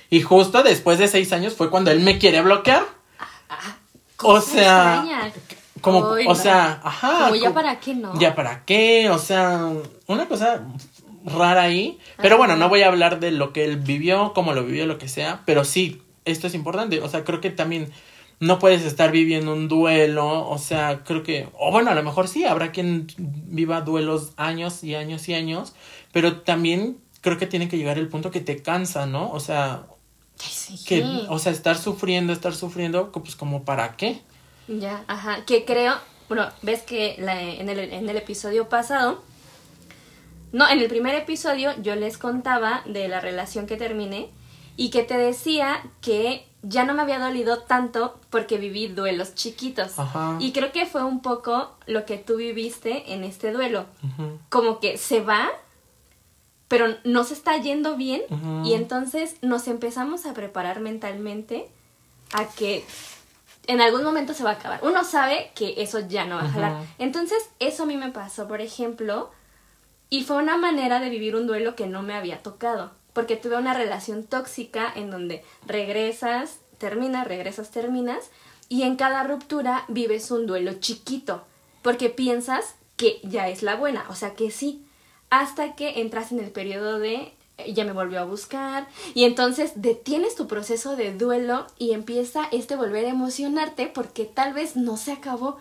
y 0.10 0.22
justo 0.22 0.64
después 0.64 0.98
de 1.00 1.08
seis 1.10 1.34
años 1.34 1.54
fue 1.54 1.70
cuando 1.70 1.92
él 1.92 2.00
me 2.00 2.18
quiere 2.20 2.42
bloquear. 2.42 2.84
O 4.18 4.34
Cosa 4.36 4.50
sea, 4.52 4.96
extraña. 5.04 5.34
como, 5.82 6.00
o 6.28 6.36
sea, 6.36 6.80
ajá. 6.84 7.26
Como 7.26 7.36
ya 7.36 7.54
para 7.54 7.80
qué, 7.82 7.94
¿no? 7.96 8.18
Ya 8.18 8.34
para 8.34 8.64
qué, 8.64 9.10
o 9.10 9.18
sea, 9.20 9.72
una 10.08 10.26
cosa 10.28 10.62
rara 11.26 11.64
ahí. 11.64 12.00
Pero 12.22 12.38
bueno, 12.38 12.56
no 12.56 12.70
voy 12.70 12.82
a 12.84 12.88
hablar 12.88 13.20
de 13.20 13.32
lo 13.32 13.52
que 13.54 13.66
él 13.66 13.78
vivió, 13.78 14.34
cómo 14.34 14.54
lo 14.54 14.64
vivió, 14.64 14.86
lo 14.86 14.98
que 14.98 15.08
sea, 15.08 15.42
pero 15.46 15.64
sí, 15.64 16.02
esto 16.26 16.48
es 16.48 16.54
importante. 16.56 17.02
O 17.02 17.10
sea, 17.10 17.24
creo 17.24 17.42
que 17.42 17.50
también 17.50 17.92
no 18.40 18.60
puedes 18.60 18.84
estar 18.84 19.12
viviendo 19.12 19.54
un 19.54 19.68
duelo, 19.68 20.48
o 20.50 20.58
sea, 20.58 21.04
creo 21.04 21.24
que, 21.24 21.48
o 21.58 21.72
bueno, 21.72 21.92
a 21.92 21.96
lo 21.96 22.04
mejor 22.04 22.28
sí, 22.28 22.44
habrá 22.46 22.72
quien 22.72 23.08
viva 23.18 23.82
duelos 23.82 24.34
años 24.38 24.84
y 24.84 24.94
años 24.96 25.28
y 25.30 25.34
años, 25.34 25.74
pero 26.12 26.42
también 26.42 26.98
creo 27.22 27.38
que 27.38 27.48
tiene 27.48 27.68
que 27.70 27.78
llegar 27.78 27.98
el 27.98 28.10
punto 28.10 28.32
que 28.32 28.42
te 28.42 28.62
cansa, 28.62 29.06
¿no? 29.06 29.32
O 29.32 29.40
sea, 29.40 29.84
sí. 30.38 30.84
que, 30.86 31.04
o 31.30 31.40
sea, 31.40 31.52
estar 31.52 31.78
sufriendo, 31.78 32.34
estar 32.34 32.54
sufriendo, 32.54 33.12
pues 33.12 33.36
como 33.36 33.64
para 33.64 33.96
qué. 33.96 34.22
Ya, 34.68 35.04
ajá. 35.08 35.46
Que 35.46 35.64
creo, 35.64 35.96
bueno, 36.28 36.48
ves 36.62 36.82
que 36.82 37.16
la- 37.20 37.42
en, 37.42 37.70
el, 37.70 37.80
en 37.80 38.10
el 38.10 38.18
episodio 38.18 38.68
pasado, 38.68 39.24
no, 40.56 40.70
en 40.70 40.80
el 40.80 40.88
primer 40.88 41.14
episodio 41.16 41.74
yo 41.82 41.96
les 41.96 42.18
contaba 42.18 42.82
de 42.86 43.10
la 43.10 43.20
relación 43.20 43.68
que 43.68 43.76
terminé 43.76 44.30
y 44.78 44.90
que 44.90 45.04
te 45.04 45.18
decía 45.18 45.84
que 46.00 46.48
ya 46.62 46.86
no 46.86 46.94
me 46.94 47.02
había 47.02 47.20
dolido 47.20 47.64
tanto 47.64 48.18
porque 48.30 48.58
viví 48.58 48.88
duelos 48.88 49.36
chiquitos. 49.36 50.00
Ajá. 50.00 50.38
Y 50.40 50.54
creo 50.54 50.72
que 50.72 50.86
fue 50.86 51.04
un 51.04 51.22
poco 51.22 51.76
lo 51.88 52.06
que 52.06 52.18
tú 52.18 52.38
viviste 52.38 53.14
en 53.14 53.26
este 53.26 53.52
duelo. 53.52 53.86
Como 54.48 54.80
que 54.80 54.98
se 54.98 55.20
va, 55.20 55.50
pero 56.70 56.88
no 57.04 57.26
se 57.26 57.34
está 57.34 57.58
yendo 57.58 57.98
bien 57.98 58.22
y 58.64 58.76
entonces 58.76 59.36
nos 59.42 59.68
empezamos 59.68 60.26
a 60.26 60.34
preparar 60.34 60.80
mentalmente 60.80 61.68
a 62.32 62.48
que 62.48 62.86
en 63.68 63.82
algún 63.82 64.06
momento 64.06 64.34
se 64.34 64.46
va 64.46 64.52
a 64.52 64.54
acabar. 64.54 64.80
Uno 64.84 65.04
sabe 65.04 65.52
que 65.54 65.74
eso 65.80 66.00
ya 66.00 66.24
no 66.24 66.38
va 66.38 66.44
a 66.44 66.50
jalar. 66.50 66.86
Entonces, 66.98 67.40
eso 67.60 67.84
a 67.84 67.86
mí 67.88 67.98
me 67.98 68.12
pasó, 68.12 68.48
por 68.48 68.62
ejemplo, 68.62 69.32
y 70.16 70.24
fue 70.24 70.38
una 70.38 70.56
manera 70.56 71.02
de 71.02 71.10
vivir 71.10 71.36
un 71.36 71.46
duelo 71.46 71.76
que 71.76 71.88
no 71.88 72.02
me 72.02 72.14
había 72.14 72.42
tocado, 72.42 72.92
porque 73.12 73.36
tuve 73.36 73.58
una 73.58 73.74
relación 73.74 74.24
tóxica 74.24 74.90
en 74.96 75.12
donde 75.12 75.44
regresas, 75.68 76.60
terminas, 76.78 77.28
regresas, 77.28 77.70
terminas, 77.70 78.30
y 78.70 78.84
en 78.84 78.96
cada 78.96 79.24
ruptura 79.24 79.84
vives 79.90 80.32
un 80.32 80.46
duelo 80.48 80.76
chiquito, 80.76 81.44
porque 81.82 82.10
piensas 82.10 82.76
que 82.96 83.20
ya 83.24 83.50
es 83.50 83.62
la 83.62 83.76
buena, 83.76 84.06
o 84.08 84.16
sea 84.16 84.36
que 84.36 84.52
sí, 84.52 84.86
hasta 85.30 85.76
que 85.76 86.00
entras 86.00 86.32
en 86.32 86.40
el 86.40 86.50
periodo 86.50 86.98
de 86.98 87.34
eh, 87.58 87.74
ya 87.74 87.84
me 87.84 87.92
volvió 87.92 88.22
a 88.22 88.26
buscar 88.26 88.88
y 89.14 89.26
entonces 89.26 89.74
detienes 89.76 90.36
tu 90.38 90.48
proceso 90.48 90.96
de 90.96 91.14
duelo 91.14 91.68
y 91.78 91.92
empieza 91.92 92.48
este 92.54 92.78
volver 92.78 93.04
a 93.04 93.10
emocionarte 93.10 93.88
porque 93.88 94.24
tal 94.24 94.54
vez 94.54 94.78
no 94.78 94.96
se 94.96 95.12
acabó, 95.12 95.58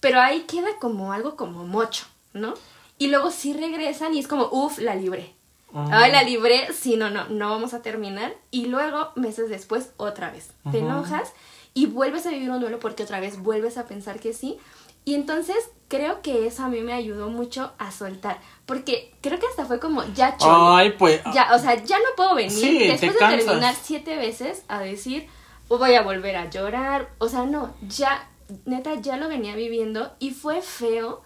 pero 0.00 0.20
ahí 0.20 0.42
queda 0.42 0.76
como 0.78 1.14
algo 1.14 1.36
como 1.36 1.64
mocho, 1.66 2.04
¿no? 2.34 2.52
Y 2.98 3.08
luego 3.08 3.30
sí 3.30 3.52
regresan 3.52 4.14
y 4.14 4.18
es 4.18 4.28
como, 4.28 4.48
uff, 4.50 4.78
la 4.78 4.94
libré. 4.94 5.34
Ajá. 5.72 6.04
Ay, 6.04 6.12
la 6.12 6.22
libré, 6.22 6.72
sí, 6.72 6.96
no, 6.96 7.10
no, 7.10 7.28
no 7.28 7.50
vamos 7.50 7.74
a 7.74 7.82
terminar. 7.82 8.34
Y 8.50 8.66
luego, 8.66 9.12
meses 9.14 9.48
después, 9.48 9.90
otra 9.96 10.30
vez. 10.30 10.50
Te 10.72 10.78
enojas 10.78 11.32
y 11.74 11.86
vuelves 11.86 12.26
a 12.26 12.30
vivir 12.30 12.50
un 12.50 12.60
duelo 12.60 12.78
porque 12.80 13.04
otra 13.04 13.20
vez 13.20 13.40
vuelves 13.42 13.78
a 13.78 13.86
pensar 13.86 14.18
que 14.18 14.32
sí. 14.32 14.58
Y 15.04 15.14
entonces 15.14 15.56
creo 15.88 16.20
que 16.22 16.46
eso 16.46 16.64
a 16.64 16.68
mí 16.68 16.80
me 16.80 16.92
ayudó 16.92 17.28
mucho 17.30 17.72
a 17.78 17.92
soltar. 17.92 18.40
Porque 18.66 19.14
creo 19.20 19.38
que 19.38 19.46
hasta 19.46 19.64
fue 19.64 19.78
como, 19.78 20.04
ya 20.14 20.36
chole. 20.36 20.52
Ay, 20.58 20.94
pues. 20.98 21.20
Ya, 21.32 21.54
o 21.54 21.58
sea, 21.58 21.82
ya 21.82 21.98
no 21.98 22.04
puedo 22.16 22.34
venir 22.34 22.50
Sí, 22.50 22.78
te 22.78 22.88
después 22.88 23.14
de 23.14 23.36
terminar 23.36 23.74
siete 23.80 24.16
veces 24.16 24.64
a 24.68 24.80
decir, 24.80 25.28
"Oh, 25.68 25.78
voy 25.78 25.94
a 25.94 26.02
volver 26.02 26.36
a 26.36 26.50
llorar. 26.50 27.10
O 27.18 27.28
sea, 27.28 27.44
no, 27.44 27.74
ya, 27.88 28.28
neta, 28.64 28.94
ya 28.96 29.16
lo 29.16 29.28
venía 29.28 29.54
viviendo 29.54 30.12
y 30.18 30.30
fue 30.30 30.60
feo 30.62 31.22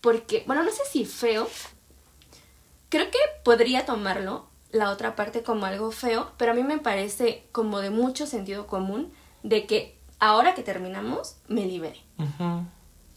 porque, 0.00 0.44
bueno, 0.46 0.62
no 0.62 0.70
sé 0.70 0.82
si 0.90 1.04
feo. 1.04 1.48
Creo 2.88 3.10
que 3.10 3.18
podría 3.44 3.86
tomarlo 3.86 4.46
la 4.72 4.90
otra 4.90 5.16
parte 5.16 5.42
como 5.42 5.66
algo 5.66 5.90
feo, 5.90 6.32
pero 6.36 6.52
a 6.52 6.54
mí 6.54 6.62
me 6.62 6.78
parece 6.78 7.46
como 7.52 7.80
de 7.80 7.90
mucho 7.90 8.26
sentido 8.26 8.66
común 8.66 9.12
de 9.42 9.66
que 9.66 9.98
ahora 10.18 10.54
que 10.54 10.62
terminamos 10.62 11.36
me 11.48 11.66
libere. 11.66 12.00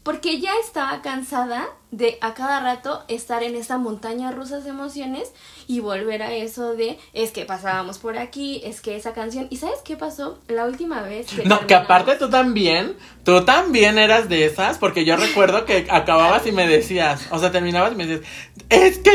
Porque 0.02 0.40
ya 0.40 0.52
estaba 0.62 1.02
cansada 1.02 1.68
de 1.96 2.18
a 2.20 2.34
cada 2.34 2.58
rato 2.60 3.04
estar 3.08 3.42
en 3.44 3.54
esa 3.54 3.78
montaña 3.78 4.32
rusa 4.32 4.58
de 4.60 4.70
emociones 4.70 5.32
y 5.68 5.78
volver 5.80 6.22
a 6.22 6.32
eso 6.34 6.74
de 6.74 6.98
es 7.12 7.30
que 7.30 7.44
pasábamos 7.44 7.98
por 7.98 8.18
aquí, 8.18 8.60
es 8.64 8.80
que 8.80 8.96
esa 8.96 9.12
canción. 9.12 9.46
¿Y 9.50 9.58
sabes 9.58 9.80
qué 9.84 9.96
pasó? 9.96 10.38
La 10.48 10.64
última 10.64 11.02
vez 11.02 11.26
que. 11.28 11.44
No, 11.44 11.66
que 11.66 11.74
aparte 11.74 12.16
tú 12.16 12.28
también, 12.28 12.96
tú 13.24 13.44
también 13.44 13.98
eras 13.98 14.28
de 14.28 14.44
esas, 14.44 14.78
porque 14.78 15.04
yo 15.04 15.16
recuerdo 15.16 15.64
que 15.64 15.86
acababas 15.88 16.46
y 16.46 16.52
me 16.52 16.66
decías, 16.66 17.26
o 17.30 17.38
sea, 17.38 17.52
terminabas 17.52 17.92
y 17.92 17.96
me 17.96 18.06
decías, 18.06 18.28
es 18.68 18.98
que 18.98 19.10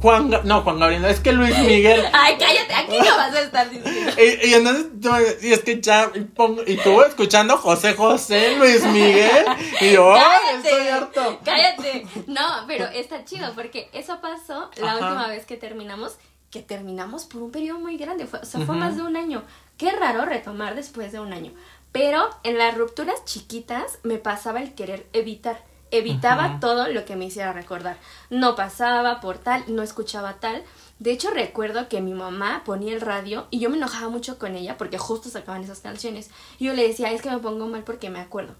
Juan, 0.00 0.30
no, 0.44 0.60
Juan 0.62 0.78
Gabriel, 0.78 1.02
no, 1.02 1.08
es 1.08 1.18
que 1.20 1.32
Luis 1.32 1.58
Miguel. 1.58 2.02
Ay, 2.12 2.36
cállate, 2.38 2.74
aquí 2.74 2.98
no 2.98 3.16
vas 3.16 3.34
a 3.34 3.40
estar 3.40 3.68
diciendo. 3.70 4.12
Y, 4.44 4.50
y 4.50 4.54
entonces 4.54 5.42
y 5.42 5.52
es 5.52 5.60
que 5.64 5.80
ya, 5.80 6.10
y, 6.14 6.20
pongo- 6.20 6.62
y 6.66 6.76
tú 6.76 7.02
escuchando 7.02 7.56
José 7.56 7.94
José, 7.94 8.56
Luis 8.56 8.84
Miguel, 8.84 9.44
y 9.80 9.92
yo, 9.92 10.14
¡ay, 10.14 10.56
estoy 10.62 10.88
harto! 10.88 11.40
Cállate. 11.44 12.03
No, 12.26 12.64
pero 12.66 12.86
está 12.86 13.24
chido 13.24 13.52
porque 13.54 13.88
eso 13.92 14.20
pasó 14.20 14.70
la 14.76 14.92
Ajá. 14.92 15.06
última 15.06 15.28
vez 15.28 15.46
que 15.46 15.56
terminamos, 15.56 16.16
que 16.50 16.62
terminamos 16.62 17.24
por 17.24 17.42
un 17.42 17.50
periodo 17.50 17.78
muy 17.80 17.96
grande, 17.96 18.26
fue, 18.26 18.40
o 18.40 18.44
sea, 18.44 18.60
fue 18.60 18.74
Ujú. 18.76 18.84
más 18.84 18.96
de 18.96 19.02
un 19.02 19.16
año. 19.16 19.42
Qué 19.78 19.90
raro 19.92 20.24
retomar 20.24 20.74
después 20.74 21.12
de 21.12 21.20
un 21.20 21.32
año. 21.32 21.52
Pero 21.92 22.28
en 22.42 22.58
las 22.58 22.76
rupturas 22.76 23.24
chiquitas 23.24 23.98
me 24.02 24.18
pasaba 24.18 24.60
el 24.60 24.74
querer 24.74 25.06
evitar. 25.12 25.62
Evitaba 25.90 26.48
Ujú. 26.48 26.60
todo 26.60 26.88
lo 26.88 27.04
que 27.04 27.14
me 27.14 27.26
hiciera 27.26 27.52
recordar. 27.52 27.96
No 28.30 28.56
pasaba 28.56 29.20
por 29.20 29.38
tal, 29.38 29.62
no 29.68 29.82
escuchaba 29.82 30.34
tal. 30.40 30.64
De 30.98 31.12
hecho, 31.12 31.30
recuerdo 31.30 31.88
que 31.88 32.00
mi 32.00 32.12
mamá 32.14 32.62
ponía 32.64 32.94
el 32.94 33.00
radio 33.00 33.46
y 33.50 33.60
yo 33.60 33.70
me 33.70 33.76
enojaba 33.76 34.08
mucho 34.08 34.38
con 34.38 34.56
ella 34.56 34.76
porque 34.76 34.98
justo 34.98 35.28
sacaban 35.28 35.62
esas 35.62 35.80
canciones. 35.80 36.30
Y 36.58 36.64
yo 36.66 36.72
le 36.74 36.86
decía, 36.86 37.12
es 37.12 37.22
que 37.22 37.30
me 37.30 37.38
pongo 37.38 37.66
mal 37.68 37.84
porque 37.84 38.10
me 38.10 38.20
acuerdo. 38.20 38.54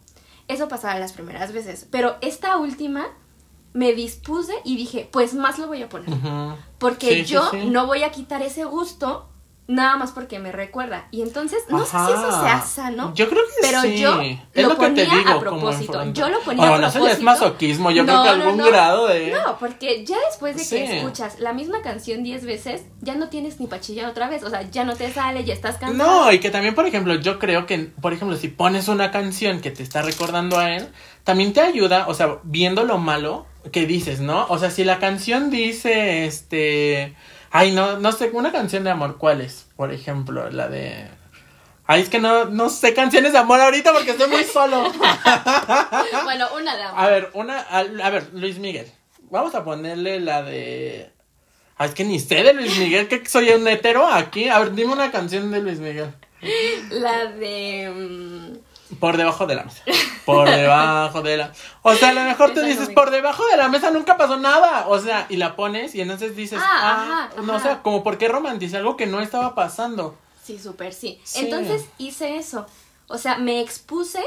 Eso 0.46 0.68
pasaba 0.68 0.98
las 1.00 1.12
primeras 1.12 1.52
veces. 1.52 1.88
Pero 1.90 2.16
esta 2.20 2.56
última 2.56 3.06
me 3.74 3.92
dispuse 3.92 4.54
y 4.64 4.76
dije, 4.76 5.06
pues 5.12 5.34
más 5.34 5.58
lo 5.58 5.66
voy 5.66 5.82
a 5.82 5.88
poner. 5.88 6.08
Porque 6.78 7.08
Sí, 7.08 7.24
yo 7.24 7.50
sí. 7.50 7.66
no 7.66 7.86
voy 7.86 8.02
a 8.04 8.10
quitar 8.10 8.40
ese 8.40 8.64
gusto 8.64 9.28
nada 9.66 9.96
más 9.96 10.12
porque 10.12 10.38
me 10.38 10.52
recuerda. 10.52 11.08
Y 11.10 11.22
entonces, 11.22 11.62
no 11.70 11.84
sé 11.86 11.92
si 12.06 12.12
eso 12.12 12.40
sea 12.42 12.60
sano. 12.60 13.12
Yo 13.14 13.28
creo 13.30 13.42
que 13.46 13.52
pero 13.62 13.80
sí. 13.80 13.96
yo 13.98 14.20
es 14.20 14.62
lo 14.62 14.68
lo, 14.74 14.78
que 14.78 14.90
te 14.90 15.04
ponía 15.06 15.18
digo. 15.18 15.30
a 15.30 15.40
propósito. 15.40 16.04
Yo 16.12 16.28
lo 16.28 16.38
ponía 16.40 16.70
Oh, 16.70 16.74
a 16.74 16.76
eso 16.76 16.82
ya 16.82 16.86
es 16.86 16.92
propósito. 17.18 17.24
masoquismo. 17.24 17.90
Yo 17.90 18.04
creo 18.04 18.16
No, 18.18 18.22
que 18.24 18.28
no, 18.28 18.42
algún 18.44 18.56
no. 18.58 18.66
grado 18.66 19.06
de. 19.08 19.30
No, 19.32 19.56
porque 19.58 20.04
ya 20.04 20.18
después 20.28 20.56
de 20.56 20.68
que 20.68 20.98
escuchas 20.98 21.40
la 21.40 21.54
misma 21.54 21.80
canción 21.80 22.22
10 22.22 22.44
veces, 22.44 22.82
ya 23.00 23.14
no 23.14 23.28
tienes 23.30 23.58
ni 23.58 23.66
pachilla 23.66 24.08
otra 24.10 24.28
vez. 24.28 24.44
O 24.44 24.50
sea, 24.50 24.70
ya 24.70 24.84
no 24.84 24.94
te 24.96 25.10
sale, 25.12 25.44
ya 25.44 25.54
estás 25.54 25.78
cansado. 25.78 26.24
No, 26.26 26.30
y 26.30 26.40
que 26.40 26.50
también, 26.50 26.74
por 26.74 26.84
ejemplo, 26.86 27.14
yo 27.14 27.38
creo 27.38 27.64
que, 27.64 27.78
por 28.02 28.12
ejemplo, 28.12 28.36
si 28.36 28.48
pones 28.48 28.86
una 28.88 29.10
canción 29.10 29.60
que 29.62 29.70
te 29.70 29.82
está 29.82 30.02
recordando 30.02 30.58
a 30.58 30.76
él, 30.76 30.88
también 31.24 31.54
te 31.54 31.62
ayuda, 31.62 32.04
o 32.06 32.12
sea, 32.14 32.36
viendo 32.44 32.84
lo 32.84 32.98
malo 32.98 33.46
que 33.72 33.86
dices, 33.86 34.20
¿no? 34.20 34.46
O 34.48 34.58
sea, 34.58 34.70
si 34.70 34.84
la 34.84 34.98
canción 34.98 35.50
dice, 35.50 36.26
este, 36.26 37.16
ay, 37.50 37.72
no, 37.72 37.98
no 37.98 38.12
sé, 38.12 38.30
una 38.32 38.52
canción 38.52 38.84
de 38.84 38.90
amor, 38.90 39.16
¿cuál 39.18 39.40
es? 39.40 39.66
Por 39.76 39.92
ejemplo, 39.92 40.50
la 40.50 40.68
de... 40.68 41.08
Ay, 41.86 42.02
es 42.02 42.08
que 42.08 42.18
no, 42.18 42.46
no 42.46 42.70
sé 42.70 42.94
canciones 42.94 43.32
de 43.32 43.38
amor 43.38 43.60
ahorita 43.60 43.92
porque 43.92 44.12
estoy 44.12 44.30
muy 44.30 44.44
solo. 44.44 44.90
bueno, 46.24 46.48
una 46.56 46.76
de 46.76 46.82
amor. 46.82 47.00
A 47.00 47.08
ver, 47.08 47.30
una... 47.34 47.60
A, 47.60 47.78
a 47.80 48.10
ver, 48.10 48.30
Luis 48.32 48.58
Miguel. 48.58 48.90
Vamos 49.30 49.54
a 49.54 49.64
ponerle 49.64 50.20
la 50.20 50.42
de... 50.42 51.10
Ay, 51.76 51.88
es 51.88 51.94
que 51.94 52.04
ni 52.04 52.20
sé 52.20 52.42
de 52.42 52.54
Luis 52.54 52.78
Miguel, 52.78 53.08
que 53.08 53.26
soy 53.26 53.50
un 53.50 53.66
hetero 53.66 54.06
aquí. 54.06 54.48
A 54.48 54.60
ver, 54.60 54.74
dime 54.74 54.92
una 54.92 55.10
canción 55.10 55.50
de 55.50 55.60
Luis 55.60 55.78
Miguel. 55.78 56.14
La 56.90 57.26
de... 57.26 58.60
Por 59.00 59.16
debajo 59.16 59.46
de 59.46 59.54
la 59.54 59.64
mesa. 59.64 59.82
Por 60.24 60.48
debajo 60.48 61.22
de 61.22 61.36
la. 61.36 61.52
O 61.82 61.94
sea, 61.94 62.10
a 62.10 62.12
lo 62.12 62.22
mejor 62.22 62.48
tú 62.50 62.60
Esa 62.60 62.62
no 62.62 62.66
dices, 62.68 62.90
por 62.90 63.10
debajo 63.10 63.44
de 63.46 63.56
la 63.56 63.68
mesa 63.68 63.90
nunca 63.90 64.16
pasó 64.16 64.36
nada. 64.36 64.86
O 64.88 64.98
sea, 64.98 65.26
y 65.28 65.36
la 65.36 65.56
pones 65.56 65.94
y 65.94 66.00
entonces 66.00 66.34
dices, 66.36 66.60
Ah, 66.62 66.68
ah, 66.80 67.28
ajá, 67.30 67.42
no, 67.42 67.52
o 67.52 67.56
ajá. 67.56 67.62
sea, 67.62 67.82
como 67.82 68.02
por 68.02 68.18
qué 68.18 68.26
algo 68.26 68.96
que 68.96 69.06
no 69.06 69.20
estaba 69.20 69.54
pasando. 69.54 70.16
Sí, 70.42 70.58
súper 70.58 70.92
sí. 70.92 71.20
Sí. 71.24 71.40
Entonces 71.40 71.86
hice 71.98 72.36
eso. 72.36 72.66
O 73.08 73.18
sea, 73.18 73.38
me 73.38 73.60
expuse 73.60 74.22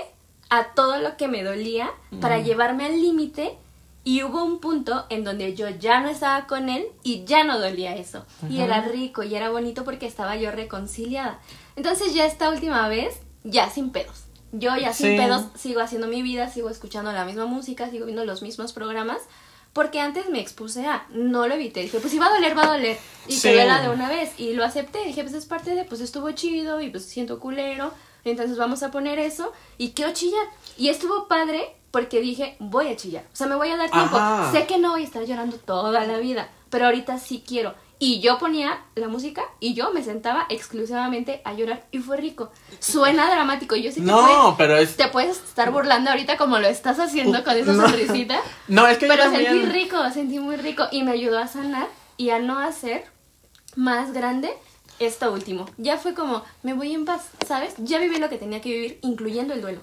a 0.49 0.68
todo 0.74 0.97
lo 0.97 1.18
que 1.18 1.28
me 1.28 1.43
dolía 1.43 1.91
para 2.22 2.39
llevarme 2.39 2.86
al 2.86 3.01
límite 3.01 3.57
y 4.03 4.24
hubo 4.24 4.43
un 4.43 4.59
punto 4.59 5.05
en 5.09 5.24
donde 5.26 5.53
yo 5.53 5.68
ya 5.70 5.99
no 5.99 6.07
estaba 6.07 6.47
con 6.47 6.70
él 6.70 6.86
y 7.03 7.26
ya 7.26 7.43
no 7.43 7.59
dolía 7.59 7.95
eso. 7.95 8.26
Y 8.49 8.61
era 8.61 8.82
rico 8.82 9.24
y 9.24 9.36
era 9.36 9.49
bonito 9.49 9.84
porque 9.84 10.05
estaba 10.05 10.38
yo 10.38 10.51
reconciliada. 10.51 11.39
Entonces 11.76 12.13
ya 12.13 12.26
esta 12.26 12.49
última 12.49 12.88
vez, 12.88 13.20
ya 13.43 13.70
sin 13.70 13.89
pedos. 13.89 14.24
Yo 14.52 14.76
ya 14.78 14.93
sin 14.93 15.12
Sí. 15.12 15.18
pedos 15.18 15.45
sigo 15.56 15.82
haciendo 15.82 16.08
mi 16.08 16.22
vida, 16.22 16.50
sigo 16.50 16.70
escuchando 16.70 17.12
la 17.12 17.26
misma 17.26 17.45
música, 17.45 17.89
sigo 17.89 18.06
viendo 18.06 18.26
los 18.26 18.41
mismos 18.41 18.74
programas. 18.74 19.20
Porque 19.74 20.00
antes 20.00 20.30
me 20.30 20.39
expuse 20.39 20.86
a, 20.88 21.06
no 21.12 21.48
lo 21.48 21.54
evité, 21.54 21.82
dije, 21.82 22.00
pues 22.00 22.12
si 22.12 22.18
va 22.18 22.28
a 22.28 22.34
doler, 22.34 22.58
va 22.58 22.64
a 22.64 22.72
doler. 22.72 22.98
Y 23.28 23.34
Sí. 23.34 23.39
se 23.41 23.54
vela 23.54 23.82
de 23.82 23.89
una 23.89 24.10
vez. 24.10 24.32
Y 24.39 24.54
lo 24.54 24.64
acepté, 24.66 25.04
dije, 25.06 25.22
pues 25.22 25.36
es 25.36 25.45
parte 25.45 25.76
de, 25.76 25.84
pues 25.84 26.02
estuvo 26.02 26.32
chido 26.32 26.82
y 26.82 26.89
pues 26.89 27.06
siento 27.06 27.39
culero. 27.39 27.91
Entonces 28.24 28.58
vamos 28.58 28.82
a 28.84 28.89
poner 28.91 29.20
eso 29.20 29.54
y 29.78 29.91
quiero 29.91 30.14
chillar. 30.14 30.45
Y 30.78 30.89
estuvo 30.89 31.28
padre 31.28 31.76
porque 31.91 32.22
dije, 32.22 32.56
voy 32.60 32.88
a 32.88 32.95
chillar. 32.95 33.24
O 33.32 33.36
sea, 33.36 33.48
me 33.48 33.56
voy 33.56 33.70
a 33.70 33.78
dar 33.78 33.91
tiempo. 33.91 34.18
Ajá. 34.18 34.52
Sé 34.52 34.66
que 34.66 34.78
no 34.80 34.91
voy 34.91 35.02
a 35.02 35.06
estar 35.06 35.24
llorando 35.26 35.58
toda 35.58 36.06
la 36.06 36.18
vida, 36.18 36.50
pero 36.70 36.86
ahorita 36.86 37.20
sí 37.20 37.43
quiero. 37.45 37.76
Y 38.00 38.20
yo 38.20 38.38
ponía 38.38 38.80
la 38.95 39.08
música 39.08 39.41
y 39.60 39.74
yo 39.74 39.91
me 39.91 40.04
sentaba 40.04 40.45
exclusivamente 40.50 41.41
a 41.45 41.54
llorar 41.54 41.86
y 41.91 41.98
fue 42.00 42.18
rico. 42.18 42.52
Suena 42.80 43.28
dramático. 43.32 43.76
y 43.76 43.82
Yo 43.84 43.91
sí 43.91 44.02
te 44.02 44.06
No, 44.06 44.56
pero 44.58 44.78
es. 44.78 44.95
te 44.98 45.08
puedes 45.08 45.38
estar 45.38 45.72
burlando 45.72 46.12
ahorita 46.12 46.38
como 46.38 46.60
lo 46.60 46.68
estás 46.68 47.00
haciendo 47.00 47.43
con 47.43 47.56
esa 47.58 47.74
No. 47.74 47.88
sonrisita. 47.88 48.39
No, 48.68 48.86
es 48.88 48.98
que 49.00 49.08
yo 49.08 49.14
Pero 49.14 49.24
también- 49.24 49.52
sentí 49.52 49.66
rico, 49.68 49.98
sentí 50.12 50.39
muy 50.39 50.58
rico 50.58 50.84
y 50.91 51.04
me 51.04 51.12
ayudó 51.12 51.39
a 51.39 51.48
sanar 51.48 51.88
y 52.18 52.30
a 52.30 52.39
no 52.39 52.60
hacer 52.60 53.06
más 53.76 54.14
grande 54.14 54.52
esto 55.00 55.32
último. 55.32 55.66
Ya 55.78 55.98
fue 55.98 56.14
como, 56.14 56.43
me 56.64 56.74
voy 56.74 56.93
en 56.93 57.06
paz, 57.06 57.30
¿sabes? 57.48 57.74
Ya 57.78 58.00
viví 58.00 58.18
lo 58.18 58.30
que 58.30 58.38
tenía 58.38 58.62
que 58.62 58.70
vivir, 58.70 59.00
incluyendo 59.02 59.54
el 59.54 59.62
duelo. 59.62 59.82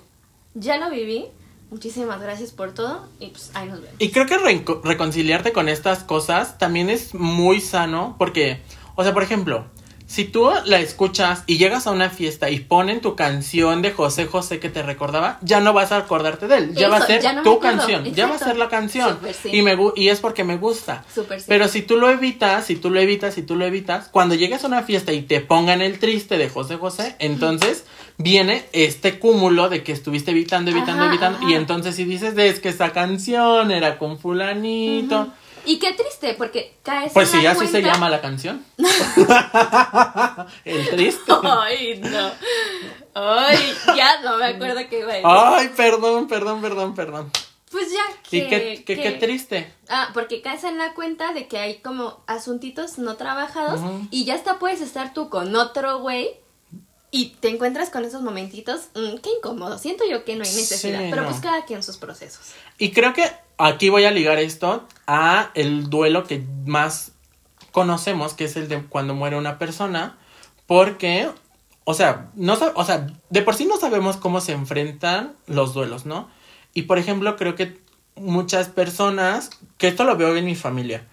Ya 0.54 0.76
lo 0.76 0.88
viví. 0.90 1.26
Muchísimas 1.74 2.20
gracias 2.20 2.52
por 2.52 2.72
todo 2.72 3.04
y 3.18 3.30
pues 3.30 3.50
ahí 3.54 3.68
nos 3.68 3.80
vemos. 3.80 3.96
Y 3.98 4.12
creo 4.12 4.26
que 4.26 4.38
reconciliarte 4.84 5.52
con 5.52 5.68
estas 5.68 6.04
cosas 6.04 6.56
también 6.56 6.88
es 6.88 7.14
muy 7.14 7.60
sano 7.60 8.14
porque, 8.16 8.62
o 8.94 9.02
sea, 9.02 9.12
por 9.12 9.24
ejemplo, 9.24 9.64
si 10.06 10.24
tú 10.24 10.50
la 10.66 10.80
escuchas 10.80 11.44
y 11.46 11.56
llegas 11.56 11.86
a 11.86 11.90
una 11.90 12.10
fiesta 12.10 12.50
y 12.50 12.60
ponen 12.60 13.00
tu 13.00 13.16
canción 13.16 13.80
de 13.80 13.90
José 13.90 14.26
José 14.26 14.60
que 14.60 14.68
te 14.68 14.82
recordaba, 14.82 15.38
ya 15.42 15.60
no 15.60 15.72
vas 15.72 15.92
a 15.92 15.96
acordarte 15.96 16.46
de 16.46 16.58
él, 16.58 16.74
ya 16.74 16.88
Eso, 16.88 16.90
va 16.90 16.96
a 16.98 17.06
ser 17.06 17.34
no 17.34 17.42
tu 17.42 17.58
canción, 17.58 18.04
ya 18.14 18.26
va 18.26 18.34
a 18.34 18.38
ser 18.38 18.56
la 18.56 18.68
canción 18.68 19.18
sí. 19.42 19.50
y 19.52 19.62
me 19.62 19.76
y 19.96 20.08
es 20.08 20.20
porque 20.20 20.44
me 20.44 20.56
gusta. 20.56 21.04
Sí. 21.12 21.22
Pero 21.48 21.68
si 21.68 21.82
tú 21.82 21.96
lo 21.96 22.10
evitas, 22.10 22.66
si 22.66 22.76
tú 22.76 22.90
lo 22.90 23.00
evitas, 23.00 23.34
si 23.34 23.42
tú 23.42 23.56
lo 23.56 23.64
evitas, 23.64 24.08
cuando 24.08 24.34
llegues 24.34 24.62
a 24.64 24.66
una 24.66 24.82
fiesta 24.82 25.12
y 25.12 25.22
te 25.22 25.40
pongan 25.40 25.80
el 25.80 25.98
triste 25.98 26.36
de 26.36 26.48
José 26.48 26.76
José, 26.76 27.16
entonces 27.18 27.84
viene 28.18 28.64
este 28.72 29.18
cúmulo 29.18 29.68
de 29.68 29.82
que 29.82 29.92
estuviste 29.92 30.30
evitando, 30.32 30.70
evitando, 30.70 31.02
Ajá, 31.02 31.10
evitando. 31.12 31.38
ajá. 31.38 31.50
Y 31.50 31.54
entonces 31.54 31.96
si 31.96 32.04
dices, 32.04 32.36
es 32.36 32.60
que 32.60 32.68
esa 32.68 32.92
canción 32.92 33.70
era 33.70 33.98
con 33.98 34.18
fulanito. 34.18 35.32
Y 35.66 35.78
qué 35.78 35.92
triste, 35.92 36.34
porque 36.34 36.76
caes 36.82 37.12
Pues 37.12 37.32
en 37.32 37.38
sí, 37.40 37.44
la 37.44 37.52
así 37.52 37.66
se 37.66 37.70
cuenta- 37.72 37.92
llama 37.92 38.10
la 38.10 38.20
canción. 38.20 38.64
el 40.64 40.90
triste. 40.90 41.32
Ay, 41.42 42.00
no. 42.02 42.30
Ay, 43.14 43.58
ya 43.96 44.20
no 44.22 44.36
me 44.38 44.46
acuerdo 44.46 44.80
qué 44.88 44.98
iba 45.00 45.10
a 45.12 45.14
decir. 45.14 45.26
Ay, 45.30 45.70
perdón, 45.76 46.26
perdón, 46.28 46.60
perdón, 46.60 46.94
perdón. 46.94 47.30
Pues 47.70 47.90
ya 47.92 48.02
que... 48.28 48.36
Y 48.36 48.48
qué, 48.48 48.84
qué, 48.86 49.00
qué 49.02 49.10
triste. 49.12 49.72
Ah, 49.88 50.10
porque 50.14 50.42
caes 50.42 50.64
en 50.64 50.78
la 50.78 50.94
cuenta 50.94 51.32
de 51.32 51.48
que 51.48 51.58
hay 51.58 51.78
como 51.78 52.22
asuntitos 52.26 52.98
no 52.98 53.16
trabajados 53.16 53.80
y 54.10 54.24
ya 54.24 54.34
hasta 54.34 54.58
puedes 54.58 54.80
estar 54.80 55.12
tú 55.12 55.28
con 55.28 55.54
otro 55.56 55.98
güey 56.00 56.30
y 57.10 57.30
te 57.40 57.48
encuentras 57.48 57.90
con 57.90 58.04
esos 58.04 58.22
momentitos. 58.22 58.88
mm, 58.94 59.16
qué 59.22 59.30
incómodo. 59.38 59.78
Siento 59.78 60.04
yo 60.08 60.24
que 60.24 60.36
no 60.36 60.44
hay 60.44 60.50
necesidad, 60.52 61.00
Sí, 61.00 61.06
pero 61.10 61.22
no. 61.22 61.28
pues 61.28 61.40
cada 61.40 61.64
quien 61.64 61.82
sus 61.82 61.96
procesos. 61.96 62.42
Y 62.78 62.92
creo 62.92 63.12
que 63.12 63.28
aquí 63.58 63.88
voy 63.88 64.04
a 64.04 64.10
ligar 64.10 64.38
esto 64.38 64.86
a 65.06 65.50
el 65.54 65.90
duelo 65.90 66.24
que 66.24 66.44
más 66.66 67.12
conocemos, 67.72 68.34
que 68.34 68.44
es 68.44 68.56
el 68.56 68.68
de 68.68 68.82
cuando 68.84 69.14
muere 69.14 69.36
una 69.36 69.58
persona, 69.58 70.16
porque, 70.66 71.28
o 71.84 71.94
sea, 71.94 72.30
no 72.34 72.56
o 72.74 72.84
sea, 72.84 73.06
de 73.30 73.42
por 73.42 73.54
sí 73.54 73.66
no 73.66 73.76
sabemos 73.78 74.16
cómo 74.16 74.40
se 74.40 74.52
enfrentan 74.52 75.34
los 75.46 75.74
duelos, 75.74 76.06
¿no? 76.06 76.28
Y 76.72 76.82
por 76.82 76.98
ejemplo, 76.98 77.36
creo 77.36 77.54
que 77.56 77.78
muchas 78.16 78.68
personas, 78.68 79.50
que 79.78 79.88
esto 79.88 80.04
lo 80.04 80.16
veo 80.16 80.36
en 80.36 80.44
mi 80.44 80.54
familia, 80.54 81.06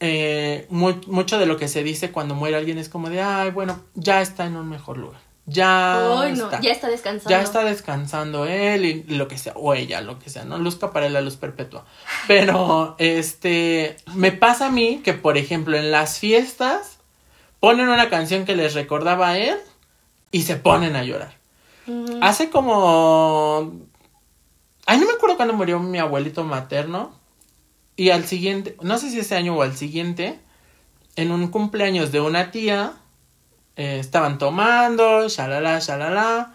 eh, 0.00 0.66
mu- 0.70 1.00
mucho 1.06 1.38
de 1.38 1.46
lo 1.46 1.56
que 1.56 1.68
se 1.68 1.82
dice 1.82 2.12
cuando 2.12 2.34
muere 2.34 2.56
alguien 2.56 2.78
es 2.78 2.88
como 2.88 3.10
de, 3.10 3.20
ay, 3.22 3.50
bueno, 3.50 3.80
ya 3.94 4.20
está 4.20 4.46
en 4.46 4.56
un 4.56 4.68
mejor 4.68 4.98
lugar. 4.98 5.20
Ya 5.50 5.94
no, 6.02 6.24
está. 6.24 6.60
ya 6.60 6.72
está 6.72 6.88
descansando. 6.88 7.30
Ya 7.30 7.42
está 7.42 7.64
descansando 7.64 8.44
él 8.44 8.84
y 8.84 9.02
lo 9.04 9.28
que 9.28 9.38
sea, 9.38 9.54
o 9.56 9.72
ella, 9.72 10.02
lo 10.02 10.18
que 10.18 10.28
sea, 10.28 10.44
¿no? 10.44 10.58
Luzca 10.58 10.92
para 10.92 11.06
él 11.06 11.14
la 11.14 11.22
luz 11.22 11.36
perpetua. 11.36 11.86
Pero, 12.26 12.96
este, 12.98 13.96
me 14.14 14.30
pasa 14.30 14.66
a 14.66 14.70
mí 14.70 15.00
que, 15.02 15.14
por 15.14 15.38
ejemplo, 15.38 15.78
en 15.78 15.90
las 15.90 16.18
fiestas 16.18 16.98
ponen 17.60 17.88
una 17.88 18.10
canción 18.10 18.44
que 18.44 18.54
les 18.54 18.74
recordaba 18.74 19.30
a 19.30 19.38
él 19.38 19.56
y 20.30 20.42
se 20.42 20.56
ponen 20.56 20.96
a 20.96 21.04
llorar. 21.04 21.32
Hace 22.20 22.50
como... 22.50 23.72
Ay, 24.84 24.98
no 24.98 25.06
me 25.06 25.12
acuerdo 25.12 25.36
cuándo 25.36 25.54
murió 25.54 25.78
mi 25.80 25.98
abuelito 25.98 26.44
materno. 26.44 27.12
Y 27.96 28.10
al 28.10 28.26
siguiente, 28.26 28.76
no 28.82 28.98
sé 28.98 29.10
si 29.10 29.18
ese 29.18 29.34
año 29.34 29.56
o 29.56 29.62
al 29.62 29.76
siguiente, 29.76 30.38
en 31.16 31.32
un 31.32 31.48
cumpleaños 31.48 32.12
de 32.12 32.20
una 32.20 32.50
tía, 32.50 32.92
eh, 33.78 33.98
estaban 33.98 34.36
tomando, 34.36 35.28
shalala, 35.30 35.78
shalala. 35.78 36.52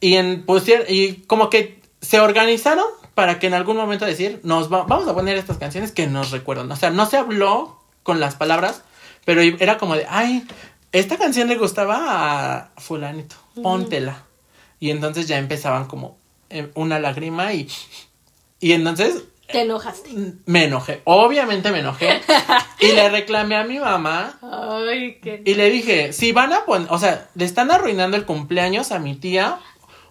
Y, 0.00 0.14
en, 0.14 0.46
pusier- 0.46 0.84
y 0.88 1.14
como 1.26 1.50
que 1.50 1.82
se 2.00 2.20
organizaron 2.20 2.86
para 3.16 3.40
que 3.40 3.48
en 3.48 3.54
algún 3.54 3.76
momento 3.76 4.04
decir, 4.04 4.38
nos 4.44 4.72
va- 4.72 4.84
vamos 4.84 5.08
a 5.08 5.14
poner 5.14 5.36
estas 5.36 5.58
canciones 5.58 5.90
que 5.90 6.06
nos 6.06 6.30
recuerdan. 6.30 6.70
O 6.70 6.76
sea, 6.76 6.90
no 6.90 7.06
se 7.06 7.16
habló 7.16 7.80
con 8.04 8.20
las 8.20 8.36
palabras, 8.36 8.82
pero 9.24 9.40
era 9.42 9.76
como 9.78 9.96
de, 9.96 10.06
ay, 10.08 10.46
esta 10.92 11.16
canción 11.18 11.48
le 11.48 11.56
gustaba 11.56 12.54
a 12.58 12.70
fulanito, 12.80 13.34
póntela. 13.60 14.22
Y 14.78 14.90
entonces 14.90 15.26
ya 15.26 15.36
empezaban 15.38 15.86
como 15.86 16.16
eh, 16.50 16.70
una 16.76 17.00
lágrima 17.00 17.52
y, 17.52 17.68
y 18.60 18.72
entonces 18.72 19.24
Te 19.50 19.62
enojaste. 19.62 20.10
me 20.46 20.64
enojé. 20.64 21.00
Obviamente 21.04 21.70
me 21.72 21.80
enojé. 21.80 22.20
y 22.80 22.92
le 22.92 23.08
reclamé 23.08 23.56
a 23.56 23.64
mi 23.64 23.78
mamá 23.78 24.38
Ay, 24.42 25.18
qué... 25.22 25.42
y 25.44 25.54
le 25.54 25.70
dije, 25.70 26.12
si 26.12 26.32
van 26.32 26.52
a 26.52 26.64
poner, 26.64 26.88
o 26.90 26.98
sea, 26.98 27.28
le 27.34 27.44
están 27.44 27.70
arruinando 27.70 28.16
el 28.16 28.24
cumpleaños 28.26 28.92
a 28.92 28.98
mi 28.98 29.14
tía, 29.14 29.58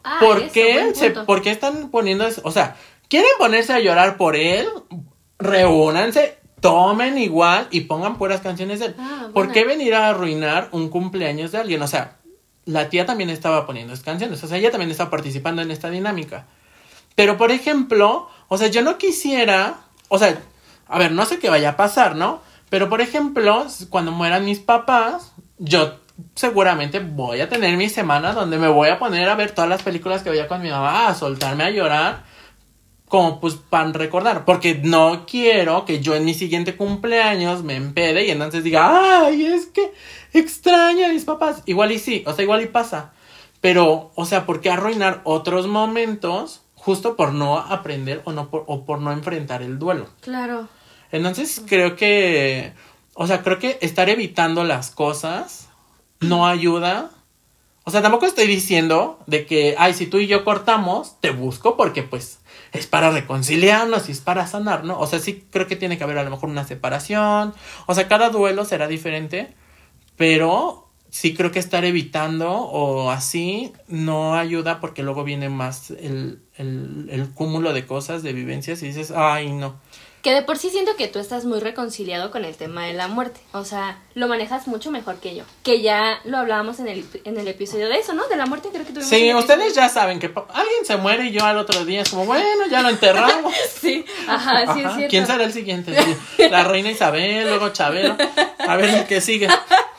Ah, 0.04 0.18
¿por 0.22 0.38
eso, 0.38 0.54
qué? 0.54 0.92
se. 0.96 1.10
¿Por 1.12 1.42
qué 1.42 1.52
están 1.52 1.90
poniendo 1.90 2.26
eso? 2.26 2.42
O 2.46 2.52
sea, 2.52 2.78
¿quieren 3.10 3.30
ponerse 3.38 3.74
a 3.74 3.80
llorar 3.80 4.16
por 4.16 4.36
él? 4.38 4.66
Reúnanse, 5.38 6.38
tomen 6.62 7.18
igual 7.18 7.68
y 7.72 7.82
pongan 7.82 8.18
puras 8.18 8.42
canciones 8.42 8.80
de 8.80 8.88
él. 8.88 8.96
Ah, 8.98 9.28
¿Por 9.34 9.52
qué 9.52 9.66
venir 9.66 9.94
a 9.96 10.10
arruinar 10.10 10.70
un 10.72 10.90
cumpleaños 10.90 11.52
de 11.52 11.60
alguien? 11.60 11.82
O 11.82 11.88
sea, 11.88 12.16
la 12.66 12.90
tía 12.90 13.06
también 13.06 13.30
estaba 13.30 13.66
poniendo 13.66 13.94
esas 13.94 14.06
canciones, 14.06 14.44
o 14.44 14.48
sea, 14.48 14.58
ella 14.58 14.72
también 14.72 14.92
estaba 14.92 15.10
participando 15.10 15.62
en 15.62 15.72
esta 15.72 15.90
dinámica. 15.90 16.48
Pero, 17.18 17.36
por 17.36 17.52
ejemplo, 17.52 18.30
o 18.48 18.60
sea, 18.60 18.68
yo 18.68 18.84
no 18.84 19.00
quisiera, 19.00 19.80
o 20.08 20.20
sea, 20.20 20.40
a 20.88 21.00
ver, 21.00 21.12
no 21.14 21.26
sé 21.26 21.40
qué 21.40 21.50
vaya 21.50 21.70
a 21.70 21.76
pasar, 21.76 22.16
¿no? 22.16 22.42
Pero, 22.70 22.90
por 22.90 23.02
ejemplo, 23.02 23.66
cuando 23.90 24.12
mueran 24.12 24.46
mis 24.46 24.60
papás, 24.60 25.34
yo 25.58 25.96
seguramente 26.36 27.00
voy 27.00 27.42
a 27.42 27.50
tener 27.50 27.76
mi 27.76 27.90
semana 27.90 28.34
donde 28.34 28.60
me 28.60 28.68
voy 28.68 28.90
a 28.90 29.00
poner 29.00 29.28
a 29.30 29.34
ver 29.34 29.50
todas 29.50 29.68
las 29.68 29.82
películas 29.82 30.22
que 30.22 30.30
veía 30.30 30.48
con 30.48 30.62
mi 30.62 30.70
mamá, 30.70 31.08
a 31.08 31.16
soltarme 31.16 31.64
a 31.64 31.72
llorar, 31.72 32.24
como 33.08 33.40
pues 33.40 33.56
para 33.56 33.92
recordar, 33.94 34.46
porque 34.46 34.76
no 34.76 35.26
quiero 35.26 35.86
que 35.86 36.02
yo 36.02 36.14
en 36.14 36.24
mi 36.24 36.36
siguiente 36.36 36.76
cumpleaños 36.78 37.64
me 37.64 37.78
empede 37.78 38.28
y 38.28 38.30
entonces 38.30 38.64
diga, 38.64 39.26
ay, 39.26 39.44
es 39.44 39.66
que 39.66 39.92
extraño 40.34 41.08
a 41.08 41.10
mis 41.10 41.26
papás. 41.26 41.64
Igual 41.66 41.94
y 41.94 41.98
sí, 41.98 42.24
o 42.28 42.34
sea, 42.34 42.44
igual 42.44 42.62
y 42.62 42.68
pasa. 42.68 43.12
Pero, 43.60 44.12
o 44.14 44.26
sea, 44.26 44.46
¿por 44.46 44.62
qué 44.62 44.70
arruinar 44.70 45.22
otros 45.24 45.66
momentos 45.66 46.62
justo 46.88 47.18
por 47.18 47.34
no 47.34 47.58
aprender 47.58 48.22
o, 48.24 48.32
no 48.32 48.50
por, 48.50 48.64
o 48.66 48.86
por 48.86 49.02
no 49.02 49.12
enfrentar 49.12 49.62
el 49.62 49.78
duelo? 49.78 50.08
no 56.22 56.48
ayuda. 56.48 57.10
O 57.84 57.92
sea, 57.92 58.02
tampoco 58.02 58.26
estoy 58.26 58.48
diciendo 58.48 59.20
de 59.28 59.46
que, 59.46 59.76
ay, 59.78 59.96
si 59.96 60.08
tú 60.08 60.20
y 60.20 60.28
yo 60.28 60.46
cortamos, 60.46 61.20
te 61.20 61.32
busco 61.32 61.76
porque 61.76 62.04
pues 62.04 62.40
es 62.72 62.88
para 62.88 63.12
reconciliarnos 63.12 64.08
y 64.08 64.14
es 64.14 64.22
para 64.22 64.48
sanar, 64.48 64.86
¿no? 64.86 64.98
O 64.98 65.08
sea, 65.08 65.20
sí 65.20 65.46
creo 65.52 65.68
que 65.68 65.76
tiene 65.76 65.98
que 65.98 66.06
haber 66.06 66.18
a 66.18 66.24
lo 66.24 66.30
mejor 66.30 66.48
una 66.48 66.66
separación. 66.66 67.54
O 67.86 67.96
sea, 67.96 68.08
cada 68.08 68.30
duelo 68.30 68.64
será 68.64 68.88
diferente, 68.88 69.54
pero 70.16 70.87
sí 71.10 71.34
creo 71.34 71.52
que 71.52 71.60
estar 71.60 71.86
evitando 71.86 72.52
o 72.52 73.12
así 73.12 73.74
no 73.88 74.36
ayuda 74.36 74.80
porque 74.80 75.04
luego 75.04 75.24
viene 75.24 75.50
más 75.50 75.92
el, 75.92 76.40
el, 76.56 77.08
el 77.12 77.30
cúmulo 77.32 77.74
de 77.74 77.86
cosas, 77.86 78.24
de 78.24 78.34
vivencias 78.34 78.82
y 78.84 78.88
dices, 78.88 79.12
ay, 79.16 79.52
no. 79.52 79.76
Que 80.24 80.34
de 80.34 80.42
por 80.42 80.58
sí 80.58 80.70
siento 80.70 80.96
que 80.98 81.08
tú 81.08 81.20
estás 81.20 81.46
muy 81.46 81.60
reconciliado 81.60 82.32
con 82.32 82.44
el 82.44 82.56
tema 82.56 82.86
de 82.86 82.94
la 82.94 83.08
muerte. 83.08 83.40
O 83.54 83.64
sea, 83.64 84.02
lo 84.14 84.28
manejas 84.28 84.68
mucho 84.68 84.92
mejor 84.92 85.18
que 85.18 85.36
yo. 85.36 85.44
Que 85.64 85.82
ya 85.82 86.20
lo 86.26 86.38
hablábamos 86.38 86.80
en 86.80 86.88
el, 86.88 87.06
en 87.24 87.38
el 87.38 87.48
episodio 87.48 87.88
de 87.88 88.00
eso, 88.00 88.14
¿no? 88.14 88.28
De 88.28 88.36
la 88.36 88.46
muerte 88.46 88.70
creo 88.70 88.84
que 88.84 88.92
tuvimos. 88.92 89.10
Sí, 89.10 89.34
ustedes 89.34 89.76
ya 89.76 89.88
saben 89.88 90.20
que 90.20 90.26
alguien 90.26 90.86
se 90.86 90.98
muere 90.98 91.28
y 91.28 91.32
yo 91.32 91.46
al 91.46 91.58
otro 91.58 91.86
día 91.86 92.02
es 92.02 92.10
como, 92.10 92.26
bueno, 92.26 92.66
ya 92.70 92.82
lo 92.82 92.90
enterramos. 92.90 93.54
Sí, 93.80 94.04
ajá, 94.28 94.74
sí 94.74 94.82
Ajá, 94.82 94.90
es 94.90 94.96
cierto. 94.96 95.10
¿Quién 95.10 95.28
será 95.28 95.44
el 95.44 95.54
siguiente? 95.54 95.96
La 96.50 96.64
reina 96.64 96.90
Isabel, 96.90 97.48
luego 97.48 97.70
Chabelo. 97.70 98.18
A 98.68 98.76
ver 98.76 98.90
el 98.90 99.06
que 99.06 99.22
sigue. 99.22 99.48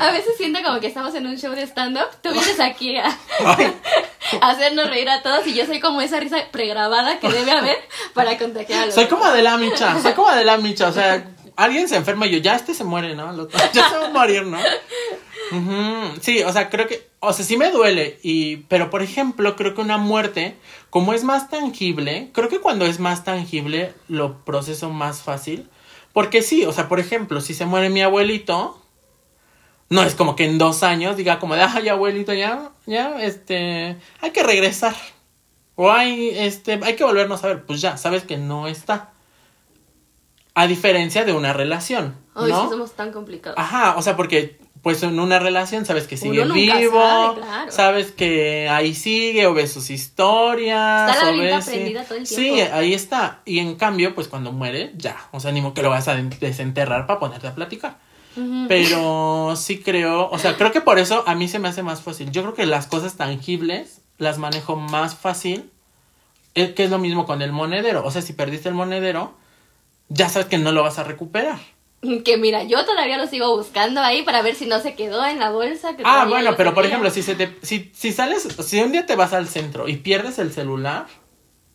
A 0.00 0.10
veces 0.10 0.36
siento 0.36 0.60
como 0.62 0.80
que 0.80 0.86
estamos 0.86 1.14
en 1.14 1.26
un 1.26 1.38
show 1.38 1.54
de 1.54 1.62
stand-up. 1.62 2.08
Tú 2.22 2.32
vienes 2.32 2.60
aquí 2.60 2.96
a, 2.98 3.18
hacernos 4.40 4.88
reír 4.88 5.08
a 5.08 5.22
todos 5.22 5.46
y 5.46 5.54
yo 5.54 5.66
soy 5.66 5.80
como 5.80 6.00
esa 6.00 6.20
risa 6.20 6.38
pregrabada 6.50 7.18
que 7.18 7.28
debe 7.28 7.52
haber 7.52 7.76
para 8.14 8.38
contagiar 8.38 8.82
a 8.82 8.86
los 8.86 8.94
soy 8.94 9.06
como 9.06 9.30
de 9.30 9.42
la 9.42 9.56
micha, 9.56 10.00
soy 10.00 10.12
como 10.12 10.30
de 10.32 10.44
la 10.44 10.56
micha, 10.58 10.88
o 10.88 10.92
sea, 10.92 11.24
alguien 11.56 11.88
se 11.88 11.96
enferma 11.96 12.26
y 12.26 12.32
yo, 12.32 12.38
ya 12.38 12.54
este 12.54 12.74
se 12.74 12.84
muere, 12.84 13.14
¿no? 13.14 13.30
Otro, 13.30 13.58
ya 13.72 13.88
se 13.88 13.96
va 13.96 14.06
a 14.06 14.10
morir, 14.10 14.44
¿no? 14.44 14.58
Sí, 16.20 16.42
o 16.42 16.52
sea, 16.52 16.70
creo 16.70 16.86
que, 16.86 17.06
o 17.20 17.32
sea, 17.32 17.44
sí 17.44 17.56
me 17.56 17.70
duele, 17.70 18.18
y, 18.22 18.56
pero 18.68 18.88
por 18.88 19.02
ejemplo, 19.02 19.54
creo 19.54 19.74
que 19.74 19.82
una 19.82 19.98
muerte, 19.98 20.56
como 20.88 21.12
es 21.12 21.24
más 21.24 21.50
tangible, 21.50 22.30
creo 22.32 22.48
que 22.48 22.60
cuando 22.60 22.86
es 22.86 23.00
más 23.00 23.24
tangible 23.24 23.92
lo 24.08 24.44
proceso 24.44 24.88
más 24.88 25.20
fácil, 25.20 25.68
porque 26.12 26.42
sí, 26.42 26.64
o 26.64 26.72
sea, 26.72 26.88
por 26.88 27.00
ejemplo, 27.00 27.40
si 27.40 27.54
se 27.54 27.66
muere 27.66 27.90
mi 27.90 28.02
abuelito, 28.02 28.78
no 29.88 30.02
es 30.02 30.14
como 30.14 30.36
que 30.36 30.44
en 30.44 30.58
dos 30.58 30.82
años 30.82 31.16
diga 31.16 31.38
como 31.38 31.54
de, 31.54 31.62
ay, 31.62 31.88
abuelito, 31.88 32.32
ya, 32.32 32.70
ya, 32.86 33.22
este, 33.22 33.98
hay 34.20 34.30
que 34.30 34.42
regresar. 34.42 34.94
O 35.74 35.90
hay, 35.90 36.30
este, 36.30 36.80
hay 36.82 36.96
que 36.96 37.04
volvernos 37.04 37.42
a 37.44 37.48
ver. 37.48 37.64
Pues 37.64 37.80
ya, 37.80 37.96
sabes 37.96 38.24
que 38.24 38.36
no 38.36 38.68
está. 38.68 39.10
A 40.54 40.66
diferencia 40.66 41.24
de 41.24 41.32
una 41.32 41.54
relación, 41.54 42.14
Hoy 42.34 42.50
¿no? 42.50 42.64
sí 42.64 42.68
somos 42.70 42.92
tan 42.92 43.10
complicados. 43.10 43.58
Ajá, 43.58 43.96
o 43.96 44.02
sea, 44.02 44.16
porque 44.16 44.58
pues 44.82 45.02
en 45.04 45.20
una 45.20 45.38
relación 45.38 45.86
sabes 45.86 46.06
que 46.08 46.16
sigue 46.16 46.44
vivo, 46.44 47.00
sabe, 47.00 47.40
claro. 47.40 47.72
sabes 47.72 48.10
que 48.12 48.68
ahí 48.68 48.94
sigue 48.94 49.46
o 49.46 49.54
ves 49.54 49.72
sus 49.72 49.90
historias, 49.90 51.10
Está 51.10 51.24
la 51.24 51.30
o 51.30 51.32
velita 51.36 51.56
ves, 51.56 51.64
sí. 51.64 51.70
prendida 51.70 52.04
todo 52.04 52.18
el 52.18 52.26
Sí, 52.26 52.50
tiempo. 52.54 52.74
ahí 52.74 52.92
está. 52.94 53.40
Y 53.44 53.60
en 53.60 53.76
cambio, 53.76 54.14
pues 54.14 54.26
cuando 54.28 54.50
muere, 54.52 54.92
ya, 54.96 55.16
o 55.30 55.38
sea, 55.40 55.52
ni 55.52 55.60
modo 55.60 55.74
que 55.74 55.82
lo 55.82 55.90
vas 55.90 56.08
a 56.08 56.16
desenterrar 56.16 57.06
para 57.06 57.20
ponerte 57.20 57.46
a 57.46 57.54
platicar. 57.54 57.98
Pero 58.68 59.54
sí 59.56 59.78
creo, 59.78 60.28
o 60.30 60.38
sea, 60.38 60.56
creo 60.56 60.72
que 60.72 60.80
por 60.80 60.98
eso 60.98 61.22
a 61.26 61.34
mí 61.34 61.48
se 61.48 61.58
me 61.58 61.68
hace 61.68 61.82
más 61.82 62.02
fácil. 62.02 62.30
Yo 62.32 62.42
creo 62.42 62.54
que 62.54 62.66
las 62.66 62.86
cosas 62.86 63.14
tangibles 63.16 64.00
las 64.18 64.38
manejo 64.38 64.76
más 64.76 65.14
fácil, 65.14 65.70
eh, 66.54 66.74
que 66.74 66.84
es 66.84 66.90
lo 66.90 66.98
mismo 66.98 67.24
con 67.26 67.40
el 67.42 67.52
monedero. 67.52 68.04
O 68.04 68.10
sea, 68.10 68.22
si 68.22 68.32
perdiste 68.32 68.68
el 68.68 68.74
monedero, 68.74 69.34
ya 70.08 70.28
sabes 70.28 70.48
que 70.48 70.58
no 70.58 70.72
lo 70.72 70.82
vas 70.82 70.98
a 70.98 71.04
recuperar. 71.04 71.58
Que 72.24 72.36
mira, 72.36 72.64
yo 72.64 72.84
todavía 72.84 73.16
lo 73.16 73.26
sigo 73.28 73.56
buscando 73.56 74.00
ahí 74.00 74.22
para 74.22 74.42
ver 74.42 74.54
si 74.56 74.66
no 74.66 74.80
se 74.80 74.94
quedó 74.94 75.24
en 75.24 75.38
la 75.38 75.50
bolsa. 75.50 75.96
Que 75.96 76.02
Ah, 76.04 76.26
bueno, 76.28 76.54
pero 76.56 76.74
por 76.74 76.84
ejemplo, 76.84 77.10
si 77.10 77.22
se 77.22 77.34
te, 77.34 77.56
si, 77.62 77.90
si 77.94 78.12
sales, 78.12 78.42
si 78.42 78.80
un 78.80 78.92
día 78.92 79.06
te 79.06 79.14
vas 79.16 79.32
al 79.32 79.46
centro 79.48 79.88
y 79.88 79.96
pierdes 79.98 80.38
el 80.38 80.52
celular, 80.52 81.06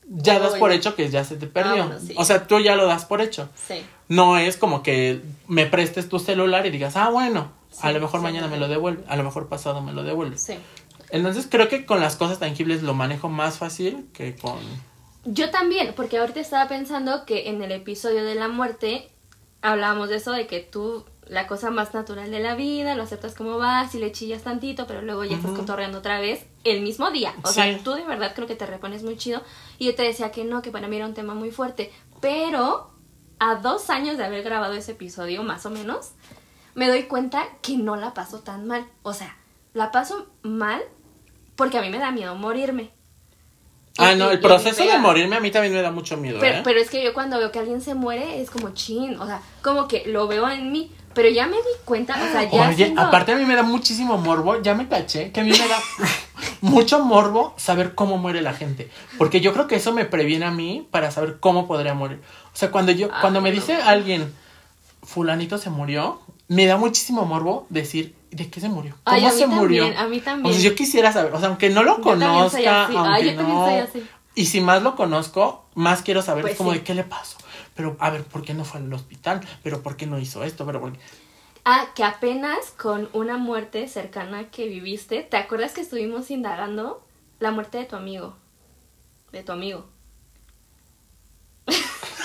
ya 0.06 0.36
Ah, 0.36 0.40
das 0.40 0.50
bueno. 0.52 0.60
por 0.60 0.72
hecho 0.74 0.96
que 0.96 1.10
ya 1.10 1.24
se 1.24 1.36
te 1.38 1.48
perdió. 1.48 1.86
bueno, 1.88 2.00
sí. 2.06 2.14
O 2.18 2.26
sea, 2.26 2.46
tú 2.48 2.60
ya 2.60 2.76
lo 2.76 2.86
das 2.88 3.06
por 3.06 3.22
hecho. 3.22 3.50
Sí. 3.56 3.82
No 4.10 4.38
es 4.38 4.58
como 4.58 4.84
que 4.84 5.22
me 5.48 5.66
prestes 5.66 6.08
tu 6.10 6.20
celular 6.20 6.66
y 6.66 6.70
digas, 6.72 6.96
ah, 6.98 7.10
bueno, 7.10 7.52
a 7.82 7.92
lo 7.92 8.00
mejor 8.00 8.22
mañana 8.22 8.48
me 8.48 8.58
lo 8.58 8.68
devuelve, 8.68 9.04
a 9.08 9.16
lo 9.18 9.24
mejor 9.24 9.48
pasado 9.50 9.82
me 9.82 9.92
lo 9.94 10.04
devuelve. 10.04 10.38
Sí. 10.38 10.56
Entonces 11.10 11.48
creo 11.50 11.70
que 11.70 11.86
con 11.86 12.00
las 12.02 12.18
cosas 12.18 12.40
tangibles 12.40 12.84
lo 12.84 12.94
manejo 12.94 13.30
más 13.30 13.58
fácil 13.58 14.08
que 14.14 14.36
con... 14.36 14.60
Yo 15.24 15.50
también, 15.52 15.94
porque 15.96 16.18
ahorita 16.18 16.40
estaba 16.42 16.68
pensando 16.68 17.26
que 17.26 17.50
en 17.50 17.62
el 17.62 17.72
episodio 17.72 18.24
de 18.26 18.36
la 18.36 18.48
muerte 18.50 19.10
hablábamos 19.62 20.10
de 20.10 20.16
eso, 20.18 20.32
de 20.32 20.48
que 20.48 20.60
tú, 20.60 21.06
la 21.28 21.48
cosa 21.48 21.72
más 21.72 21.94
natural 21.94 22.32
de 22.32 22.40
la 22.40 22.56
vida, 22.56 22.96
lo 22.96 23.04
aceptas 23.04 23.36
como 23.36 23.58
vas 23.58 23.94
y 23.96 24.00
le 24.00 24.12
chillas 24.12 24.44
tantito, 24.44 24.88
pero 24.88 25.02
luego 25.02 25.24
ya 25.24 25.36
estás 25.36 25.52
Ujú. 25.52 25.62
cotorreando 25.62 25.98
otra 26.00 26.20
vez 26.20 26.46
el 26.64 26.82
mismo 26.82 27.12
día. 27.12 27.34
O 27.44 27.48
Sí. 27.50 27.56
sea, 27.56 27.84
tú 27.84 27.94
de 27.94 28.04
verdad 28.06 28.34
creo 28.36 28.48
que 28.48 28.56
te 28.56 28.66
repones 28.66 29.04
muy 29.04 29.18
chido. 29.18 29.42
Y 29.78 29.86
yo 29.88 29.96
te 29.96 30.04
decía 30.04 30.32
que 30.32 30.44
no, 30.46 30.62
que 30.62 30.72
para 30.72 30.88
mí 30.88 30.96
era 30.96 31.06
un 31.06 31.14
tema 31.14 31.34
muy 31.34 31.52
fuerte. 31.52 31.92
Pero 32.22 32.92
a 33.40 33.56
dos 33.56 33.90
años 33.90 34.18
de 34.18 34.24
haber 34.26 34.44
grabado 34.44 34.74
ese 34.74 34.94
episodio, 34.94 35.44
más 35.44 35.66
o 35.66 35.70
menos, 35.70 36.12
me 36.76 36.88
doy 36.88 37.04
cuenta 37.04 37.44
que 37.62 37.78
no 37.78 37.96
la 37.96 38.14
paso 38.14 38.40
tan 38.40 38.66
mal. 38.68 38.88
O 39.04 39.14
sea, 39.14 39.38
la 39.74 39.92
paso 39.92 40.28
mal 40.44 40.82
porque 41.56 41.78
a 41.78 41.82
mí 41.82 41.90
me 41.90 42.00
da 42.00 42.12
miedo 42.12 42.36
morirme. 42.36 42.92
Ah, 43.98 44.16
no, 44.16 44.30
el 44.32 44.40
proceso 44.40 44.84
de 44.86 44.98
morirme 44.98 45.36
a 45.36 45.40
mí 45.40 45.52
también 45.52 45.74
me 45.74 45.82
da 45.82 45.92
mucho 45.92 46.18
miedo, 46.18 46.40
Pero, 46.40 46.58
¿eh? 46.58 46.62
pero 46.64 46.80
es 46.80 46.90
que 46.90 47.04
yo 47.04 47.14
cuando 47.14 47.38
veo 47.40 47.52
que 47.52 47.60
alguien 47.60 47.82
se 47.82 47.96
muere 47.96 48.42
es 48.42 48.50
como 48.52 48.70
chin, 48.72 49.20
o 49.20 49.26
sea, 49.26 49.42
como 49.62 49.88
que 49.88 50.04
lo 50.08 50.28
veo 50.28 50.48
en 50.50 50.72
mí, 50.72 50.92
pero 51.14 51.30
ya 51.30 51.48
me 51.48 51.56
di 51.58 51.64
cuenta, 51.84 52.14
o 52.16 52.32
sea, 52.32 52.44
ya 52.44 52.68
Oye, 52.68 52.76
siendo- 52.76 53.02
aparte 53.02 53.32
a 53.32 53.36
mí 53.38 53.46
me 53.46 53.56
da 53.56 53.64
muchísimo 53.64 54.18
morbo, 54.18 54.62
ya 54.62 54.76
me 54.76 54.88
caché, 54.88 55.32
que 55.32 55.40
a 55.40 55.44
mí 55.44 55.50
me 55.52 55.68
da 55.68 55.80
mucho 56.62 57.04
morbo 57.04 57.54
saber 57.58 57.96
cómo 57.96 58.18
muere 58.18 58.42
la 58.42 58.54
gente, 58.54 58.90
porque 59.18 59.42
yo 59.42 59.52
creo 59.54 59.68
que 59.68 59.76
eso 59.78 59.94
me 59.94 60.06
previene 60.06 60.46
a 60.46 60.52
mí 60.52 60.88
para 60.92 61.10
saber 61.12 61.38
cómo 61.40 61.68
podría 61.68 61.94
morir. 61.96 62.22
O 62.54 62.56
sea, 62.58 62.70
cuando 62.72 62.92
yo, 62.92 63.08
Ay, 63.12 63.22
cuando 63.22 63.42
me 63.42 63.50
no. 63.50 63.56
dice 63.56 63.76
alguien, 63.76 64.32
fulanito 65.04 65.58
se 65.58 65.70
murió, 65.70 66.20
me 66.48 66.66
da 66.66 66.78
muchísimo 66.78 67.26
morbo 67.26 67.66
decir, 67.70 68.14
¿de 68.38 68.50
qué 68.50 68.60
se 68.62 68.70
murió? 68.70 68.96
¿Cómo 69.04 69.18
Ay, 69.18 69.26
a 69.26 69.30
mí 69.32 69.38
se 69.38 69.48
murió? 69.48 69.86
a 69.98 70.08
mí 70.08 70.20
también. 70.22 70.54
O 70.54 70.58
sea, 70.58 70.70
yo 70.70 70.76
quisiera 70.76 71.12
saber, 71.12 71.34
o 71.34 71.40
sea, 71.40 71.50
aunque 71.50 71.70
no 71.70 71.84
lo 71.84 71.98
Yo 71.98 72.04
conozca, 72.04 72.86
aunque 72.86 72.98
Ay, 73.10 73.26
yo 73.32 73.36
también 73.36 73.58
no... 73.58 73.66
soy 73.66 73.76
así. 73.80 74.08
Y 74.36 74.46
si 74.46 74.62
más 74.62 74.84
lo 74.84 74.96
conozco, 74.96 75.66
más 75.74 76.04
quiero 76.04 76.22
saber 76.22 76.44
Pues 76.44 76.54
es 76.54 76.58
como 76.58 76.72
sí. 76.72 76.78
de 76.78 76.84
qué 76.84 76.94
le 76.94 77.04
pasó. 77.04 77.38
Pero, 77.76 77.98
a 78.00 78.10
ver, 78.12 78.24
¿por 78.24 78.44
qué 78.44 78.54
no 78.54 78.64
fue 78.66 78.80
al 78.80 78.94
hospital? 78.94 79.42
¿Pero 79.64 79.82
por 79.82 79.98
qué 79.98 80.06
no 80.06 80.20
hizo 80.20 80.44
esto? 80.44 80.66
¿Pero 80.66 80.80
por 80.80 80.94
qué? 80.94 81.00
Ah, 81.66 81.88
que 81.96 82.04
apenas 82.04 82.72
con 82.78 83.10
una 83.14 83.38
muerte 83.38 83.88
cercana 83.88 84.50
que 84.52 84.68
viviste, 84.68 85.24
¿te 85.24 85.38
acuerdas 85.38 85.74
que 85.74 85.82
estuvimos 85.82 86.30
indagando 86.32 87.04
la 87.40 87.52
muerte 87.52 87.80
de 87.80 87.86
tu 87.86 87.96
amigo? 87.96 88.36
De 89.32 89.44
tu 89.44 89.52
amigo. 89.52 89.88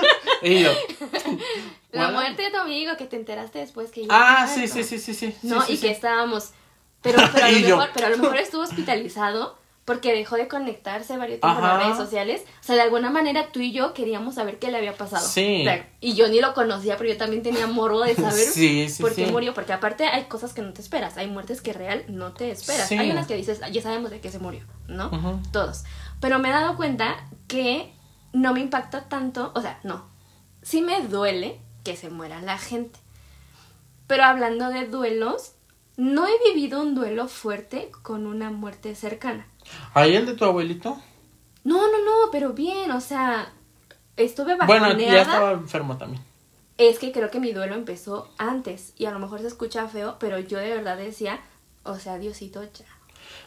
Y 0.42 0.62
yo, 0.62 0.70
La 1.92 2.10
muerte 2.10 2.42
de 2.42 2.50
tu 2.50 2.58
amigo 2.58 2.96
que 2.96 3.06
te 3.06 3.16
enteraste 3.16 3.58
después 3.58 3.90
que 3.90 4.02
ya 4.02 4.08
Ah, 4.10 4.46
sí, 4.46 4.68
sí, 4.68 4.82
sí, 4.84 4.98
sí, 4.98 5.14
sí. 5.14 5.34
¿no? 5.42 5.62
sí, 5.62 5.72
y 5.72 5.76
sí, 5.76 5.82
que 5.82 5.88
sí. 5.88 5.94
estábamos. 5.94 6.50
Pero, 7.00 7.18
pero, 7.32 7.46
a 7.46 7.50
lo 7.52 7.58
yo. 7.58 7.76
mejor, 7.76 7.90
pero 7.94 8.06
a 8.06 8.10
lo 8.10 8.18
mejor 8.18 8.36
estuvo 8.38 8.62
hospitalizado 8.62 9.56
porque 9.86 10.12
dejó 10.12 10.34
de 10.34 10.48
conectarse 10.48 11.16
varios 11.16 11.40
tiempo 11.40 11.58
en 11.58 11.64
Ajá. 11.64 11.74
las 11.78 11.84
redes 11.84 11.96
sociales. 11.96 12.42
O 12.60 12.64
sea, 12.64 12.74
de 12.74 12.80
alguna 12.82 13.08
manera 13.08 13.46
tú 13.52 13.60
y 13.60 13.70
yo 13.72 13.94
queríamos 13.94 14.34
saber 14.34 14.58
qué 14.58 14.70
le 14.72 14.78
había 14.78 14.94
pasado. 14.94 15.24
Sí. 15.26 15.60
O 15.60 15.64
sea, 15.64 15.88
y 16.00 16.14
yo 16.14 16.26
ni 16.28 16.40
lo 16.40 16.54
conocía, 16.54 16.96
pero 16.96 17.08
yo 17.10 17.16
también 17.16 17.42
tenía 17.44 17.66
morbo 17.68 18.02
de 18.02 18.14
saber 18.16 18.32
Sí, 18.34 18.88
sí, 18.88 19.00
por 19.00 19.14
qué 19.14 19.26
murió. 19.28 19.54
Porque 19.54 19.72
aparte 19.72 20.04
hay 20.06 20.24
cosas 20.24 20.52
que 20.52 20.60
no 20.62 20.72
te 20.72 20.82
esperas. 20.82 21.16
Hay 21.16 21.28
muertes 21.28 21.62
que 21.62 21.72
real 21.72 22.04
no 22.08 22.32
te 22.32 22.50
esperas. 22.50 22.88
Sí. 22.88 22.98
Hay 22.98 23.10
unas 23.12 23.28
que 23.28 23.36
dices, 23.36 23.60
"Ah, 23.62 23.68
ya 23.68 23.80
sabemos 23.80 24.10
de 24.10 24.18
qué 24.20 24.30
se 24.30 24.40
murió, 24.40 24.62
¿no? 24.88 25.40
Todos. 25.52 25.84
Pero 26.20 26.40
me 26.40 26.48
he 26.48 26.52
dado 26.52 26.76
cuenta 26.76 27.24
que 27.46 27.92
no 28.32 28.52
me 28.54 28.60
impacta 28.60 29.08
tanto. 29.08 29.52
O 29.54 29.60
sea, 29.60 29.78
no. 29.82 30.04
Sí 30.62 30.82
me 30.82 31.00
duele 31.06 31.60
que 31.84 31.96
se 31.96 32.10
muera 32.10 32.40
la 32.42 32.58
gente. 32.58 32.98
Pero 34.06 34.24
hablando 34.24 34.68
de 34.68 34.86
duelos, 34.86 35.52
no 35.96 36.26
he 36.26 36.52
vivido 36.52 36.80
un 36.80 36.94
duelo 36.94 37.28
fuerte 37.28 37.90
con 38.02 38.26
una 38.26 38.50
muerte 38.50 38.94
cercana. 38.94 39.46
¿Ahí 39.94 40.14
el 40.16 40.26
de 40.26 40.34
tu 40.34 40.44
abuelito? 40.44 40.96
No, 41.64 41.78
no, 41.90 41.98
no, 42.04 42.30
pero 42.30 42.52
bien, 42.52 42.92
o 42.92 43.00
sea, 43.00 43.52
estuve 44.16 44.56
Bueno, 44.56 44.86
bajoneada. 44.86 45.12
ya 45.14 45.22
estaba 45.22 45.52
enfermo 45.52 45.96
también. 45.96 46.22
Es 46.78 46.98
que 46.98 47.10
creo 47.10 47.30
que 47.30 47.40
mi 47.40 47.52
duelo 47.52 47.74
empezó 47.74 48.30
antes 48.38 48.92
y 48.96 49.06
a 49.06 49.10
lo 49.10 49.18
mejor 49.18 49.40
se 49.40 49.48
escucha 49.48 49.88
feo, 49.88 50.16
pero 50.20 50.38
yo 50.38 50.58
de 50.58 50.74
verdad 50.74 50.96
decía, 50.96 51.40
o 51.82 51.98
sea, 51.98 52.18
Diosito 52.18 52.62
ya. 52.62 52.84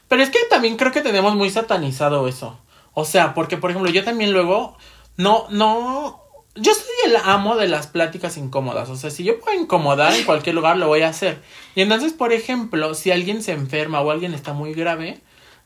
Pero 0.08 0.24
es 0.24 0.30
que 0.32 0.40
también 0.50 0.76
creo 0.76 0.92
que 0.92 1.02
tenemos 1.02 1.36
muy 1.36 1.50
satanizado 1.52 2.28
eso. 2.28 2.60
O 2.94 3.06
sea, 3.06 3.34
porque 3.34 3.58
por 3.58 3.72
ejemplo, 3.72 3.92
yo 3.92 4.04
también 4.04 4.32
luego 4.32 4.78
no 5.18 5.48
no 5.50 6.24
yo 6.56 6.74
soy 6.74 7.12
el 7.12 7.16
amo 7.24 7.56
de 7.56 7.68
las 7.68 7.88
pláticas 7.88 8.38
incómodas, 8.38 8.90
o 8.90 8.96
sea, 8.96 9.10
si 9.10 9.24
yo 9.24 9.40
puedo 9.40 9.60
incomodar 9.60 10.14
en 10.14 10.26
cualquier 10.26 10.56
lugar 10.56 10.78
lo 10.78 10.88
voy 10.88 11.02
a 11.02 11.10
hacer. 11.10 11.42
Y 11.76 11.82
entonces, 11.82 12.14
por 12.14 12.34
ejemplo, 12.34 12.94
si 12.96 13.12
alguien 13.12 13.42
se 13.44 13.54
enferma 13.54 14.02
o 14.02 14.12
alguien 14.12 14.34
está 14.34 14.54
muy 14.54 14.74
grave, 14.74 15.22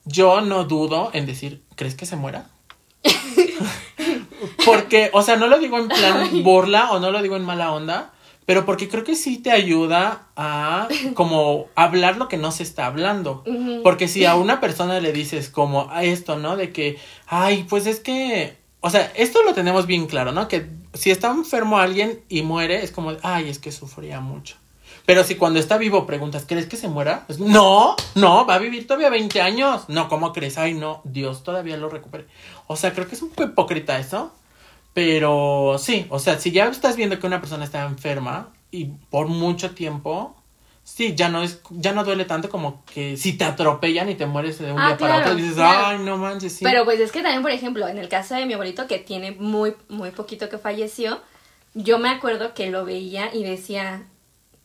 yo 0.06 0.42
no 0.42 0.66
dudo 0.66 1.10
en 1.14 1.26
decir, 1.26 1.64
¿crees 1.76 1.96
que 1.96 2.06
se 2.06 2.16
muera? 2.16 2.50
Porque, 4.66 5.10
o 5.14 5.22
sea, 5.22 5.36
no 5.36 5.48
lo 5.48 5.60
digo 5.60 5.78
en 5.78 5.88
plan 5.88 6.44
burla 6.44 6.92
o 6.92 7.00
no 7.00 7.12
lo 7.12 7.22
digo 7.22 7.36
en 7.36 7.46
mala 7.46 7.72
onda, 7.72 8.13
pero 8.46 8.66
porque 8.66 8.90
creo 8.90 9.04
que 9.04 9.16
sí 9.16 9.38
te 9.38 9.52
ayuda 9.52 10.28
a 10.36 10.88
como 11.14 11.68
hablar 11.76 12.18
lo 12.18 12.28
que 12.28 12.38
no 12.38 12.52
se 12.52 12.64
está 12.64 12.86
hablando. 12.86 13.44
Porque 13.84 14.08
si 14.08 14.26
a 14.26 14.36
una 14.36 14.60
persona 14.60 15.00
le 15.00 15.14
dices 15.14 15.50
como 15.50 15.90
a 15.90 16.04
esto, 16.04 16.38
¿no? 16.38 16.56
De 16.56 16.72
que, 16.72 16.98
ay, 17.28 17.66
pues 17.70 17.86
es 17.88 18.00
que, 18.00 18.58
o 18.82 18.90
sea, 18.90 19.12
esto 19.16 19.44
lo 19.44 19.54
tenemos 19.54 19.86
bien 19.86 20.08
claro, 20.08 20.32
¿no? 20.32 20.48
Que 20.48 20.68
si 20.94 21.12
está 21.12 21.32
enfermo 21.32 21.78
alguien 21.78 22.22
y 22.30 22.42
muere, 22.42 22.84
es 22.84 22.92
como, 22.92 23.14
ay, 23.24 23.50
es 23.50 23.60
que 23.60 23.72
sufría 23.72 24.20
mucho. 24.20 24.58
Pero 25.06 25.24
si 25.24 25.36
cuando 25.36 25.60
está 25.60 25.78
vivo 25.78 26.06
preguntas, 26.06 26.46
¿crees 26.48 26.68
que 26.68 26.78
se 26.78 26.88
muera? 26.88 27.26
No, 27.38 27.96
no, 28.16 28.46
va 28.46 28.56
a 28.56 28.60
vivir 28.60 28.88
todavía 28.88 29.10
20 29.10 29.42
años. 29.42 29.84
No, 29.90 30.08
¿cómo 30.08 30.32
crees? 30.32 30.58
Ay, 30.58 30.74
no, 30.76 31.02
Dios 31.04 31.44
todavía 31.44 31.76
lo 31.76 31.90
recupere. 31.90 32.26
O 32.68 32.78
sea, 32.78 32.94
creo 32.94 33.08
que 33.08 33.16
es 33.16 33.22
un 33.22 33.30
poco 33.30 33.44
hipócrita 33.44 34.00
eso. 34.00 34.32
Pero 34.94 35.78
sí, 35.80 36.06
o 36.10 36.20
sea, 36.20 36.40
si 36.40 36.52
ya 36.52 36.66
estás 36.68 36.96
viendo 36.96 37.20
que 37.20 37.28
una 37.28 37.40
persona 37.42 37.66
está 37.66 37.84
enferma 37.86 38.54
y 38.72 38.86
por 39.10 39.28
mucho 39.28 39.72
tiempo, 39.72 40.36
sí, 40.84 41.16
ya 41.16 41.30
no 41.30 41.42
es, 41.42 41.62
ya 41.72 41.94
no 41.94 42.04
duele 42.04 42.26
tanto 42.26 42.50
como 42.50 42.84
que 42.86 43.18
si 43.18 43.34
te 43.34 43.44
atropellan 43.46 44.10
y 44.10 44.16
te 44.16 44.26
mueres 44.28 44.60
de 44.60 44.72
un 44.72 44.80
Ah, 44.82 44.88
día 44.90 44.98
para 44.98 45.18
otro 45.20 45.34
y 45.34 45.42
dices, 45.42 45.56
claro. 45.56 45.88
ay, 45.88 46.00
no 46.06 46.18
manches, 46.18 46.54
sí. 46.54 46.66
Pero 46.66 46.86
pues 46.86 47.00
es 47.00 47.12
que 47.12 47.22
también, 47.24 47.42
por 47.42 47.52
ejemplo, 47.52 47.88
en 47.88 47.98
el 47.98 48.08
caso 48.10 48.36
de 48.36 48.46
mi 48.46 48.54
abuelito, 48.54 48.86
que 48.88 49.00
tiene 49.00 49.32
muy, 49.32 49.76
muy 49.90 50.12
poquito 50.12 50.48
que 50.50 50.58
falleció, 50.60 51.22
yo 51.74 51.98
me 51.98 52.10
acuerdo 52.10 52.54
que 52.54 52.70
lo 52.70 52.86
veía 52.86 53.34
y 53.34 53.44
decía, 53.44 54.04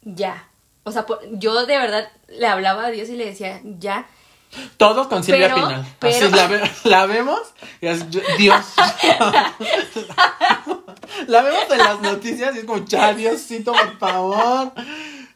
ya. 0.03 0.49
O 0.85 0.93
sea, 0.93 1.07
por- 1.07 1.21
yo 1.39 1.67
de 1.67 1.79
verdad 1.79 2.11
le 2.29 2.47
hablaba 2.47 2.87
a 2.87 2.91
Dios 2.91 3.09
y 3.09 3.17
le 3.17 3.27
decía, 3.27 3.61
ya. 3.65 4.07
Todo 4.77 5.09
con 5.09 5.23
Silvia 5.23 5.53
Pero- 5.55 5.69
Pinal. 5.69 5.87
pero- 5.99 6.27
Así 6.27 6.35
la, 6.37 6.47
ve- 6.47 6.71
la 6.85 7.07
vemos 7.07 7.41
y 7.81 7.87
es, 7.87 8.05
Dios. 8.39 8.65
la 11.27 11.43
vemos 11.43 11.65
en 11.71 11.79
las 11.79 12.01
noticias 12.01 12.55
y 12.57 12.61
es 12.61 12.65
como, 12.65 12.85
ya, 12.85 13.13
Diosito, 13.15 13.73
por 13.73 13.99
favor. 13.99 14.73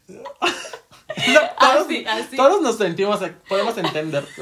No, 0.09 1.41
todos, 1.61 1.87
Así, 1.87 2.05
así. 2.07 2.37
todos 2.37 2.63
nos 2.63 2.77
sentimos, 2.79 3.21
podemos 3.49 3.77
entender. 3.77 4.27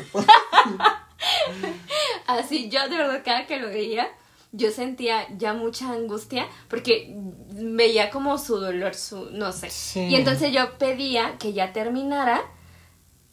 Así, 2.27 2.69
yo 2.71 2.89
de 2.89 2.97
verdad 2.97 3.23
cada 3.25 3.47
que 3.47 3.59
lo 3.59 3.69
veía, 3.69 4.09
yo 4.53 4.71
sentía 4.71 5.27
ya 5.37 5.53
mucha 5.53 5.91
angustia 5.91 6.47
porque 6.69 7.13
veía 7.53 8.11
como 8.11 8.39
su 8.39 8.59
dolor, 8.59 8.95
su, 8.95 9.29
no 9.33 9.53
sé. 9.53 9.71
Sí. 9.71 10.01
Y 10.07 10.15
entonces 10.17 10.53
yo 10.53 10.79
pedía 10.79 11.37
que 11.39 11.53
ya 11.53 11.73
terminara 11.73 12.43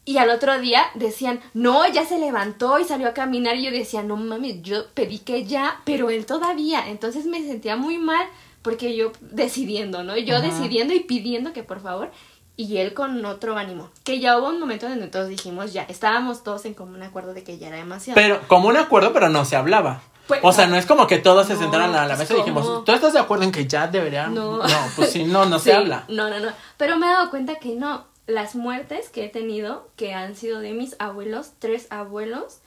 y 0.08 0.16
al 0.16 0.30
otro 0.30 0.58
día 0.58 0.84
decían, 0.94 1.40
no, 1.52 1.86
ya 1.86 2.06
se 2.06 2.18
levantó 2.18 2.78
y 2.78 2.84
salió 2.84 3.08
a 3.08 3.12
caminar 3.12 3.56
y 3.56 3.64
yo 3.64 3.70
decía, 3.70 4.02
no 4.02 4.16
mames, 4.16 4.62
yo 4.62 4.86
pedí 4.94 5.18
que 5.18 5.44
ya, 5.44 5.82
pero 5.84 6.08
él 6.08 6.24
todavía. 6.24 6.88
Entonces 6.88 7.26
me 7.26 7.42
sentía 7.42 7.76
muy 7.76 7.98
mal 7.98 8.26
porque 8.62 8.96
yo 8.96 9.12
decidiendo, 9.20 10.02
¿no? 10.04 10.16
Yo 10.16 10.36
Ajá. 10.36 10.46
decidiendo 10.46 10.94
y 10.94 11.00
pidiendo 11.00 11.52
que 11.52 11.62
por 11.62 11.80
favor. 11.82 12.10
Y 12.56 12.78
él 12.78 12.94
con 12.94 13.22
otro 13.26 13.56
ánimo. 13.58 13.90
Que 14.02 14.18
ya 14.18 14.38
hubo 14.38 14.48
un 14.48 14.58
momento 14.58 14.88
donde 14.88 15.08
todos 15.08 15.28
dijimos 15.28 15.74
ya, 15.74 15.82
estábamos 15.82 16.42
todos 16.42 16.64
en 16.64 16.72
común 16.72 17.02
acuerdo 17.02 17.34
de 17.34 17.44
que 17.44 17.58
ya 17.58 17.68
era 17.68 17.76
demasiado. 17.76 18.14
Pero 18.16 18.40
como 18.48 18.68
un 18.68 18.76
acuerdo, 18.78 19.12
pero 19.12 19.28
no 19.28 19.44
se 19.44 19.56
hablaba. 19.56 20.00
Pues, 20.26 20.40
o 20.42 20.52
sea, 20.52 20.64
no. 20.66 20.72
no 20.72 20.76
es 20.78 20.86
como 20.86 21.06
que 21.06 21.18
todos 21.18 21.46
se 21.46 21.54
No, 21.54 21.60
sentaran 21.60 21.94
a 21.94 22.06
la 22.06 22.16
pues, 22.16 22.20
mesa 22.20 22.34
y 22.34 22.36
dijimos. 22.38 22.84
¿tú 22.84 22.92
estás 22.92 23.12
de 23.12 23.18
acuerdo 23.18 23.44
en 23.44 23.52
que 23.52 23.66
ya 23.66 23.86
deberían? 23.86 24.34
No. 24.34 24.60
pues 24.96 25.12
sí, 25.12 25.24
no, 25.24 25.44
no 25.44 25.58
se 25.58 25.72
habla. 25.74 26.04
No, 26.08 26.28
no, 26.30 26.40
no. 26.40 26.48
Pero 26.78 26.96
me 26.96 27.06
he 27.06 27.10
dado 27.10 27.30
cuenta 27.30 27.56
que 27.56 27.74
no. 27.74 28.04
Las 28.28 28.54
muertes 28.54 29.08
que 29.08 29.24
he 29.24 29.28
tenido, 29.28 29.88
que 29.96 30.12
han 30.12 30.36
sido 30.36 30.60
de 30.60 30.74
mis 30.74 30.94
abuelos, 30.98 31.52
tres 31.58 31.86
abuelos 31.88 32.58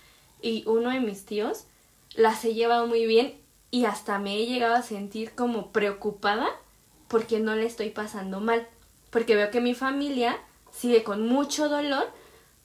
y 0.41 0.63
uno 0.65 0.89
de 0.89 0.99
mis 0.99 1.23
tíos, 1.25 1.65
las 2.15 2.43
he 2.43 2.55
llevado 2.55 2.87
muy 2.87 3.05
bien 3.05 3.39
y 3.69 3.85
hasta 3.85 4.17
me 4.17 4.35
he 4.35 4.47
llegado 4.47 4.73
a 4.73 4.81
sentir 4.81 5.35
como 5.35 5.71
preocupada 5.71 6.49
porque 7.07 7.39
no 7.39 7.55
le 7.55 7.67
estoy 7.67 7.91
pasando 7.91 8.39
mal. 8.39 8.67
Porque 9.11 9.35
veo 9.35 9.51
que 9.51 9.61
mi 9.61 9.75
familia 9.75 10.39
sigue 10.71 11.03
con 11.03 11.27
mucho 11.27 11.69
dolor, 11.69 12.09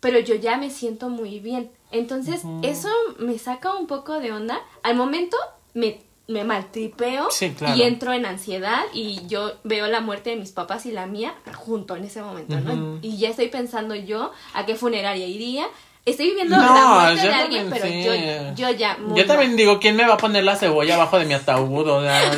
pero 0.00 0.18
yo 0.18 0.34
ya 0.34 0.56
me 0.56 0.70
siento 0.70 1.10
muy 1.10 1.38
bien. 1.38 1.70
Entonces, 1.90 2.44
eso 2.62 2.88
me 3.18 3.38
saca 3.38 3.74
un 3.74 3.86
poco 3.86 4.20
de 4.20 4.32
onda. 4.32 4.58
Al 4.82 4.96
momento 4.96 5.36
me, 5.74 6.00
me 6.28 6.42
maltripeo 6.44 7.30
Sí, 7.30 7.50
claro. 7.50 7.76
y 7.76 7.82
entro 7.82 8.12
en 8.12 8.26
ansiedad 8.26 8.82
y 8.92 9.26
yo 9.28 9.52
veo 9.64 9.86
la 9.86 10.00
muerte 10.00 10.30
de 10.30 10.36
mis 10.36 10.50
papás 10.52 10.84
y 10.86 10.90
la 10.92 11.06
mía 11.06 11.34
junto 11.54 11.94
en 11.96 12.04
ese 12.04 12.20
momento. 12.22 12.56
Y 13.02 13.16
ya 13.18 13.28
estoy 13.30 13.48
pensando 13.48 13.94
yo 13.94 14.32
a 14.54 14.66
qué 14.66 14.74
funeraria 14.74 15.26
iría. 15.26 15.66
Estoy 16.04 16.26
viviendo 16.28 16.56
No, 16.56 16.62
la 16.62 16.86
muerte 16.86 17.26
de 17.26 17.34
alguien, 17.34 17.68
pero 17.68 17.84
sí. 17.84 18.04
yo, 18.04 18.12
yo 18.54 18.70
ya... 18.76 18.96
muy 18.98 19.18
Yo 19.18 19.26
también 19.26 19.50
mal. 19.50 19.56
digo, 19.56 19.80
¿quién 19.80 19.96
me 19.96 20.06
va 20.06 20.14
a 20.14 20.18
poner 20.18 20.44
la 20.44 20.54
cebolla 20.54 20.94
abajo 20.94 21.18
de 21.18 21.24
mi 21.24 21.34
ataúd? 21.34 21.88
O 21.88 22.00
sea, 22.00 22.30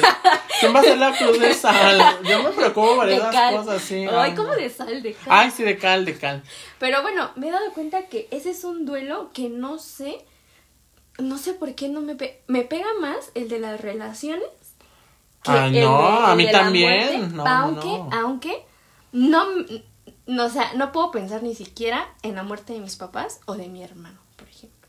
¿quién 0.58 0.72
va 0.74 0.78
a 0.78 0.80
hacer 0.80 0.96
la 0.96 1.14
cruz 1.14 1.38
de 1.38 1.52
sal? 1.52 2.18
Yo 2.24 2.42
me 2.42 2.48
preocupo 2.50 2.96
por 2.96 3.08
esas 3.10 3.30
cal. 3.34 3.56
cosas, 3.56 3.82
sí. 3.82 4.06
Ay, 4.10 4.34
como 4.34 4.52
de 4.54 4.70
sal, 4.70 5.02
de 5.02 5.12
cal. 5.12 5.26
Ay, 5.28 5.50
sí, 5.50 5.64
de 5.64 5.76
cal, 5.76 6.06
de 6.06 6.16
cal. 6.18 6.42
Pero 6.78 7.02
bueno, 7.02 7.30
me 7.36 7.48
he 7.48 7.50
dado 7.50 7.70
cuenta 7.74 8.06
que 8.06 8.26
ese 8.30 8.50
es 8.52 8.64
un 8.64 8.86
duelo 8.86 9.28
que 9.34 9.50
no 9.50 9.78
sé, 9.78 10.16
no 11.18 11.38
sé 11.38 11.52
por 11.54 11.74
qué 11.74 11.88
no 11.88 12.00
me 12.00 12.14
pega, 12.14 12.34
me 12.46 12.62
pega 12.62 12.86
más 13.00 13.30
el 13.34 13.48
de 13.48 13.58
las 13.58 13.80
relaciones. 13.80 14.48
que 15.42 15.50
Ay, 15.52 15.78
el 15.78 15.84
no, 15.84 15.98
de- 15.98 16.26
a 16.32 16.34
mí 16.34 16.46
de 16.46 16.52
la 16.52 16.58
también. 16.64 17.20
muerte, 17.20 17.36
No, 17.36 17.46
aunque, 17.46 17.88
no. 17.88 18.10
aunque 18.12 18.64
no, 19.12 19.46
no, 20.26 20.44
o 20.46 20.50
sea, 20.50 20.72
no 20.74 20.92
puedo 20.92 21.10
pensar 21.10 21.42
ni 21.42 21.54
siquiera 21.54 22.08
en 22.22 22.34
la 22.34 22.42
muerte 22.42 22.72
de 22.72 22.80
mis 22.80 22.96
papás 22.96 23.40
o 23.46 23.54
de 23.54 23.68
mi 23.68 23.82
hermano, 23.82 24.18
por 24.36 24.48
ejemplo, 24.48 24.88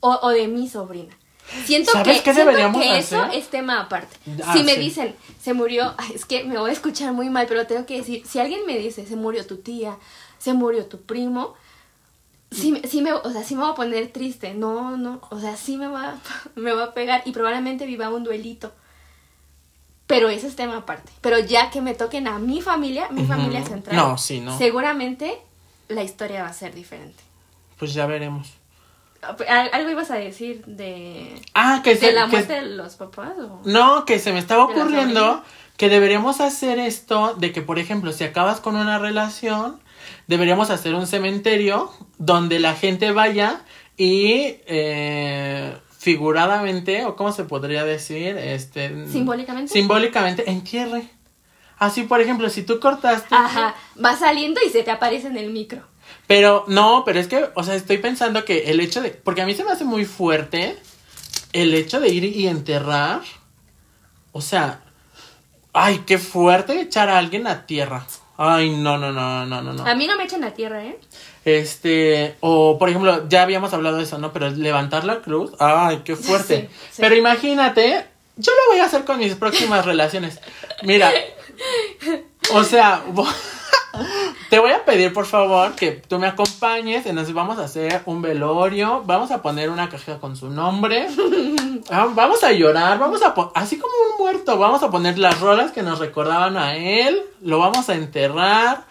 o, 0.00 0.18
o 0.22 0.28
de 0.30 0.48
mi 0.48 0.68
sobrina. 0.68 1.16
Siento 1.64 1.90
¿Sabes 1.92 2.18
que, 2.18 2.22
qué 2.24 2.32
siento 2.34 2.50
deberíamos 2.50 2.80
que 2.82 2.98
eso 2.98 3.20
hacer? 3.22 3.38
es 3.38 3.48
tema 3.48 3.80
aparte. 3.80 4.16
Ah, 4.44 4.54
si 4.56 4.62
me 4.62 4.74
sí. 4.74 4.80
dicen, 4.80 5.16
se 5.40 5.52
murió, 5.52 5.94
es 6.14 6.24
que 6.24 6.44
me 6.44 6.58
voy 6.58 6.70
a 6.70 6.72
escuchar 6.72 7.12
muy 7.12 7.28
mal, 7.28 7.46
pero 7.48 7.66
tengo 7.66 7.86
que 7.86 7.96
decir, 7.98 8.24
si 8.26 8.38
alguien 8.38 8.64
me 8.66 8.78
dice, 8.78 9.04
se 9.06 9.16
murió 9.16 9.46
tu 9.46 9.56
tía, 9.58 9.98
se 10.38 10.54
murió 10.54 10.86
tu 10.86 11.02
primo, 11.02 11.54
sí, 12.50 12.72
me- 12.72 12.82
sí 12.88 13.00
me, 13.02 13.12
o 13.12 13.30
sea, 13.30 13.42
sí 13.44 13.54
me 13.54 13.62
voy 13.62 13.72
a 13.72 13.74
poner 13.74 14.08
triste, 14.12 14.54
no, 14.54 14.96
no, 14.96 15.20
o 15.30 15.38
sea, 15.40 15.56
sí 15.56 15.76
me 15.76 15.86
va, 15.88 16.16
me 16.56 16.72
va 16.72 16.84
a 16.84 16.94
pegar 16.94 17.22
y 17.24 17.32
probablemente 17.32 17.86
viva 17.86 18.08
un 18.10 18.24
duelito. 18.24 18.72
Pero 20.06 20.28
ese 20.28 20.48
es 20.48 20.56
tema 20.56 20.78
aparte. 20.78 21.12
Pero 21.20 21.38
ya 21.38 21.70
que 21.70 21.80
me 21.80 21.94
toquen 21.94 22.26
a 22.26 22.38
mi 22.40 22.60
familia, 22.62 23.08
mi 23.10 23.20
Ujú. 23.22 23.28
familia 23.28 23.64
central, 23.64 23.94
No, 23.96 24.18
sí, 24.18 24.40
no. 24.40 24.56
seguramente 24.58 25.38
la 25.88 26.02
historia 26.02 26.42
va 26.42 26.48
a 26.48 26.52
ser 26.52 26.74
diferente. 26.74 27.22
Pues 27.78 27.94
ya 27.94 28.06
veremos. 28.06 28.48
Al- 29.22 29.70
¿Algo 29.72 29.90
ibas 29.90 30.10
a 30.10 30.16
decir 30.16 30.64
de, 30.66 31.40
Ah, 31.54 31.80
que 31.84 31.90
de 31.94 32.00
se, 32.00 32.12
la 32.12 32.24
que- 32.24 32.32
muerte 32.32 32.54
de 32.54 32.62
los 32.62 32.96
papás? 32.96 33.32
O? 33.38 33.60
No, 33.64 34.04
que 34.04 34.18
se 34.18 34.32
me 34.32 34.38
estaba 34.40 34.66
¿De 34.66 34.74
la 34.74 34.80
ocurriendo 34.82 35.44
que 35.76 35.88
deberíamos 35.88 36.40
hacer 36.40 36.78
esto 36.78 37.34
de 37.34 37.52
que, 37.52 37.62
por 37.62 37.78
ejemplo, 37.78 38.12
si 38.12 38.24
acabas 38.24 38.60
con 38.60 38.76
una 38.76 38.98
relación, 38.98 39.78
deberíamos 40.26 40.70
hacer 40.70 40.94
un 40.94 41.06
cementerio 41.06 41.92
donde 42.18 42.58
la 42.58 42.74
gente 42.74 43.12
vaya 43.12 43.62
y 43.96 44.56
eh, 44.66 45.76
figuradamente, 45.98 47.04
o 47.04 47.16
cómo 47.16 47.32
se 47.32 47.44
podría 47.44 47.84
decir, 47.84 48.36
este... 48.38 49.06
¿Simbólicamente? 49.08 49.72
Simbólicamente, 49.72 50.50
entierre. 50.50 51.04
Así, 51.78 52.02
por 52.02 52.20
ejemplo, 52.20 52.48
si 52.48 52.62
tú 52.62 52.80
cortaste... 52.80 53.34
Ajá, 53.34 53.74
va 54.02 54.16
saliendo 54.16 54.60
y 54.66 54.70
se 54.70 54.82
te 54.82 54.90
aparece 54.90 55.26
en 55.28 55.36
el 55.36 55.50
micro. 55.50 55.82
Pero 56.26 56.64
no, 56.68 57.02
pero 57.04 57.20
es 57.20 57.26
que, 57.26 57.50
o 57.54 57.62
sea, 57.62 57.74
estoy 57.74 57.98
pensando 57.98 58.44
que 58.44 58.70
el 58.70 58.80
hecho 58.80 59.02
de, 59.02 59.10
porque 59.10 59.42
a 59.42 59.46
mí 59.46 59.54
se 59.54 59.64
me 59.64 59.72
hace 59.72 59.84
muy 59.84 60.04
fuerte 60.04 60.78
el 61.52 61.74
hecho 61.74 62.00
de 62.00 62.08
ir 62.08 62.24
y 62.24 62.46
enterrar, 62.46 63.22
o 64.32 64.40
sea, 64.40 64.80
ay, 65.72 66.04
qué 66.06 66.18
fuerte 66.18 66.80
echar 66.80 67.08
a 67.08 67.18
alguien 67.18 67.46
a 67.46 67.66
tierra. 67.66 68.06
Ay, 68.42 68.70
no, 68.70 68.96
no, 68.96 69.12
no, 69.12 69.44
no, 69.44 69.60
no, 69.60 69.72
no. 69.74 69.86
A 69.86 69.94
mí 69.94 70.06
no 70.06 70.16
me 70.16 70.24
echan 70.24 70.42
a 70.44 70.52
tierra, 70.52 70.82
¿eh? 70.82 70.98
Este, 71.44 72.36
o 72.40 72.78
por 72.78 72.88
ejemplo, 72.88 73.28
ya 73.28 73.42
habíamos 73.42 73.74
hablado 73.74 73.98
de 73.98 74.04
eso, 74.04 74.16
¿no? 74.16 74.32
Pero 74.32 74.48
levantar 74.48 75.04
la 75.04 75.20
cruz, 75.20 75.52
ay, 75.58 76.00
qué 76.06 76.16
fuerte. 76.16 76.70
Sí, 76.70 76.76
sí. 76.90 77.02
Pero 77.02 77.14
imagínate, 77.16 78.06
yo 78.36 78.52
lo 78.52 78.72
voy 78.72 78.80
a 78.80 78.86
hacer 78.86 79.04
con 79.04 79.18
mis 79.18 79.34
próximas 79.34 79.84
relaciones. 79.84 80.40
Mira, 80.84 81.12
o 82.52 82.64
sea, 82.64 83.02
te 84.50 84.58
voy 84.58 84.72
a 84.72 84.84
pedir 84.84 85.12
por 85.12 85.26
favor 85.26 85.74
que 85.74 85.92
tú 85.92 86.18
me 86.18 86.26
acompañes, 86.26 87.06
entonces 87.06 87.34
vamos 87.34 87.58
a 87.58 87.64
hacer 87.64 88.02
un 88.06 88.22
velorio, 88.22 89.02
vamos 89.04 89.30
a 89.30 89.42
poner 89.42 89.70
una 89.70 89.88
caja 89.88 90.18
con 90.18 90.36
su 90.36 90.50
nombre, 90.50 91.08
ah, 91.90 92.08
vamos 92.14 92.42
a 92.44 92.52
llorar, 92.52 92.98
vamos 92.98 93.22
a 93.22 93.34
así 93.54 93.78
como 93.78 93.92
un 94.10 94.24
muerto, 94.24 94.58
vamos 94.58 94.82
a 94.82 94.90
poner 94.90 95.18
las 95.18 95.40
rolas 95.40 95.72
que 95.72 95.82
nos 95.82 95.98
recordaban 95.98 96.56
a 96.56 96.76
él, 96.76 97.22
lo 97.40 97.58
vamos 97.58 97.88
a 97.88 97.94
enterrar, 97.94 98.84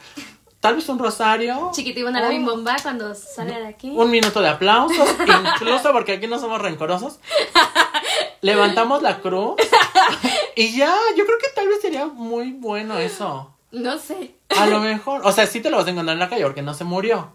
tal 0.59 0.75
vez 0.75 0.87
un 0.89 0.99
rosario. 0.99 1.71
Chiquito 1.73 1.99
iban 2.01 2.15
a 2.15 2.21
la 2.21 2.27
Oh. 2.27 2.31
bimbomba 2.31 2.75
cuando 2.81 3.13
sale 3.15 3.59
de 3.59 3.67
aquí. 3.67 3.91
Un 3.95 4.09
minuto 4.11 4.41
de 4.41 4.49
aplausos, 4.49 5.09
incluso 5.55 5.91
porque 5.91 6.13
aquí 6.13 6.27
no 6.27 6.39
somos 6.39 6.61
rencorosos. 6.61 7.19
Levantamos 8.41 9.01
la 9.01 9.19
cruz 9.19 9.55
y 10.55 10.75
ya, 10.77 10.93
yo 11.17 11.25
creo 11.25 11.37
que 11.39 11.47
tal 11.55 11.67
vez 11.67 11.81
sería 11.81 12.05
muy 12.05 12.51
bueno 12.53 12.97
eso. 12.97 13.53
No 13.71 13.97
sé. 13.99 14.35
A 14.57 14.65
lo 14.65 14.79
mejor, 14.79 15.21
o 15.25 15.31
sea, 15.31 15.45
sí 15.45 15.59
te 15.61 15.69
lo 15.69 15.77
vas 15.77 15.85
a 15.87 15.91
encontrar 15.91 16.13
en 16.15 16.19
la 16.19 16.29
calle 16.29 16.43
porque 16.43 16.61
no 16.61 16.73
se 16.73 16.83
murió. 16.85 17.33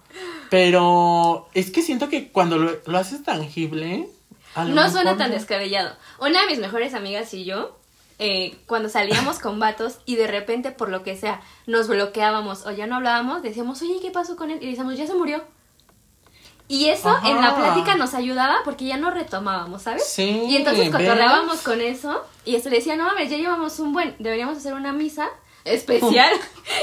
Pero 0.50 1.48
es 1.54 1.70
que 1.70 1.82
siento 1.82 2.08
que 2.08 2.30
cuando 2.30 2.56
lo, 2.58 2.72
lo 2.86 2.98
haces 2.98 3.22
tangible, 3.22 4.08
No 4.56 4.90
suena 4.90 5.16
tan 5.16 5.30
descabellado. 5.30 5.94
Una 6.20 6.40
de 6.42 6.46
mis 6.48 6.58
mejores 6.58 6.94
amigas 6.94 7.32
y 7.34 7.44
yo 7.44 7.76
eh, 8.18 8.56
cuando 8.66 8.88
salíamos 8.88 9.38
con 9.38 9.58
vatos 9.58 9.98
y 10.06 10.16
de 10.16 10.26
repente, 10.26 10.70
por 10.70 10.88
lo 10.88 11.02
que 11.02 11.16
sea, 11.16 11.40
nos 11.66 11.88
bloqueábamos 11.88 12.66
o 12.66 12.70
ya 12.70 12.86
no 12.86 12.96
hablábamos, 12.96 13.42
decíamos, 13.42 13.82
oye, 13.82 13.98
¿qué 14.00 14.10
pasó 14.10 14.36
con 14.36 14.50
él? 14.50 14.58
Y 14.62 14.70
decíamos, 14.70 14.96
ya 14.96 15.06
se 15.06 15.14
murió. 15.14 15.42
Y 16.66 16.86
eso 16.86 17.10
Ajá. 17.10 17.28
en 17.28 17.42
la 17.42 17.54
plática 17.54 17.94
nos 17.94 18.14
ayudaba 18.14 18.56
porque 18.64 18.86
ya 18.86 18.96
no 18.96 19.10
retomábamos, 19.10 19.82
¿sabes? 19.82 20.06
Sí, 20.06 20.44
Y 20.48 20.56
entonces 20.56 20.90
cotorreábamos 20.90 21.60
con 21.60 21.80
eso 21.80 22.24
y 22.46 22.56
esto 22.56 22.70
le 22.70 22.76
decía, 22.76 22.96
no 22.96 23.04
mames, 23.04 23.30
ya 23.30 23.36
llevamos 23.36 23.78
un 23.80 23.92
buen, 23.92 24.14
deberíamos 24.18 24.56
hacer 24.56 24.72
una 24.72 24.92
misa 24.92 25.28
especial 25.64 26.32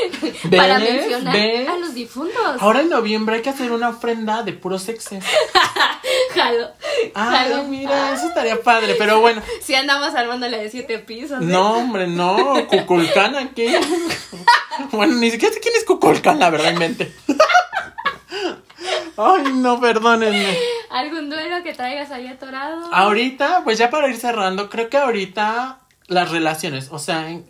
para 0.55 0.79
mencionar 0.79 1.33
¿Ves? 1.35 1.69
a 1.69 1.77
los 1.77 1.93
difuntos. 1.93 2.57
Ahora 2.59 2.81
en 2.81 2.89
noviembre 2.89 3.35
hay 3.35 3.41
que 3.41 3.49
hacer 3.49 3.71
una 3.71 3.89
ofrenda 3.89 4.43
de 4.43 4.53
puros 4.53 4.87
exes. 4.89 5.23
Jalo. 6.35 6.69
Ay, 7.13 7.49
Jalo. 7.49 7.63
mira, 7.65 8.13
eso 8.13 8.27
estaría 8.27 8.61
padre, 8.61 8.95
pero 8.97 9.19
bueno. 9.21 9.41
Si 9.61 9.75
andamos 9.75 10.13
armando 10.15 10.47
la 10.47 10.57
de 10.57 10.69
siete 10.69 10.99
pisos. 10.99 11.41
¿eh? 11.41 11.45
No, 11.45 11.73
hombre, 11.77 12.07
no, 12.07 12.67
Cuculcán 12.67 13.35
aquí. 13.35 13.67
Bueno, 14.91 15.15
ni 15.15 15.29
siquiera 15.29 15.53
sé 15.53 15.59
quién 15.59 15.75
es 15.75 15.83
Cuculcán, 15.83 16.39
la 16.39 16.49
verdad, 16.49 16.71
inventé. 16.71 17.13
Ay, 19.17 19.43
no, 19.53 19.79
perdónenme. 19.79 20.57
¿Algún 20.89 21.29
duelo 21.29 21.61
que 21.61 21.73
traigas 21.73 22.09
ahí 22.11 22.27
atorado? 22.27 22.89
Ahorita, 22.91 23.61
pues 23.63 23.77
ya 23.77 23.89
para 23.89 24.07
ir 24.07 24.17
cerrando, 24.17 24.69
creo 24.69 24.89
que 24.89 24.97
ahorita 24.97 25.79
las 26.07 26.31
relaciones, 26.31 26.87
o 26.91 26.97
sea, 26.99 27.29
en- 27.29 27.45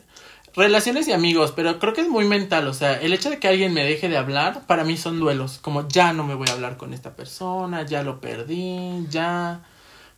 relaciones 0.55 1.07
y 1.07 1.13
amigos, 1.13 1.53
pero 1.55 1.79
creo 1.79 1.93
que 1.93 2.01
es 2.01 2.09
muy 2.09 2.25
mental, 2.25 2.67
o 2.67 2.73
sea, 2.73 2.99
el 2.99 3.13
hecho 3.13 3.29
de 3.29 3.39
que 3.39 3.47
alguien 3.47 3.73
me 3.73 3.83
deje 3.83 4.09
de 4.09 4.17
hablar, 4.17 4.65
para 4.67 4.83
mí 4.83 4.97
son 4.97 5.19
duelos, 5.19 5.59
como 5.59 5.87
ya 5.87 6.13
no 6.13 6.23
me 6.23 6.35
voy 6.35 6.49
a 6.49 6.53
hablar 6.53 6.77
con 6.77 6.93
esta 6.93 7.15
persona, 7.15 7.85
ya 7.85 8.03
lo 8.03 8.19
perdí, 8.19 9.05
ya... 9.09 9.63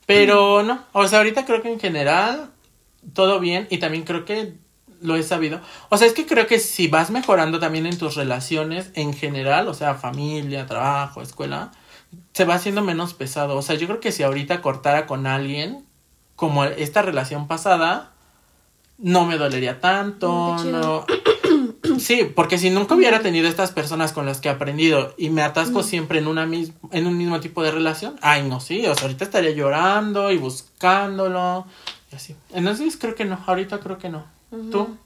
Pero 0.05 0.63
no, 0.63 0.84
o 0.91 1.07
sea, 1.07 1.19
ahorita 1.19 1.45
creo 1.45 1.61
que 1.61 1.71
en 1.71 1.79
general 1.79 2.51
todo 3.13 3.39
bien 3.39 3.67
y 3.69 3.77
también 3.77 4.03
creo 4.03 4.25
que 4.25 4.53
lo 5.01 5.15
he 5.15 5.23
sabido. 5.23 5.61
O 5.89 5.97
sea, 5.97 6.07
es 6.07 6.13
que 6.13 6.25
creo 6.25 6.47
que 6.47 6.59
si 6.59 6.88
vas 6.88 7.11
mejorando 7.11 7.59
también 7.59 7.86
en 7.86 7.97
tus 7.97 8.15
relaciones 8.15 8.91
en 8.95 9.13
general, 9.13 9.67
o 9.67 9.73
sea, 9.73 9.95
familia, 9.95 10.65
trabajo, 10.65 11.21
escuela, 11.21 11.71
se 12.34 12.45
va 12.45 12.55
haciendo 12.55 12.81
menos 12.81 13.13
pesado. 13.13 13.57
O 13.57 13.61
sea, 13.61 13.75
yo 13.75 13.88
creo 13.88 13.99
que 13.99 14.11
si 14.11 14.23
ahorita 14.23 14.61
cortara 14.61 15.05
con 15.05 15.27
alguien, 15.27 15.86
como 16.36 16.63
esta 16.63 17.01
relación 17.01 17.47
pasada, 17.47 18.12
no 19.04 19.26
me 19.26 19.38
dolería 19.38 19.80
tanto, 19.80 20.56
no... 20.66 21.06
Sí, 21.99 22.32
porque 22.36 22.58
si 22.58 22.70
nunca 22.70 22.95
hubiera 22.95 23.20
tenido 23.22 23.47
estas 23.47 23.72
personas 23.72 24.14
con 24.14 24.26
las 24.26 24.39
que 24.39 24.47
he 24.47 24.51
aprendido 24.51 25.14
y 25.18 25.30
me 25.30 25.41
atasco 25.43 25.80
Mm. 25.80 25.84
siempre 25.84 26.20
en 26.20 26.28
una 26.28 26.45
mis- 26.45 26.72
en 26.91 27.06
un 27.06 27.18
mismo 27.18 27.39
tipo 27.41 27.62
de 27.62 27.72
relación, 27.72 28.16
ay 28.22 28.47
no, 28.47 28.60
sí, 28.60 28.86
o 28.88 28.95
sea, 28.95 29.04
ahorita 29.04 29.26
estaría 29.26 29.51
llorando 29.51 30.32
y 30.32 30.38
buscándolo 30.38 31.68
y 32.12 32.16
así. 32.16 32.36
Entonces 32.51 32.97
creo 32.97 33.14
que 33.16 33.26
no, 33.26 33.38
ahorita 33.45 33.80
creo 33.80 33.97
que 33.97 34.10
no. 34.10 34.26
¿Tú? 34.72 34.97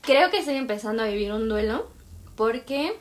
Creo 0.00 0.30
que 0.30 0.38
estoy 0.38 0.56
empezando 0.56 1.02
a 1.02 1.06
vivir 1.06 1.32
un 1.32 1.48
duelo 1.48 1.88
porque 2.36 2.98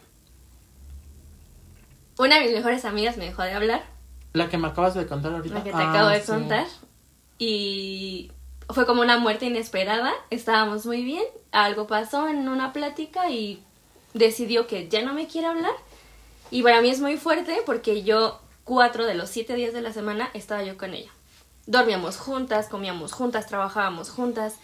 una 2.17 2.35
de 2.39 2.45
mis 2.45 2.53
mejores 2.53 2.83
amigas 2.85 3.17
me 3.17 3.25
dejó 3.25 3.43
de 3.43 3.53
hablar, 3.53 3.83
La 4.33 4.49
que 4.49 4.57
me 4.57 4.67
acabas 4.67 4.93
de 4.95 5.05
contar 5.07 5.33
ahorita. 5.33 5.55
la 5.55 5.63
que 5.63 5.71
te 5.71 5.77
Ah, 5.77 5.89
acabo 5.89 6.09
de 6.09 6.19
sí. 6.21 6.27
contar, 6.27 6.65
y 7.39 8.31
fue 8.77 8.85
como 8.85 9.01
una 9.01 9.17
muerte 9.17 9.47
inesperada. 9.47 10.13
Estábamos 10.29 10.85
muy 10.85 11.03
bien, 11.03 11.23
algo 11.51 11.87
pasó 11.87 12.27
en 12.27 12.47
una 12.47 12.73
plática 12.73 13.27
y 13.27 13.63
decidió 14.13 14.67
que 14.67 14.87
ya 14.87 15.01
no 15.01 15.15
me 15.15 15.25
quiere 15.25 15.47
hablar. 15.47 15.73
Y 16.51 16.61
para 16.61 16.79
mí 16.79 16.91
es 16.91 17.01
muy 17.01 17.17
fuerte 17.17 17.57
porque 17.65 18.03
yo 18.03 18.39
cuatro 18.65 19.07
de 19.07 19.15
los 19.15 19.31
siete 19.31 19.55
días 19.55 19.73
de 19.73 19.81
la 19.81 19.93
semana 19.93 20.29
estaba 20.35 20.61
yo 20.61 20.77
con 20.77 20.93
ella. 20.93 21.09
Dormíamos 21.65 22.17
juntas, 22.17 22.67
comíamos 22.67 23.13
juntas, 23.13 23.47
trabajábamos 23.47 24.11
juntas. 24.11 24.57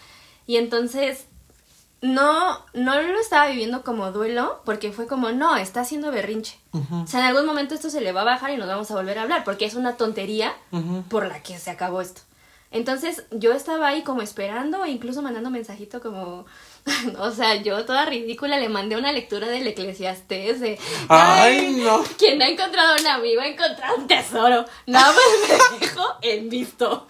Y 0.45 0.57
entonces 0.57 1.25
no, 2.01 2.59
no 2.75 3.01
lo 3.01 3.19
estaba 3.19 3.47
viviendo 3.47 3.81
como 3.81 4.11
duelo 4.11 4.61
porque 4.63 4.91
fue 4.91 5.07
como, 5.07 5.31
no, 5.31 5.55
está 5.57 5.81
haciendo 5.81 6.11
berrinche. 6.11 6.59
O 6.71 7.07
sea, 7.07 7.21
en 7.21 7.25
algún 7.25 7.47
momento 7.47 7.73
esto 7.73 7.89
se 7.89 7.99
le 7.99 8.11
va 8.11 8.21
a 8.21 8.25
bajar 8.25 8.51
y 8.51 8.57
nos 8.57 8.67
vamos 8.67 8.91
a 8.91 8.93
volver 8.93 9.17
a 9.17 9.23
hablar 9.23 9.43
porque 9.43 9.65
es 9.65 9.73
una 9.73 9.97
tontería 9.97 10.53
por 11.09 11.25
la 11.25 11.41
que 11.41 11.57
se 11.57 11.71
acabó 11.71 11.99
esto. 11.99 12.21
Entonces 12.73 13.23
yo 13.31 13.53
estaba 13.53 13.87
ahí 13.87 14.01
como 14.01 14.21
esperando 14.23 14.83
e 14.83 14.89
incluso 14.89 15.21
mandando 15.21 15.49
mensajito 15.51 16.01
como, 16.01 16.45
o 17.19 17.31
sea, 17.31 17.55
yo 17.55 17.85
toda 17.85 18.05
ridícula 18.05 18.57
le 18.59 18.67
mandé 18.67 18.97
una 18.97 19.11
lectura 19.11 19.47
del 19.47 19.65
Eclesiastés 19.67 20.59
de, 20.59 20.79
Ay, 21.07 21.81
no. 21.83 22.03
quien 22.17 22.41
ha 22.41 22.49
encontrado 22.49 22.95
un 22.99 23.07
amigo 23.07 23.41
ha 23.41 23.47
encontrado 23.47 23.95
un 23.97 24.07
tesoro. 24.07 24.65
Nada 24.87 25.13
más 25.13 25.69
me 25.71 25.79
dijo 25.85 26.03
en 26.23 26.49
visto. 26.49 27.07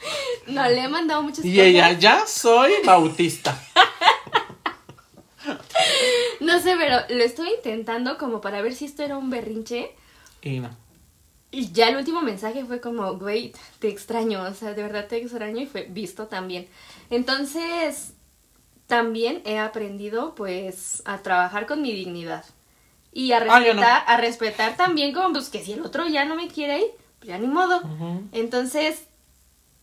No, 0.47 0.67
le 0.67 0.79
he 0.83 0.87
mandado 0.89 1.23
muchas 1.23 1.45
Y 1.45 1.51
cosas. 1.53 1.65
ella, 1.65 1.91
ya 1.93 2.27
soy 2.27 2.73
bautista. 2.85 3.57
No 6.39 6.59
sé, 6.61 6.75
pero 6.77 6.97
lo 7.09 7.23
estoy 7.23 7.49
intentando 7.49 8.17
como 8.17 8.39
para 8.41 8.61
ver 8.61 8.73
si 8.73 8.85
esto 8.85 9.03
era 9.03 9.17
un 9.17 9.29
berrinche. 9.29 9.91
Y 10.41 10.59
no. 10.59 10.69
Y 11.55 11.71
ya 11.71 11.87
el 11.89 11.97
último 11.97 12.21
mensaje 12.23 12.65
fue 12.65 12.81
como, 12.81 13.13
güey, 13.19 13.53
te 13.77 13.87
extraño, 13.87 14.41
o 14.41 14.53
sea, 14.55 14.73
de 14.73 14.81
verdad 14.81 15.05
te 15.07 15.17
extraño 15.17 15.61
y 15.61 15.67
fue 15.67 15.83
visto 15.83 16.25
también. 16.25 16.67
Entonces, 17.11 18.13
también 18.87 19.41
he 19.45 19.59
aprendido 19.59 20.33
pues 20.33 21.03
a 21.05 21.19
trabajar 21.19 21.67
con 21.67 21.83
mi 21.83 21.91
dignidad. 21.93 22.43
Y 23.11 23.33
a 23.33 23.37
Ah, 23.37 23.59
no. 23.59 23.65
respetar, 23.65 24.03
a 24.07 24.17
respetar 24.17 24.75
también 24.77 25.13
como 25.13 25.31
pues 25.33 25.49
que 25.49 25.63
si 25.63 25.73
el 25.73 25.81
otro 25.85 26.07
ya 26.07 26.25
no 26.25 26.35
me 26.35 26.47
quiere 26.47 26.79
ir, 26.79 26.87
pues 27.19 27.27
ya 27.29 27.37
ni 27.37 27.45
modo. 27.45 27.81
Entonces, 28.31 29.03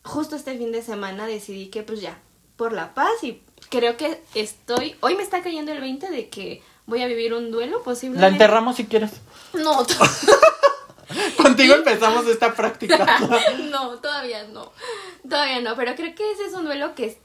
justo 0.03 0.35
este 0.35 0.59
fin 0.59 0.73
de 0.73 0.83
semana 0.83 1.27
decidí 1.27 1.67
que 1.69 1.85
pues 1.85 2.01
ya, 2.01 2.19
por 2.57 2.73
la 2.73 2.95
paz 2.95 3.23
y 3.23 3.43
creo 3.71 3.97
que 3.97 4.21
estoy, 4.35 4.97
hoy 5.03 5.15
me 5.15 5.23
está 5.23 5.41
cayendo 5.41 5.71
el 5.71 5.81
20 5.81 6.11
de 6.11 6.29
que 6.29 6.63
voy 6.87 7.03
a 7.03 7.07
vivir 7.07 7.33
un 7.33 7.53
duelo 7.53 7.79
La 7.79 7.85
posiblemente. 7.85 8.33
enterramos 8.35 8.75
si 8.75 8.87
quieres. 8.87 9.13
No, 9.55 9.87
Contigo 11.37 11.75
empezamos 11.75 12.27
esta 12.27 12.55
práctica. 12.55 13.07
no, 13.71 13.99
todavía 13.99 14.45
no. 14.45 14.73
Todavía 15.29 15.61
no, 15.61 15.77
pero 15.77 15.95
creo 15.95 16.15
que 16.15 16.31
ese 16.33 16.47
es 16.47 16.53
un 16.55 16.65
duelo 16.65 16.95
que, 16.95 17.21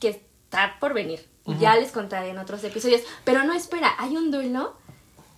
que 0.00 0.08
está 0.08 0.76
por 0.80 0.94
venir. 0.94 1.26
Ya 1.58 1.76
les 1.76 1.92
contaré 1.92 2.28
en 2.28 2.38
otros 2.38 2.62
episodios. 2.62 3.00
Pero 3.24 3.42
no, 3.44 3.54
espera, 3.54 3.94
hay 3.98 4.18
un 4.18 4.30
duelo 4.30 4.76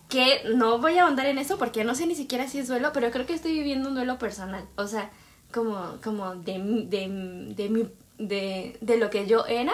que 0.09 0.42
no 0.57 0.78
voy 0.78 0.98
a 0.98 1.05
ahondar 1.05 1.26
en 1.26 1.38
eso 1.38 1.57
porque 1.57 1.84
no 1.84 1.94
sé 1.94 2.05
ni 2.07 2.16
siquiera 2.16 2.48
si 2.48 2.59
es 2.59 2.66
duelo, 2.66 2.92
pero 2.92 3.12
creo 3.12 3.26
que 3.26 3.34
estoy 3.34 3.53
viviendo 3.53 3.88
un 3.88 3.94
duelo 3.94 4.18
personal. 4.18 4.66
O 4.74 4.88
sea, 4.88 5.11
como, 5.53 5.98
como 6.03 6.34
de, 6.34 6.59
de, 6.59 7.55
de, 7.55 7.90
de, 8.18 8.76
de 8.80 8.96
lo 8.96 9.09
que 9.09 9.28
yo 9.28 9.46
era 9.46 9.72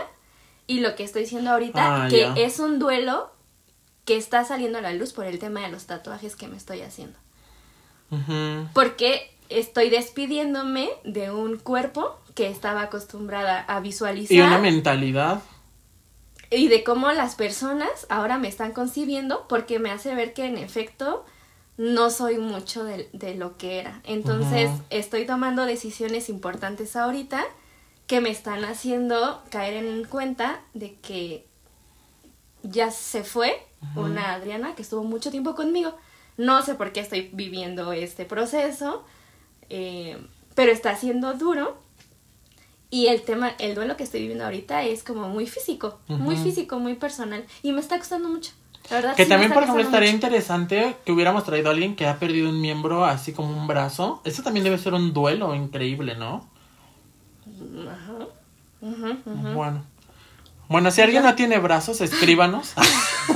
y 0.67 0.81
lo 0.81 0.95
que 0.95 1.05
estoy 1.05 1.25
siendo 1.25 1.53
ahorita, 1.53 2.05
Ah, 2.05 2.09
que 2.09 2.31
es 2.37 2.61
un 2.61 2.79
duelo 2.79 3.33
que 4.05 4.19
está 4.19 4.45
saliendo 4.45 4.77
a 4.77 4.83
la 4.83 4.93
luz 4.93 5.15
por 5.15 5.25
el 5.25 5.39
tema 5.39 5.61
de 5.63 5.69
los 5.69 5.87
tatuajes 5.87 6.37
que 6.37 6.49
me 6.49 6.59
estoy 6.59 6.83
haciendo 6.83 7.19
Porque 8.73 9.31
estoy 9.49 9.91
despidiéndome 9.91 10.89
de 11.05 11.31
un 11.31 11.57
cuerpo 11.59 12.19
que 12.35 12.49
estaba 12.49 12.83
acostumbrada 12.83 13.61
a 13.61 13.81
visualizar 13.81 14.37
Y 14.37 14.41
una 14.41 14.59
mentalidad. 14.59 15.43
y 16.51 16.69
de 16.69 16.85
cómo 16.85 17.11
las 17.13 17.35
personas 17.35 18.07
ahora 18.09 18.39
me 18.39 18.49
están 18.49 18.73
concibiendo 18.73 19.47
porque 19.49 19.79
me 19.79 19.91
hace 19.91 20.15
ver 20.15 20.35
que 20.35 20.45
en 20.47 20.59
efecto 20.59 21.25
no 21.77 22.11
soy 22.11 22.39
mucho 22.39 22.85
de, 22.85 23.09
de 23.13 23.35
lo 23.35 23.57
que 23.59 23.81
era. 23.81 24.01
Entonces 24.05 24.71
estoy 24.91 25.27
tomando 25.27 25.65
decisiones 25.67 26.29
importantes 26.29 26.97
ahorita 26.97 27.45
que 28.07 28.21
me 28.21 28.31
están 28.31 28.65
haciendo 28.65 29.43
caer 29.51 29.85
en 29.85 30.05
cuenta 30.05 30.61
de 30.75 30.95
que 30.95 31.45
ya 32.63 32.91
se 32.91 33.25
fue 33.25 33.61
una 33.95 34.33
Adriana 34.35 34.75
que 34.75 34.83
estuvo 34.83 35.05
mucho 35.05 35.31
tiempo 35.31 35.55
conmigo. 35.55 35.95
No 36.37 36.63
sé 36.63 36.75
por 36.75 36.93
qué 36.93 37.01
estoy 37.01 37.31
viviendo 37.33 37.93
este 37.93 38.25
proceso, 38.25 39.05
eh, 39.71 40.19
pero 40.55 40.73
está 40.73 40.97
siendo 40.97 41.35
duro. 41.35 41.79
Y 42.91 43.09
el 43.09 43.23
tema, 43.23 43.53
el 43.59 43.75
duelo 43.75 43.97
que 43.97 44.05
estoy 44.05 44.21
viviendo 44.21 44.45
ahorita 44.45 44.85
es 44.85 45.03
como 45.03 45.29
muy 45.29 45.47
físico, 45.47 45.99
muy 46.09 46.37
físico, 46.37 46.79
muy 46.79 46.95
personal. 46.95 47.45
Y 47.63 47.73
me 47.73 47.81
está 47.81 47.99
costando 47.99 48.29
mucho. 48.29 48.53
La 48.91 48.97
verdad, 48.97 49.17
Que 49.17 49.25
sí 49.25 49.29
también, 49.29 49.53
por 49.53 49.65
ejemplo, 49.65 49.83
estaría 49.83 50.13
mucho. 50.13 50.27
interesante 50.27 50.97
que 51.05 51.11
hubiéramos 51.11 51.45
traído 51.45 51.71
a 51.71 51.73
alguien 51.73 51.97
que 51.97 52.07
ha 52.07 52.19
perdido 52.21 52.49
un 52.49 52.61
miembro, 52.61 53.05
así 53.05 53.33
como 53.33 53.49
un 53.49 53.67
brazo. 53.67 54.21
Eso 54.25 54.45
también 54.45 54.63
debe 54.63 54.79
ser 54.79 54.95
un 54.95 55.13
duelo 55.13 55.55
increíble, 55.57 56.15
¿no? 56.15 56.49
Ajá. 57.91 58.27
Ujú. 58.81 59.17
Bueno. 59.55 59.85
Bueno, 60.69 60.91
si 60.91 61.01
alguien 61.01 61.23
no 61.23 61.35
tiene 61.35 61.59
brazos, 61.59 62.01
escríbanos. 62.01 62.73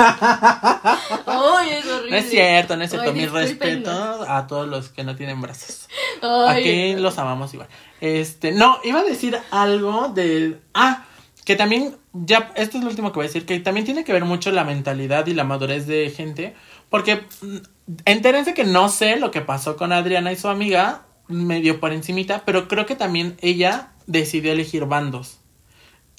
Ay, 0.00 1.70
es 1.70 1.86
horrible. 1.86 2.10
No 2.10 2.16
es 2.16 2.30
cierto, 2.30 2.76
no 2.76 2.84
es 2.84 2.90
cierto. 2.90 3.08
Ay, 3.10 3.14
Mi 3.14 3.20
discúlpenos. 3.22 3.50
respeto 3.60 4.24
a 4.28 4.46
todos 4.46 4.68
los 4.68 4.88
que 4.88 5.04
no 5.04 5.16
tienen 5.16 5.40
brazos. 5.40 5.88
Ay, 6.22 6.60
Aquí 6.60 7.00
los 7.00 7.18
amamos 7.18 7.52
igual. 7.54 7.68
Este, 8.00 8.52
no, 8.52 8.78
iba 8.84 9.00
a 9.00 9.04
decir 9.04 9.38
algo 9.50 10.08
de. 10.08 10.58
Ah, 10.74 11.04
que 11.44 11.56
también, 11.56 11.96
ya, 12.12 12.52
esto 12.54 12.78
es 12.78 12.84
lo 12.84 12.90
último 12.90 13.12
que 13.12 13.16
voy 13.16 13.24
a 13.24 13.28
decir, 13.28 13.46
que 13.46 13.58
también 13.60 13.84
tiene 13.86 14.04
que 14.04 14.12
ver 14.12 14.24
mucho 14.24 14.50
la 14.50 14.64
mentalidad 14.64 15.26
y 15.26 15.34
la 15.34 15.44
madurez 15.44 15.86
de 15.86 16.10
gente. 16.10 16.54
Porque 16.88 17.24
mm, 17.42 17.56
entérense 18.04 18.54
que 18.54 18.64
no 18.64 18.88
sé 18.88 19.16
lo 19.16 19.30
que 19.30 19.40
pasó 19.40 19.76
con 19.76 19.92
Adriana 19.92 20.32
y 20.32 20.36
su 20.36 20.48
amiga, 20.48 21.02
medio 21.28 21.80
por 21.80 21.92
encimita, 21.92 22.42
pero 22.44 22.68
creo 22.68 22.86
que 22.86 22.96
también 22.96 23.36
ella 23.40 23.92
decidió 24.06 24.52
elegir 24.52 24.84
bandos. 24.86 25.39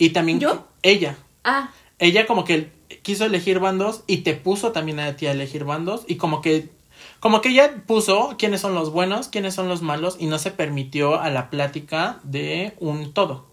Y 0.02 0.10
también 0.10 0.40
¿Yo? 0.40 0.66
ella. 0.82 1.16
Ah, 1.44 1.70
Ella 2.00 2.26
como 2.26 2.44
que 2.44 2.72
quiso 3.04 3.24
elegir 3.26 3.60
bandos 3.60 4.02
y 4.08 4.18
te 4.18 4.34
puso 4.34 4.72
también 4.72 5.00
a 5.00 5.16
ti 5.16 5.28
a 5.28 5.32
elegir 5.32 5.64
bandos 5.64 6.06
y 6.08 6.16
como 6.16 6.42
que 6.42 6.70
como 7.20 7.40
que 7.42 7.50
ella 7.50 7.84
puso 7.86 8.34
quiénes 8.40 8.62
son 8.62 8.74
los 8.74 8.92
buenos, 8.92 9.28
quiénes 9.28 9.54
son 9.54 9.68
los 9.68 9.84
malos 9.84 10.18
y 10.20 10.26
no 10.26 10.40
se 10.40 10.50
permitió 10.50 11.22
a 11.22 11.30
la 11.30 11.52
plática 11.52 12.20
de 12.24 12.74
un 12.80 13.14
todo. 13.14 13.46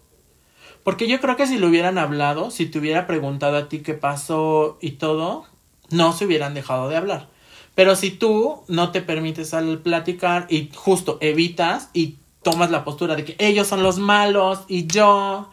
Porque 0.83 1.07
yo 1.07 1.21
creo 1.21 1.35
que 1.35 1.45
si 1.45 1.59
lo 1.59 1.67
hubieran 1.67 1.99
hablado, 1.99 2.49
si 2.49 2.65
te 2.65 2.79
hubiera 2.79 3.05
preguntado 3.05 3.55
a 3.55 3.69
ti 3.69 3.79
qué 3.79 3.93
pasó 3.93 4.79
y 4.81 4.93
todo, 4.93 5.45
no 5.91 6.13
se 6.13 6.25
hubieran 6.25 6.55
dejado 6.55 6.89
de 6.89 6.97
hablar. 6.97 7.27
Pero 7.75 7.95
si 7.95 8.09
tú 8.09 8.63
no 8.67 8.91
te 8.91 9.03
permites 9.03 9.53
al 9.53 9.77
platicar 9.79 10.47
y 10.49 10.71
justo 10.73 11.19
evitas 11.21 11.91
y 11.93 12.15
tomas 12.41 12.71
la 12.71 12.83
postura 12.83 13.15
de 13.15 13.23
que 13.23 13.35
ellos 13.37 13.67
son 13.67 13.83
los 13.83 13.99
malos 13.99 14.61
y 14.67 14.87
yo, 14.87 15.51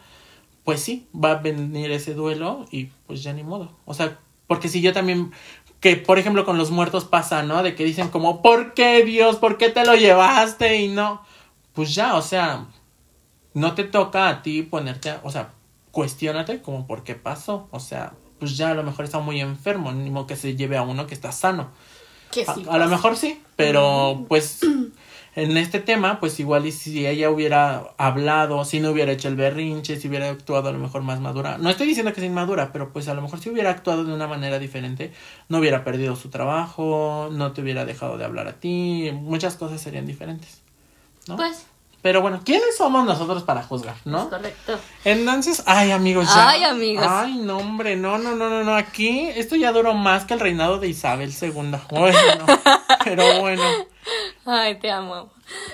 pues 0.67 0.83
sí, 0.83 1.07
va 1.15 1.31
a 1.31 1.35
venir 1.35 1.91
ese 1.91 2.13
duelo 2.13 2.65
y 2.71 2.87
pues 3.07 3.23
ya 3.23 3.31
ni 3.31 3.41
modo. 3.41 3.71
O 3.85 3.93
sea, 3.93 4.19
porque 4.47 4.67
si 4.67 4.81
yo 4.81 4.91
también, 4.91 5.31
que 5.79 5.95
por 5.95 6.19
ejemplo 6.19 6.43
con 6.43 6.57
los 6.57 6.71
muertos 6.71 7.05
pasa, 7.05 7.41
¿no? 7.41 7.63
De 7.63 7.73
que 7.73 7.85
dicen 7.85 8.09
como, 8.09 8.41
¿por 8.41 8.73
qué 8.73 9.05
Dios? 9.05 9.37
¿Por 9.37 9.57
qué 9.57 9.69
te 9.69 9.85
lo 9.85 9.95
llevaste? 9.95 10.81
Y 10.81 10.89
no, 10.89 11.21
pues 11.71 11.95
ya, 11.95 12.15
o 12.15 12.21
sea, 12.21 12.65
no 13.53 13.75
te 13.75 13.85
toca 13.85 14.27
a 14.27 14.41
ti 14.41 14.61
ponerte, 14.61 15.09
a- 15.11 15.21
o 15.23 15.31
sea, 15.31 15.53
cuestiónate 15.91 16.61
como 16.61 16.85
por 16.85 17.05
qué 17.05 17.15
pasó. 17.15 17.69
O 17.71 17.79
sea, 17.79 18.11
pues 18.37 18.57
ya 18.57 18.71
a 18.71 18.73
lo 18.73 18.83
mejor 18.83 19.05
está 19.05 19.19
muy 19.19 19.39
enfermo, 19.39 19.93
ni 19.93 20.09
modo 20.09 20.27
que 20.27 20.35
se 20.35 20.57
lleve 20.57 20.75
a 20.75 20.81
uno 20.81 21.07
que 21.07 21.13
está 21.13 21.31
sano. 21.31 21.69
que 22.29 22.43
A, 22.45 22.53
sí. 22.55 22.65
a 22.69 22.77
lo 22.77 22.89
mejor 22.89 23.15
sí, 23.15 23.41
pero 23.55 24.25
pues 24.27 24.59
en 25.37 25.55
este 25.55 25.79
tema, 25.79 26.19
pues 26.19 26.39
igual 26.39 26.65
y 26.65 26.71
si 26.71 27.05
ella 27.05 27.29
hubiera 27.29 27.93
hablado, 27.97 28.65
si 28.65 28.79
no 28.79 28.89
hubiera 28.89 29.11
hecho 29.11 29.27
el 29.27 29.35
berrinche, 29.35 29.99
si 29.99 30.07
hubiera 30.07 30.31
actuado 30.31 30.69
a 30.69 30.71
lo 30.71 30.79
mejor 30.79 31.03
más 31.03 31.19
madura. 31.19 31.59
No 31.59 31.69
estoy 31.69 31.85
diciendo 31.85 32.11
que 32.11 32.21
sea 32.21 32.27
inmadura, 32.27 32.71
pero 32.73 32.91
pues 32.91 33.07
a 33.07 33.13
lo 33.13 33.21
mejor 33.21 33.39
si 33.39 33.51
hubiera 33.51 33.69
actuado 33.69 34.03
de 34.03 34.11
una 34.11 34.25
manera 34.25 34.57
diferente, 34.57 35.13
no 35.47 35.59
hubiera 35.59 35.83
perdido 35.83 36.15
su 36.15 36.29
trabajo, 36.29 37.29
no 37.31 37.51
te 37.51 37.61
hubiera 37.61 37.85
dejado 37.85 38.17
de 38.17 38.25
hablar 38.25 38.47
a 38.47 38.53
ti, 38.53 39.11
muchas 39.13 39.57
cosas 39.57 39.79
serían 39.79 40.07
diferentes. 40.07 40.61
¿no? 41.27 41.35
Pues, 41.35 41.67
Pero 42.01 42.21
bueno, 42.21 42.41
¿quiénes 42.45 42.77
somos 42.77 43.05
nosotros 43.05 43.43
para 43.43 43.63
juzgar, 43.63 43.95
no? 44.05 44.23
es 44.23 44.27
correcto. 44.27 44.79
Entonces, 45.03 45.63
ay 45.65 45.91
amigos, 45.91 46.27
ya. 46.27 46.49
Ay, 46.49 46.63
amigos. 46.63 47.05
Ay, 47.07 47.35
no, 47.37 47.57
hombre, 47.57 47.95
no, 47.95 48.17
no, 48.17 48.35
no, 48.35 48.49
no, 48.49 48.63
no. 48.63 48.75
Aquí 48.75 49.29
esto 49.35 49.55
ya 49.55 49.71
duró 49.71 49.93
más 49.93 50.25
que 50.25 50.35
el 50.35 50.39
reinado 50.39 50.79
de 50.79 50.87
Isabel 50.87 51.33
II. 51.39 51.51
Bueno, 51.89 52.45
pero 53.03 53.41
bueno. 53.41 53.63
Ay, 54.45 54.79
te 54.79 54.91
amo. 54.91 55.31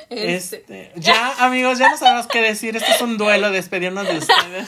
Este, 0.10 0.58
Este, 0.58 0.92
ya, 0.96 1.46
amigos, 1.46 1.78
ya 1.78 1.90
no 1.90 1.98
sabemos 1.98 2.28
qué 2.28 2.42
decir. 2.42 2.76
Esto 2.76 2.92
es 2.92 3.02
un 3.02 3.18
duelo, 3.18 3.52
despedirnos 3.52 4.08
de 4.08 4.18
ustedes. 4.18 4.66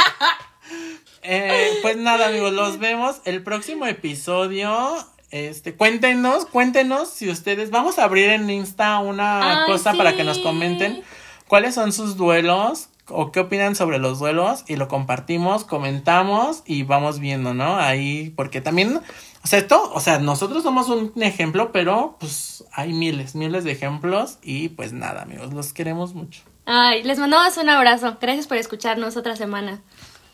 Eh, 1.28 1.80
pues 1.82 1.98
nada, 1.98 2.28
amigos, 2.28 2.54
los 2.54 2.78
vemos 2.78 3.22
el 3.26 3.42
próximo 3.42 3.88
episodio. 3.88 4.96
Este, 5.32 5.76
cuéntenos, 5.76 6.46
cuéntenos 6.46 7.10
si 7.10 7.30
ustedes. 7.30 7.72
Vamos 7.72 7.98
a 7.98 8.04
abrir 8.04 8.30
en 8.30 8.50
Insta 8.50 9.00
una 9.00 9.64
Ay, 9.64 9.66
cosa 9.66 9.94
para 9.94 10.16
que 10.16 10.24
nos 10.24 10.38
comenten 10.40 11.04
cuáles 11.48 11.76
son 11.76 11.94
sus 11.94 12.18
duelos 12.18 12.90
o 13.08 13.32
qué 13.32 13.40
opinan 13.40 13.76
sobre 13.76 14.00
los 14.00 14.20
duelos 14.20 14.64
y 14.68 14.78
lo 14.78 14.88
compartimos, 14.88 15.64
comentamos 15.64 16.64
y 16.66 16.84
vamos 16.84 17.20
viendo, 17.20 17.54
¿no? 17.54 17.78
Ahí, 17.78 18.34
porque 18.36 18.62
también, 18.62 19.00
o 19.44 19.48
sea, 19.48 19.60
esto, 19.60 19.92
o 19.94 20.00
sea, 20.00 20.20
nosotros 20.20 20.64
somos 20.64 20.90
un 20.90 21.12
ejemplo, 21.22 21.72
pero 21.72 22.18
pues 22.20 22.64
hay 22.72 22.94
miles, 22.94 23.36
miles 23.36 23.64
de 23.64 23.72
ejemplos 23.72 24.40
y 24.42 24.70
pues 24.70 24.94
nada, 24.94 25.22
amigos, 25.22 25.54
los 25.54 25.74
queremos 25.74 26.14
mucho. 26.16 26.42
Ay, 26.66 27.04
les 27.04 27.20
mandamos 27.20 27.58
un 27.58 27.70
abrazo. 27.70 28.18
Gracias 28.20 28.48
por 28.48 28.58
escucharnos 28.58 29.18
otra 29.18 29.36
semana. 29.36 29.82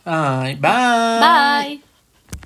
Ay, 0.06 0.56
bye. 0.56 1.20
Bye. 1.20 1.91